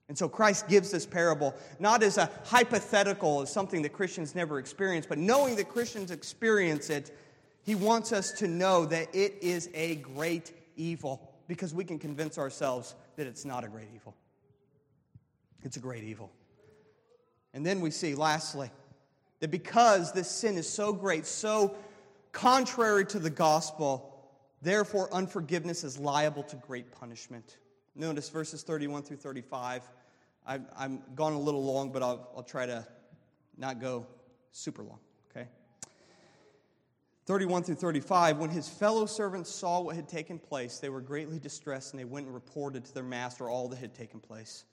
And 0.09 0.18
so 0.18 0.28
Christ 0.28 0.68
gives 0.68 0.90
this 0.90 1.07
parable 1.07 1.55
not 1.78 2.03
as 2.03 2.18
a 2.18 2.30
hypothetical, 2.44 3.42
as 3.42 3.53
something 3.53 3.82
that 3.82 3.92
Christians 3.92 4.34
never 4.34 4.59
experience, 4.59 5.07
but 5.07 5.18
knowing 5.18 5.57
that 5.57 5.68
Christians 5.68 6.11
experience 6.11 6.90
it, 6.90 7.16
he 7.62 7.74
wants 7.74 8.12
us 8.12 8.32
to 8.32 8.48
know 8.48 8.84
that 8.86 9.14
it 9.14 9.34
is 9.40 9.70
a 9.74 9.96
great 9.96 10.53
evil 10.76 11.32
because 11.46 11.72
we 11.72 11.84
can 11.84 11.98
convince 11.98 12.38
ourselves 12.38 12.94
that 13.16 13.26
it's 13.26 13.44
not 13.44 13.64
a 13.64 13.68
great 13.68 13.88
evil. 13.94 14.14
It's 15.62 15.76
a 15.76 15.80
great 15.80 16.05
evil. 16.05 16.30
And 17.55 17.64
then 17.64 17.80
we 17.80 17.90
see, 17.90 18.14
lastly, 18.14 18.70
that 19.40 19.50
because 19.50 20.12
this 20.12 20.30
sin 20.30 20.57
is 20.57 20.68
so 20.68 20.92
great, 20.92 21.26
so 21.26 21.76
contrary 22.32 23.06
to 23.06 23.18
the 23.18 23.30
gospel, 23.30 24.28
therefore 24.62 25.12
unforgiveness 25.12 25.84
is 25.84 25.98
liable 25.98 26.42
to 26.44 26.56
great 26.56 26.92
punishment. 26.92 27.58
Notice 27.94 28.28
verses 28.28 28.62
31 28.62 29.02
through 29.02 29.18
35. 29.18 29.82
I, 30.46 30.60
I'm 30.76 31.02
gone 31.14 31.34
a 31.34 31.38
little 31.38 31.62
long, 31.62 31.92
but 31.92 32.02
I'll, 32.02 32.30
I'll 32.36 32.42
try 32.42 32.66
to 32.66 32.86
not 33.56 33.80
go 33.80 34.06
super 34.50 34.82
long, 34.82 34.98
okay? 35.30 35.48
31 37.26 37.62
through 37.62 37.76
35, 37.76 38.38
when 38.38 38.50
his 38.50 38.68
fellow 38.68 39.06
servants 39.06 39.50
saw 39.50 39.80
what 39.80 39.94
had 39.94 40.08
taken 40.08 40.38
place, 40.38 40.78
they 40.78 40.88
were 40.88 41.00
greatly 41.00 41.38
distressed 41.38 41.92
and 41.92 42.00
they 42.00 42.04
went 42.04 42.26
and 42.26 42.34
reported 42.34 42.84
to 42.84 42.94
their 42.94 43.04
master 43.04 43.48
all 43.48 43.68
that 43.68 43.78
had 43.78 43.94
taken 43.94 44.18
place. 44.18 44.64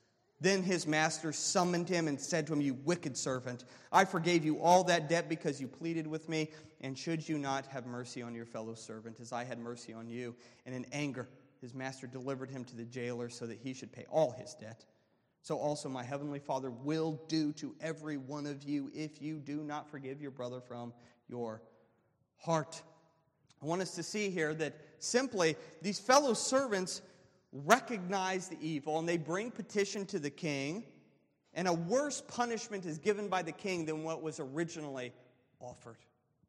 Then 0.42 0.64
his 0.64 0.88
master 0.88 1.34
summoned 1.34 1.90
him 1.90 2.08
and 2.08 2.20
said 2.20 2.48
to 2.48 2.54
him, 2.54 2.62
You 2.62 2.76
wicked 2.86 3.18
servant, 3.18 3.66
I 3.92 4.06
forgave 4.06 4.46
you 4.46 4.60
all 4.60 4.84
that 4.86 5.10
debt 5.10 5.28
because 5.28 5.60
you 5.60 5.68
pleaded 5.68 6.08
with 6.08 6.30
me. 6.30 6.52
And 6.82 6.98
should 6.98 7.28
you 7.28 7.38
not 7.38 7.66
have 7.68 7.86
mercy 7.86 8.22
on 8.22 8.34
your 8.34 8.46
fellow 8.46 8.74
servant 8.74 9.20
as 9.20 9.34
I 9.34 9.44
had 9.44 9.60
mercy 9.60 9.92
on 9.92 10.08
you? 10.08 10.34
And 10.66 10.74
in 10.74 10.86
anger, 10.94 11.28
his 11.60 11.74
master 11.74 12.08
delivered 12.08 12.50
him 12.50 12.64
to 12.66 12.76
the 12.76 12.86
jailer 12.86 13.30
so 13.30 13.46
that 13.48 13.60
he 13.60 13.74
should 13.74 13.92
pay 13.92 14.06
all 14.10 14.32
his 14.32 14.54
debt. 14.54 14.86
So 15.42 15.58
also 15.58 15.90
my 15.90 16.04
heavenly 16.04 16.40
Father 16.40 16.72
will 16.72 17.22
do 17.28 17.52
to 17.54 17.76
every 17.82 18.18
one 18.18 18.46
of 18.46 18.64
you 18.64 18.90
if 18.94 19.22
you 19.22 19.40
do 19.40 19.64
not 19.64 19.90
forgive 19.90 20.22
your 20.22 20.32
brother 20.32 20.62
from 20.62 20.94
your 21.28 21.62
heart. 22.38 22.82
I 23.62 23.66
want 23.66 23.82
us 23.82 23.96
to 23.96 24.04
see 24.04 24.30
here 24.30 24.54
that 24.56 24.76
simply 25.00 25.56
these 25.82 26.00
fellow 26.00 26.34
servants 26.34 27.02
recognize 27.52 28.48
the 28.48 28.58
evil 28.62 29.00
and 29.00 29.08
they 29.08 29.18
bring 29.18 29.52
petition 29.52 30.06
to 30.08 30.20
the 30.20 30.30
king, 30.30 30.84
and 31.54 31.68
a 31.68 31.74
worse 31.74 32.22
punishment 32.28 32.86
is 32.86 32.98
given 32.98 33.28
by 33.28 33.42
the 33.42 33.52
king 33.52 33.86
than 33.86 34.04
what 34.04 34.22
was 34.22 34.40
originally 34.40 35.12
offered. 35.60 35.98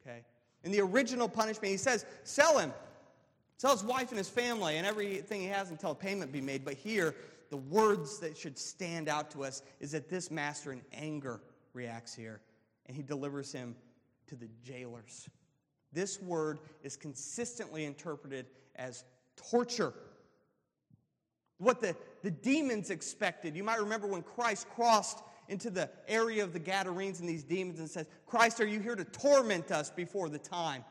Okay? 0.00 0.22
In 0.62 0.72
the 0.72 0.80
original 0.80 1.28
punishment, 1.28 1.70
he 1.70 1.76
says, 1.76 2.04
sell 2.22 2.58
him. 2.58 2.72
Sell 3.56 3.72
his 3.72 3.84
wife 3.84 4.08
and 4.10 4.18
his 4.18 4.28
family 4.28 4.76
and 4.76 4.86
everything 4.86 5.40
he 5.40 5.46
has 5.46 5.70
until 5.70 5.94
payment 5.94 6.32
be 6.32 6.40
made. 6.40 6.64
But 6.64 6.74
here, 6.74 7.14
the 7.50 7.56
words 7.56 8.18
that 8.20 8.36
should 8.36 8.58
stand 8.58 9.08
out 9.08 9.30
to 9.32 9.44
us 9.44 9.62
is 9.80 9.92
that 9.92 10.08
this 10.08 10.30
master 10.30 10.72
in 10.72 10.82
anger 10.92 11.40
reacts 11.72 12.14
here, 12.14 12.40
and 12.86 12.96
he 12.96 13.02
delivers 13.02 13.52
him 13.52 13.74
to 14.28 14.36
the 14.36 14.48
jailers. 14.62 15.28
This 15.92 16.20
word 16.22 16.60
is 16.82 16.96
consistently 16.96 17.84
interpreted 17.84 18.46
as 18.76 19.04
torture 19.36 19.92
what 21.60 21.80
the, 21.80 21.94
the 22.22 22.30
demons 22.30 22.90
expected. 22.90 23.54
You 23.54 23.62
might 23.62 23.80
remember 23.80 24.06
when 24.06 24.22
Christ 24.22 24.66
crossed 24.74 25.18
into 25.48 25.68
the 25.68 25.90
area 26.08 26.42
of 26.42 26.52
the 26.52 26.58
Gadarenes 26.58 27.20
and 27.20 27.28
these 27.28 27.44
demons 27.44 27.78
and 27.80 27.88
says, 27.88 28.06
Christ, 28.26 28.60
are 28.60 28.66
you 28.66 28.80
here 28.80 28.96
to 28.96 29.04
torment 29.04 29.70
us 29.70 29.90
before 29.90 30.28
the 30.28 30.38
time? 30.38 30.84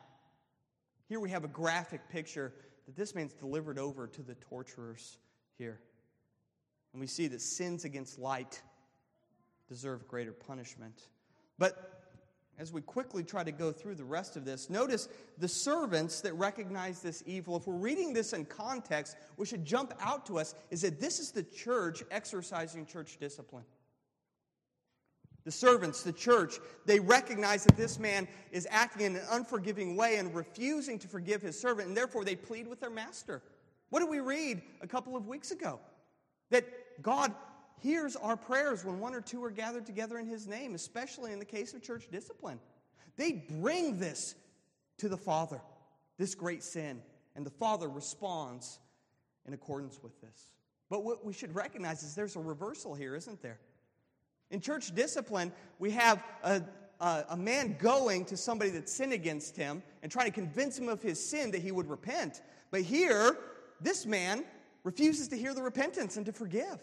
Here 1.07 1.19
we 1.19 1.31
have 1.31 1.43
a 1.43 1.47
graphic 1.49 2.07
picture 2.09 2.53
that 2.85 2.95
this 2.95 3.15
man's 3.15 3.33
delivered 3.33 3.79
over 3.79 4.07
to 4.07 4.21
the 4.21 4.35
torturers 4.35 5.17
here. 5.57 5.79
And 6.93 6.99
we 6.99 7.07
see 7.07 7.27
that 7.27 7.41
sins 7.41 7.83
against 7.83 8.19
light 8.19 8.61
deserve 9.67 10.07
greater 10.07 10.33
punishment. 10.33 11.01
But 11.57 11.98
as 12.59 12.73
we 12.73 12.81
quickly 12.81 13.23
try 13.23 13.43
to 13.43 13.53
go 13.53 13.71
through 13.71 13.95
the 13.95 14.03
rest 14.03 14.35
of 14.35 14.43
this, 14.43 14.69
notice 14.69 15.07
the 15.37 15.47
servants 15.47 16.19
that 16.21 16.33
recognize 16.33 17.01
this 17.01 17.23
evil. 17.25 17.55
If 17.55 17.65
we're 17.65 17.73
reading 17.75 18.13
this 18.13 18.33
in 18.33 18.45
context, 18.45 19.15
what 19.37 19.47
should 19.47 19.63
jump 19.63 19.93
out 20.01 20.25
to 20.25 20.37
us 20.37 20.53
is 20.69 20.81
that 20.81 20.99
this 20.99 21.19
is 21.19 21.31
the 21.31 21.43
church 21.43 22.03
exercising 22.11 22.85
church 22.85 23.17
discipline. 23.17 23.63
The 25.45 25.51
servants, 25.51 26.03
the 26.03 26.11
church, 26.11 26.59
they 26.85 26.99
recognize 26.99 27.63
that 27.63 27.77
this 27.77 27.97
man 27.97 28.27
is 28.51 28.67
acting 28.69 29.05
in 29.05 29.15
an 29.15 29.23
unforgiving 29.31 29.95
way 29.95 30.17
and 30.17 30.35
refusing 30.35 30.99
to 30.99 31.07
forgive 31.07 31.41
his 31.41 31.57
servant, 31.57 31.87
and 31.87 31.95
therefore 31.95 32.25
they 32.25 32.35
plead 32.35 32.67
with 32.67 32.81
their 32.81 32.89
master. 32.89 33.41
What 33.89 34.01
did 34.01 34.09
we 34.09 34.19
read 34.19 34.61
a 34.81 34.87
couple 34.87 35.15
of 35.15 35.27
weeks 35.27 35.51
ago? 35.51 35.79
That 36.51 36.65
God 37.01 37.33
hears 37.81 38.15
our 38.15 38.37
prayers 38.37 38.83
when 38.83 38.99
one 38.99 39.13
or 39.13 39.21
two 39.21 39.43
are 39.43 39.51
gathered 39.51 39.85
together 39.85 40.17
in 40.17 40.27
his 40.27 40.47
name, 40.47 40.75
especially 40.75 41.31
in 41.31 41.39
the 41.39 41.45
case 41.45 41.73
of 41.73 41.81
church 41.81 42.07
discipline. 42.11 42.59
They 43.17 43.43
bring 43.49 43.99
this 43.99 44.35
to 44.97 45.09
the 45.09 45.17
Father, 45.17 45.61
this 46.17 46.35
great 46.35 46.63
sin, 46.63 47.01
and 47.35 47.45
the 47.45 47.51
Father 47.51 47.89
responds 47.89 48.79
in 49.45 49.53
accordance 49.53 50.01
with 50.01 50.19
this. 50.21 50.47
But 50.89 51.03
what 51.03 51.25
we 51.25 51.33
should 51.33 51.53
recognize 51.53 52.03
is 52.03 52.15
there's 52.15 52.35
a 52.35 52.39
reversal 52.41 52.95
here, 52.95 53.15
isn't 53.15 53.41
there? 53.41 53.59
In 54.51 54.59
church 54.59 54.93
discipline, 54.95 55.51
we 55.77 55.91
have 55.91 56.23
a, 56.43 56.61
a, 56.99 57.25
a 57.29 57.37
man 57.37 57.77
going 57.79 58.25
to 58.25 58.37
somebody 58.37 58.71
that 58.71 58.89
sinned 58.89 59.13
against 59.13 59.55
him 59.55 59.83
and 60.01 60.11
trying 60.11 60.25
to 60.25 60.31
convince 60.31 60.77
him 60.77 60.89
of 60.89 61.01
his 61.01 61.23
sin 61.23 61.51
that 61.51 61.61
he 61.61 61.71
would 61.71 61.89
repent. 61.89 62.41
But 62.71 62.81
here, 62.81 63.37
this 63.79 64.05
man 64.05 64.43
refuses 64.83 65.27
to 65.29 65.37
hear 65.37 65.53
the 65.53 65.61
repentance 65.61 66.17
and 66.17 66.25
to 66.25 66.33
forgive. 66.33 66.79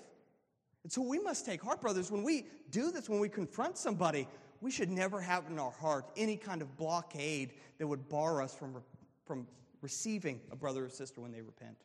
And 0.87 0.93
so 0.93 1.03
we 1.03 1.19
must 1.19 1.45
take 1.45 1.65
heart, 1.65 1.81
brothers, 1.81 2.13
when 2.13 2.23
we 2.23 2.47
do 2.71 2.93
this, 2.93 3.09
when 3.09 3.19
we 3.19 3.29
confront 3.29 3.77
somebody, 3.77 4.29
we 4.61 4.71
should 4.71 4.89
never 4.89 5.21
have 5.21 5.43
in 5.51 5.59
our 5.59 5.73
heart 5.73 6.07
any 6.17 6.37
kind 6.37 6.63
of 6.63 6.77
blockade 6.77 7.55
that 7.79 7.89
would 7.89 8.09
bar 8.09 8.41
us 8.41 8.55
from, 8.55 8.77
from 9.25 9.49
receiving 9.83 10.41
a 10.53 10.55
brother 10.55 10.85
or 10.85 10.89
sister 10.89 11.21
when 11.21 11.33
they 11.33 11.41
repent. 11.43 11.77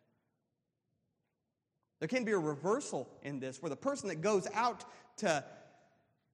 There 1.97 2.07
can 2.07 2.25
be 2.25 2.33
a 2.33 2.37
reversal 2.37 3.09
in 3.23 3.39
this 3.39 3.59
where 3.59 3.71
the 3.71 3.75
person 3.75 4.07
that 4.09 4.21
goes 4.21 4.47
out 4.53 4.85
to, 5.17 5.43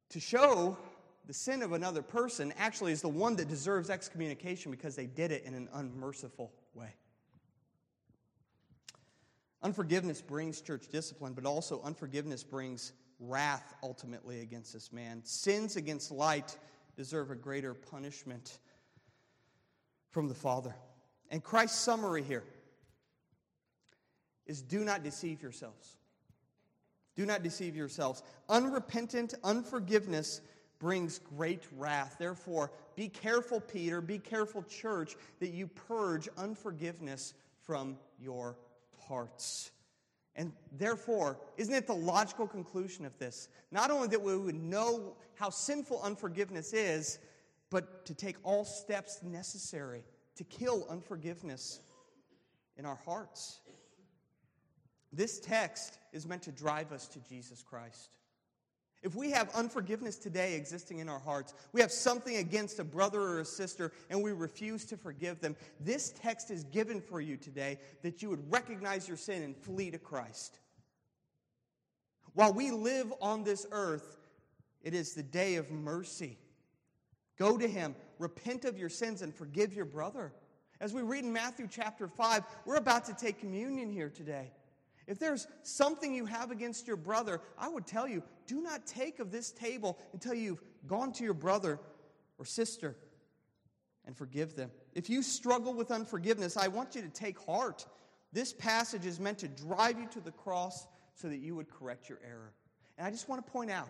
to 0.09 0.19
show 0.19 0.77
the 1.25 1.33
sin 1.33 1.61
of 1.61 1.71
another 1.71 2.01
person 2.01 2.53
actually 2.57 2.91
is 2.91 3.01
the 3.01 3.07
one 3.07 3.37
that 3.37 3.47
deserves 3.47 3.89
excommunication 3.89 4.71
because 4.71 4.93
they 4.93 5.05
did 5.05 5.31
it 5.31 5.45
in 5.45 5.53
an 5.53 5.69
unmerciful 5.73 6.51
way. 6.73 6.93
Unforgiveness 9.63 10.21
brings 10.21 10.61
church 10.61 10.87
discipline, 10.91 11.33
but 11.33 11.45
also 11.45 11.81
unforgiveness 11.83 12.43
brings 12.43 12.93
wrath 13.19 13.73
ultimately 13.81 14.41
against 14.41 14.73
this 14.73 14.91
man. 14.93 15.21
Sins 15.23 15.75
against 15.75 16.11
light 16.11 16.57
deserve 16.95 17.31
a 17.31 17.35
greater 17.35 17.73
punishment 17.73 18.59
from 20.11 20.27
the 20.27 20.35
Father. 20.35 20.75
And 21.29 21.43
Christ's 21.43 21.79
summary 21.79 22.23
here 22.23 22.43
is 24.45 24.61
do 24.61 24.83
not 24.83 25.03
deceive 25.03 25.41
yourselves. 25.41 25.97
Do 27.15 27.25
not 27.25 27.41
deceive 27.41 27.75
yourselves. 27.75 28.21
Unrepentant 28.47 29.33
unforgiveness 29.43 30.41
brings 30.79 31.17
great 31.17 31.63
wrath. 31.75 32.15
Therefore, 32.19 32.71
be 32.95 33.09
careful, 33.09 33.59
Peter, 33.59 34.01
be 34.01 34.19
careful, 34.19 34.61
church, 34.63 35.15
that 35.39 35.49
you 35.49 35.67
purge 35.67 36.29
unforgiveness 36.37 37.33
from 37.63 37.97
your 38.19 38.55
hearts. 39.07 39.71
And 40.35 40.53
therefore, 40.77 41.39
isn't 41.57 41.73
it 41.73 41.87
the 41.87 41.93
logical 41.93 42.47
conclusion 42.47 43.05
of 43.05 43.17
this? 43.17 43.49
Not 43.71 43.89
only 43.89 44.07
that 44.09 44.21
we 44.21 44.37
would 44.37 44.55
know 44.55 45.15
how 45.35 45.49
sinful 45.49 46.01
unforgiveness 46.03 46.73
is, 46.73 47.19
but 47.69 48.05
to 48.05 48.13
take 48.13 48.35
all 48.43 48.63
steps 48.63 49.19
necessary 49.23 50.03
to 50.37 50.43
kill 50.43 50.85
unforgiveness 50.89 51.79
in 52.77 52.85
our 52.85 52.99
hearts. 53.05 53.59
This 55.11 55.39
text 55.39 55.97
is 56.13 56.27
meant 56.27 56.43
to 56.43 56.51
drive 56.51 56.91
us 56.91 57.07
to 57.07 57.19
Jesus 57.19 57.63
Christ. 57.63 58.16
If 59.07 59.15
we 59.15 59.31
have 59.31 59.49
unforgiveness 59.55 60.17
today 60.17 60.55
existing 60.55 60.99
in 60.99 61.07
our 61.07 61.17
hearts, 61.17 61.53
we 61.71 61.79
have 61.79 61.93
something 61.93 62.35
against 62.35 62.79
a 62.79 62.83
brother 62.83 63.21
or 63.21 63.39
a 63.39 63.45
sister, 63.45 63.93
and 64.09 64.21
we 64.21 64.33
refuse 64.33 64.83
to 64.83 64.97
forgive 64.97 65.39
them, 65.39 65.55
this 65.79 66.11
text 66.11 66.51
is 66.51 66.65
given 66.65 66.99
for 66.99 67.21
you 67.21 67.37
today 67.37 67.79
that 68.01 68.21
you 68.21 68.29
would 68.29 68.51
recognize 68.51 69.07
your 69.07 69.15
sin 69.15 69.43
and 69.43 69.55
flee 69.55 69.91
to 69.91 69.97
Christ. 69.97 70.59
While 72.33 72.51
we 72.51 72.69
live 72.69 73.13
on 73.21 73.45
this 73.45 73.65
earth, 73.71 74.17
it 74.83 74.93
is 74.93 75.13
the 75.13 75.23
day 75.23 75.55
of 75.55 75.71
mercy. 75.71 76.37
Go 77.39 77.57
to 77.57 77.65
Him, 77.65 77.95
repent 78.19 78.65
of 78.65 78.77
your 78.77 78.89
sins, 78.89 79.21
and 79.21 79.33
forgive 79.33 79.73
your 79.73 79.85
brother. 79.85 80.33
As 80.81 80.93
we 80.93 81.01
read 81.01 81.23
in 81.23 81.31
Matthew 81.31 81.69
chapter 81.71 82.09
5, 82.09 82.43
we're 82.65 82.75
about 82.75 83.05
to 83.05 83.13
take 83.13 83.39
communion 83.39 83.89
here 83.89 84.09
today. 84.09 84.51
If 85.07 85.19
there's 85.19 85.47
something 85.63 86.13
you 86.13 86.25
have 86.25 86.51
against 86.51 86.85
your 86.85 86.97
brother, 86.97 87.41
I 87.57 87.69
would 87.69 87.87
tell 87.87 88.07
you 88.07 88.23
do 88.45 88.61
not 88.61 88.85
take 88.85 89.19
of 89.19 89.31
this 89.31 89.51
table 89.51 89.97
until 90.13 90.33
you've 90.33 90.61
gone 90.85 91.13
to 91.13 91.23
your 91.23 91.33
brother 91.33 91.79
or 92.37 92.45
sister 92.45 92.97
and 94.05 94.15
forgive 94.15 94.55
them. 94.55 94.69
If 94.93 95.09
you 95.09 95.23
struggle 95.23 95.73
with 95.73 95.91
unforgiveness, 95.91 96.57
I 96.57 96.67
want 96.67 96.95
you 96.95 97.01
to 97.01 97.09
take 97.09 97.39
heart. 97.39 97.85
This 98.33 98.53
passage 98.53 99.05
is 99.05 99.19
meant 99.19 99.39
to 99.39 99.47
drive 99.47 99.99
you 99.99 100.07
to 100.07 100.19
the 100.19 100.31
cross 100.31 100.87
so 101.13 101.29
that 101.29 101.37
you 101.37 101.55
would 101.55 101.69
correct 101.69 102.09
your 102.09 102.19
error. 102.25 102.53
And 102.97 103.07
I 103.07 103.11
just 103.11 103.29
want 103.29 103.45
to 103.45 103.51
point 103.51 103.71
out 103.71 103.89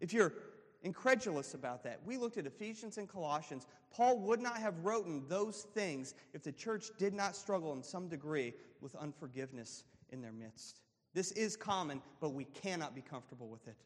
if 0.00 0.12
you're 0.12 0.34
incredulous 0.82 1.54
about 1.54 1.84
that, 1.84 2.00
we 2.04 2.16
looked 2.16 2.38
at 2.38 2.46
Ephesians 2.46 2.98
and 2.98 3.08
Colossians. 3.08 3.66
Paul 3.90 4.18
would 4.20 4.40
not 4.40 4.58
have 4.58 4.78
written 4.84 5.24
those 5.28 5.66
things 5.74 6.14
if 6.32 6.42
the 6.42 6.52
church 6.52 6.86
did 6.98 7.14
not 7.14 7.36
struggle 7.36 7.72
in 7.72 7.82
some 7.82 8.08
degree 8.08 8.54
with 8.80 8.94
unforgiveness 8.96 9.84
in 10.12 10.20
their 10.20 10.32
midst. 10.32 10.80
This 11.14 11.32
is 11.32 11.56
common, 11.56 12.02
but 12.20 12.30
we 12.30 12.44
cannot 12.44 12.94
be 12.94 13.00
comfortable 13.00 13.48
with 13.48 13.66
it. 13.66 13.76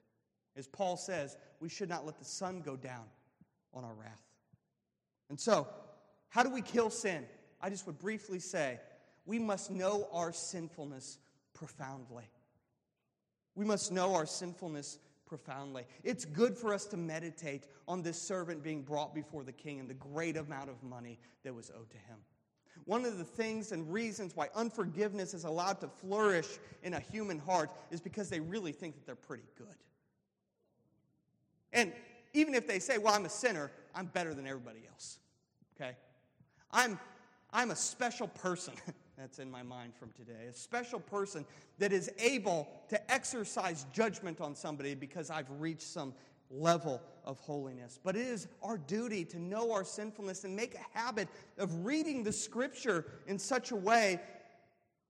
As 0.57 0.67
Paul 0.67 0.97
says, 0.97 1.37
we 1.61 1.69
should 1.69 1.89
not 1.89 2.05
let 2.07 2.19
the 2.19 2.25
sun 2.25 2.61
go 2.61 2.77
down 2.77 3.05
on 3.73 3.85
our 3.85 3.95
wrath. 3.95 4.23
And 5.31 5.41
so, 5.41 5.67
how 6.29 6.43
do 6.43 6.51
we 6.51 6.63
kill 6.63 6.91
sin? 6.91 7.25
I 7.61 7.71
just 7.71 7.87
would 7.87 7.99
briefly 7.99 8.39
say 8.39 8.79
we 9.27 9.39
must 9.39 9.71
know 9.71 10.09
our 10.13 10.33
sinfulness 10.33 11.19
profoundly. 11.55 12.29
We 13.55 13.65
must 13.65 13.91
know 13.91 14.15
our 14.15 14.27
sinfulness 14.27 14.99
profoundly. 15.27 15.85
It's 16.03 16.25
good 16.25 16.57
for 16.57 16.75
us 16.75 16.85
to 16.87 16.97
meditate 16.97 17.67
on 17.89 18.03
this 18.03 18.21
servant 18.21 18.63
being 18.63 18.83
brought 18.83 19.15
before 19.15 19.45
the 19.45 19.53
king 19.53 19.81
and 19.81 19.89
the 19.89 19.95
great 19.95 20.37
amount 20.37 20.71
of 20.71 20.83
money 20.83 21.19
that 21.43 21.55
was 21.55 21.71
owed 21.75 21.91
to 21.91 21.97
him. 21.97 22.19
One 22.87 23.05
of 23.05 23.17
the 23.17 23.25
things 23.25 23.73
and 23.73 23.91
reasons 23.91 24.37
why 24.37 24.49
unforgiveness 24.55 25.33
is 25.33 25.45
allowed 25.45 25.81
to 25.81 25.89
flourish 25.89 26.59
in 26.83 26.95
a 26.95 27.01
human 27.01 27.39
heart 27.39 27.71
is 27.91 28.01
because 28.01 28.29
they 28.29 28.41
really 28.41 28.73
think 28.73 28.95
that 28.95 29.07
they're 29.07 29.15
pretty 29.15 29.49
good. 29.57 29.67
And 31.73 31.93
even 32.35 32.55
if 32.55 32.67
they 32.67 32.79
say, 32.79 32.99
well, 32.99 33.15
I'm 33.15 33.25
a 33.25 33.31
sinner, 33.31 33.71
I'm 33.95 34.07
better 34.07 34.35
than 34.35 34.47
everybody 34.47 34.81
else. 34.91 35.19
Okay? 35.77 35.97
I'm, 36.71 36.99
I'm 37.53 37.71
a 37.71 37.77
special 37.77 38.29
person. 38.29 38.75
That's 39.17 39.39
in 39.39 39.51
my 39.51 39.63
mind 39.63 39.95
from 39.95 40.11
today. 40.11 40.47
A 40.51 40.53
special 40.53 41.01
person 41.01 41.47
that 41.79 41.93
is 41.93 42.11
able 42.19 42.69
to 42.89 43.13
exercise 43.13 43.87
judgment 43.93 44.41
on 44.41 44.55
somebody 44.55 44.95
because 44.95 45.31
I've 45.31 45.51
reached 45.59 45.83
some 45.83 46.13
level 46.51 47.01
of 47.25 47.39
holiness. 47.41 47.99
But 48.03 48.17
it 48.17 48.27
is 48.27 48.49
our 48.63 48.79
duty 48.79 49.25
to 49.27 49.39
know 49.39 49.73
our 49.73 49.85
sinfulness 49.85 50.45
and 50.45 50.55
make 50.55 50.75
a 50.75 50.99
habit 50.99 51.29
of 51.59 51.85
reading 51.85 52.23
the 52.23 52.33
scripture 52.33 53.05
in 53.27 53.39
such 53.39 53.71
a 53.71 53.77
way 53.77 54.21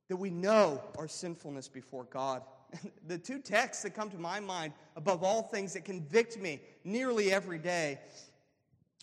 that 0.08 0.16
we 0.16 0.30
know 0.30 0.82
our 0.98 1.08
sinfulness 1.08 1.68
before 1.68 2.04
God. 2.04 2.42
the 3.06 3.18
two 3.18 3.38
texts 3.38 3.82
that 3.82 3.94
come 3.94 4.10
to 4.10 4.18
my 4.18 4.40
mind, 4.40 4.72
above 4.96 5.22
all 5.22 5.42
things, 5.42 5.72
that 5.74 5.84
convict 5.84 6.38
me 6.38 6.60
nearly 6.84 7.32
every 7.32 7.58
day 7.58 7.98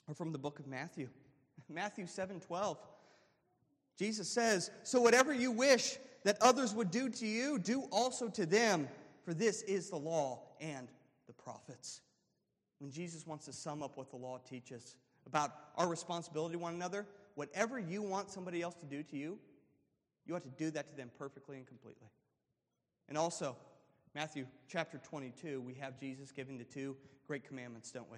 are 0.08 0.14
from 0.14 0.32
the 0.32 0.38
book 0.38 0.60
of 0.60 0.68
Matthew. 0.68 1.10
Matthew 1.70 2.08
7 2.08 2.40
12. 2.40 2.78
Jesus 3.98 4.28
says, 4.28 4.72
So 4.84 5.02
whatever 5.02 5.34
you 5.34 5.52
wish 5.52 5.98
that 6.24 6.38
others 6.42 6.74
would 6.74 6.92
do 6.92 7.10
to 7.10 7.28
you, 7.28 7.60
do 7.60 7.82
also 7.92 8.28
to 8.30 8.46
them, 8.46 8.88
for 9.24 9.34
this 9.34 9.62
is 9.64 9.90
the 9.90 9.98
law 9.98 10.42
and 10.60 10.88
the 11.28 11.34
prophets 11.34 12.02
when 12.82 12.90
Jesus 12.90 13.28
wants 13.28 13.46
to 13.46 13.54
sum 13.54 13.84
up 13.84 13.96
what 13.96 14.10
the 14.10 14.18
law 14.18 14.40
teaches 14.40 14.96
about 15.28 15.52
our 15.78 15.88
responsibility 15.88 16.54
to 16.54 16.60
one 16.60 16.74
another, 16.74 17.06
whatever 17.36 17.78
you 17.78 18.02
want 18.02 18.32
somebody 18.32 18.64
else 18.64 18.74
to 18.74 18.88
do 18.88 19.04
to 19.04 19.16
you, 19.16 19.38
you 20.26 20.36
ought 20.36 20.42
to 20.42 20.50
do 20.58 20.72
that 20.72 20.90
to 20.90 20.98
them 20.98 21.12
perfectly 21.16 21.58
and 21.58 21.68
completely. 21.68 22.08
And 23.08 23.20
also, 23.20 23.56
Matthew 24.16 24.48
chapter 24.68 24.98
22, 24.98 25.62
we 25.62 25.76
have 25.76 26.00
Jesus 26.00 26.32
giving 26.32 26.58
the 26.58 26.64
two 26.64 26.98
great 27.28 27.48
commandments, 27.48 27.92
don't 27.92 28.12
we? 28.12 28.18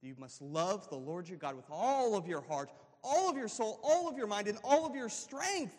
You 0.00 0.14
must 0.16 0.40
love 0.40 0.88
the 0.88 0.96
Lord 0.96 1.28
your 1.28 1.38
God 1.38 1.56
with 1.56 1.66
all 1.68 2.16
of 2.16 2.28
your 2.28 2.40
heart, 2.40 2.70
all 3.02 3.28
of 3.28 3.36
your 3.36 3.48
soul, 3.48 3.80
all 3.82 4.08
of 4.08 4.16
your 4.16 4.28
mind, 4.28 4.46
and 4.46 4.58
all 4.62 4.86
of 4.86 4.94
your 4.94 5.08
strength. 5.08 5.76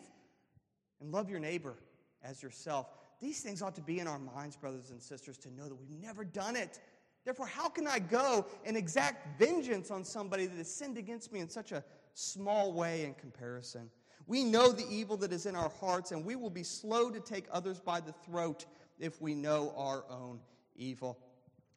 And 1.00 1.10
love 1.10 1.30
your 1.30 1.40
neighbor 1.40 1.74
as 2.22 2.42
yourself. 2.42 2.86
These 3.18 3.40
things 3.40 3.62
ought 3.62 3.74
to 3.76 3.82
be 3.82 3.98
in 3.98 4.06
our 4.06 4.18
minds, 4.18 4.56
brothers 4.56 4.90
and 4.90 5.00
sisters, 5.00 5.38
to 5.38 5.50
know 5.50 5.68
that 5.68 5.74
we've 5.74 6.02
never 6.02 6.22
done 6.22 6.54
it 6.54 6.78
Therefore, 7.24 7.46
how 7.46 7.68
can 7.68 7.86
I 7.86 7.98
go 7.98 8.46
and 8.64 8.76
exact 8.76 9.38
vengeance 9.38 9.90
on 9.90 10.04
somebody 10.04 10.46
that 10.46 10.56
has 10.58 10.72
sinned 10.72 10.98
against 10.98 11.32
me 11.32 11.40
in 11.40 11.48
such 11.48 11.72
a 11.72 11.82
small 12.12 12.72
way 12.72 13.04
in 13.04 13.14
comparison? 13.14 13.90
We 14.26 14.44
know 14.44 14.72
the 14.72 14.86
evil 14.90 15.16
that 15.18 15.32
is 15.32 15.46
in 15.46 15.56
our 15.56 15.70
hearts, 15.80 16.12
and 16.12 16.24
we 16.24 16.36
will 16.36 16.50
be 16.50 16.62
slow 16.62 17.10
to 17.10 17.20
take 17.20 17.46
others 17.50 17.80
by 17.80 18.00
the 18.00 18.12
throat 18.12 18.66
if 18.98 19.20
we 19.20 19.34
know 19.34 19.72
our 19.76 20.04
own 20.10 20.40
evil. 20.76 21.18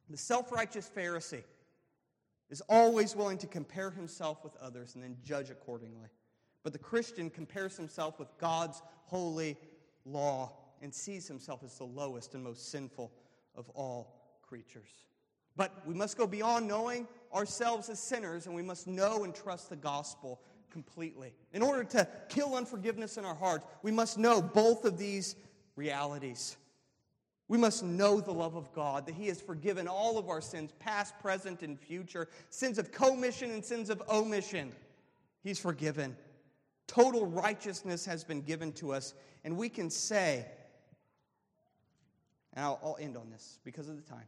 The 0.10 0.18
self 0.18 0.52
righteous 0.52 0.90
Pharisee 0.94 1.44
is 2.50 2.62
always 2.70 3.16
willing 3.16 3.38
to 3.40 3.48
compare 3.48 3.92
himself 3.92 4.44
with 4.44 4.56
others 4.58 4.96
and 4.96 5.04
then 5.04 5.18
judge 5.24 5.50
accordingly. 5.50 6.10
But 6.64 6.74
the 6.74 6.80
Christian 6.80 7.30
compares 7.30 7.76
himself 7.76 8.20
with 8.20 8.38
God's 8.38 8.82
holy 9.04 9.58
law 10.06 10.54
and 10.82 10.94
sees 10.94 11.28
himself 11.28 11.64
as 11.64 11.78
the 11.78 11.86
lowest 11.86 12.34
and 12.36 12.44
most 12.44 12.72
sinful 12.72 13.12
of 13.56 13.70
all 13.70 14.40
creatures. 14.42 15.04
But 15.58 15.86
we 15.86 15.96
must 15.96 16.18
go 16.18 16.28
beyond 16.28 16.68
knowing 16.68 17.08
ourselves 17.34 17.90
as 17.90 18.00
sinners, 18.00 18.46
and 18.46 18.56
we 18.56 18.62
must 18.62 18.88
know 18.88 19.24
and 19.24 19.36
trust 19.36 19.70
the 19.70 19.76
gospel 19.76 20.40
completely. 20.70 21.34
In 21.52 21.64
order 21.64 21.84
to 21.84 22.08
kill 22.30 22.56
unforgiveness 22.56 23.18
in 23.18 23.26
our 23.26 23.36
heart, 23.36 23.64
we 23.82 23.92
must 23.92 24.18
know 24.18 24.42
both 24.42 24.86
of 24.86 24.98
these 24.98 25.36
realities. 25.76 26.56
We 27.48 27.58
must 27.58 27.84
know 27.84 28.20
the 28.20 28.34
love 28.34 28.56
of 28.56 28.72
God, 28.74 29.08
that 29.08 29.16
He 29.16 29.28
has 29.28 29.42
forgiven 29.42 29.88
all 29.88 30.18
of 30.18 30.30
our 30.30 30.42
sins, 30.42 30.72
past, 30.80 31.18
present, 31.20 31.64
and 31.64 31.80
future, 31.80 32.28
sins 32.50 32.78
of 32.78 32.92
commission 32.92 33.52
and 33.52 33.66
sins 33.66 33.90
of 33.90 34.02
omission. 34.10 34.72
He's 35.44 35.58
forgiven. 35.58 36.16
Total 36.86 37.26
righteousness 37.26 38.06
has 38.06 38.24
been 38.24 38.42
given 38.42 38.72
to 38.74 38.94
us, 38.94 39.14
and 39.44 39.58
we 39.58 39.70
can 39.70 39.90
say, 39.90 40.46
and 42.54 42.64
I'll, 42.64 42.80
I'll 42.84 42.98
end 43.00 43.18
on 43.18 43.30
this 43.32 43.60
because 43.64 43.90
of 43.90 43.96
the 43.96 44.10
time. 44.10 44.26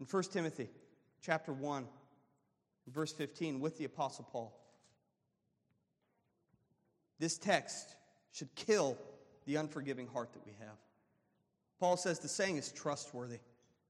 In 0.00 0.06
1 0.06 0.22
Timothy 0.24 0.68
chapter 1.20 1.52
1, 1.52 1.86
verse 2.88 3.12
15, 3.12 3.60
with 3.60 3.78
the 3.78 3.84
Apostle 3.84 4.26
Paul, 4.30 4.58
this 7.18 7.38
text 7.38 7.96
should 8.32 8.52
kill 8.54 8.98
the 9.46 9.56
unforgiving 9.56 10.06
heart 10.06 10.32
that 10.32 10.44
we 10.44 10.52
have. 10.58 10.76
Paul 11.78 11.96
says 11.96 12.18
the 12.18 12.28
saying 12.28 12.56
is 12.56 12.72
trustworthy 12.72 13.38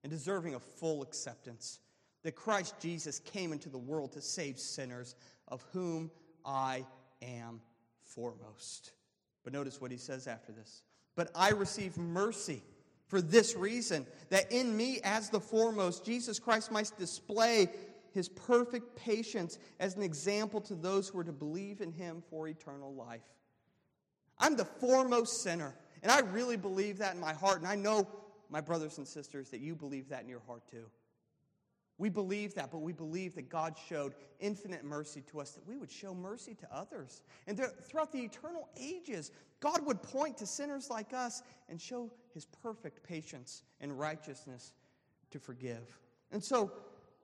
and 0.03 0.11
deserving 0.11 0.55
of 0.55 0.63
full 0.63 1.03
acceptance 1.03 1.81
that 2.23 2.35
Christ 2.35 2.75
Jesus 2.81 3.21
came 3.21 3.53
into 3.53 3.69
the 3.69 3.79
world 3.79 4.13
to 4.13 4.21
save 4.21 4.59
sinners, 4.59 5.15
of 5.49 5.65
whom 5.73 6.11
I 6.45 6.85
am 7.23 7.61
foremost. 8.03 8.93
But 9.45 9.53
notice 9.53 9.81
what 9.81 9.91
he 9.91 9.99
says 9.99 10.27
after 10.27 10.53
this. 10.53 10.83
But 11.17 11.31
I 11.35 11.51
receive 11.51 11.97
mercy 11.97 12.63
for 13.07 13.21
this 13.21 13.55
reason, 13.55 14.07
that 14.31 14.51
in 14.51 14.77
me, 14.77 15.01
as 15.05 15.31
the 15.31 15.41
foremost, 15.41 16.05
Jesus 16.05 16.39
Christ 16.39 16.73
might 16.73 16.91
display 16.99 17.69
his 18.13 18.29
perfect 18.29 18.97
patience 18.97 19.59
as 19.81 19.97
an 19.97 20.03
example 20.03 20.61
to 20.63 20.75
those 20.75 21.09
who 21.09 21.19
are 21.19 21.25
to 21.25 21.33
believe 21.33 21.81
in 21.81 21.93
him 21.93 22.23
for 22.31 22.49
eternal 22.49 22.95
life. 22.95 23.23
I'm 24.39 24.57
the 24.57 24.65
foremost 24.65 25.43
sinner. 25.43 25.75
And 26.03 26.13
I 26.13 26.21
really 26.21 26.57
believe 26.57 26.99
that 26.99 27.15
in 27.15 27.21
my 27.21 27.33
heart. 27.33 27.59
And 27.59 27.67
I 27.67 27.75
know, 27.75 28.07
my 28.51 28.61
brothers 28.61 28.99
and 28.99 29.09
sisters, 29.09 29.51
that 29.51 29.61
you 29.61 29.75
believe 29.75 30.09
that 30.11 30.23
in 30.23 30.29
your 30.29 30.43
heart 30.47 30.63
too. 30.71 30.85
We 31.97 32.09
believe 32.09 32.55
that, 32.55 32.73
but 32.73 32.79
we 32.79 32.93
believe 32.93 33.35
that 33.37 33.49
God 33.49 33.77
showed 33.89 34.15
infinite 34.41 34.85
mercy 34.85 35.23
to 35.31 35.41
us, 35.41 35.53
that 35.53 35.67
we 35.67 35.77
would 35.77 35.91
show 35.91 36.13
mercy 36.13 36.55
to 36.55 36.75
others. 36.75 37.23
And 37.47 37.57
throughout 37.57 38.11
the 38.11 38.19
eternal 38.19 38.69
ages, 38.77 39.31
God 39.61 39.87
would 39.87 40.03
point 40.03 40.37
to 40.39 40.47
sinners 40.47 40.91
like 40.91 41.13
us 41.13 41.43
and 41.69 41.81
show 41.81 42.11
his 42.33 42.47
perfect 42.47 43.05
patience 43.05 43.63
and 43.81 43.97
righteousness 43.97 44.73
to 45.31 45.39
forgive. 45.39 45.99
And 46.33 46.43
so, 46.43 46.73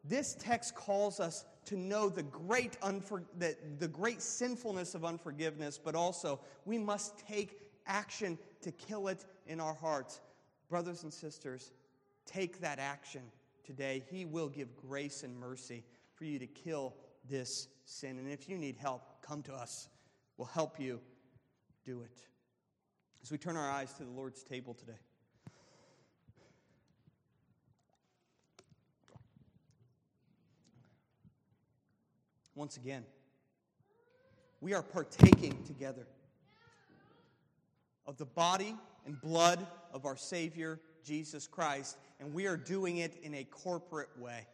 this 0.05 0.35
text 0.39 0.75
calls 0.75 1.21
us 1.21 1.45
to 1.67 1.77
know 1.77 2.09
the 2.09 2.23
great, 2.23 2.81
unfor- 2.81 3.27
the, 3.39 3.55
the 3.79 3.89
great 3.89 4.23
sinfulness 4.23 4.95
of 4.95 5.05
unforgiveness, 5.05 5.79
but 5.79 5.95
also 5.95 6.41
we 6.65 6.79
must 6.79 7.19
take 7.19 7.61
action 7.87 8.39
to 8.63 8.73
kill 8.73 9.09
it 9.09 9.27
in 9.47 9.61
our 9.61 9.75
hearts. 9.75 10.21
Brothers 10.71 11.03
and 11.03 11.13
sisters, 11.13 11.73
take 12.25 12.61
that 12.61 12.79
action 12.79 13.23
today. 13.71 14.03
He 14.11 14.25
will 14.25 14.49
give 14.49 14.75
grace 14.75 15.23
and 15.23 15.39
mercy 15.39 15.85
for 16.17 16.25
you 16.25 16.41
to 16.41 16.47
kill 16.49 16.93
this 17.29 17.69
sin. 17.85 18.19
And 18.19 18.29
if 18.29 18.49
you 18.49 18.59
need 18.59 18.75
help, 18.77 19.23
come 19.23 19.45
to 19.45 19.55
us. 19.55 19.89
We'll 20.37 20.49
help 20.49 20.81
you 20.81 20.99
do 21.85 22.03
it. 22.03 22.21
As 23.23 23.31
we 23.31 23.39
turn 23.39 23.57
our 23.57 23.71
eyes 23.71 23.93
to 23.93 24.03
the 24.03 24.11
Lord's 24.11 24.43
table 24.43 24.75
today, 24.75 24.99
once 32.57 32.77
again, 32.77 33.05
we 34.61 34.75
are 34.75 34.83
partaking 34.83 35.63
together 35.65 36.09
of 38.05 38.17
the 38.17 38.27
body 38.27 38.75
and 39.07 39.21
blood 39.21 39.65
of 39.93 40.07
our 40.07 40.17
Savior, 40.17 40.81
Jesus 41.05 41.47
Christ, 41.47 41.99
and 42.21 42.35
we 42.35 42.47
are 42.47 42.57
doing 42.57 42.99
it 42.99 43.19
in 43.23 43.35
a 43.35 43.45
corporate 43.45 44.11
way. 44.19 44.47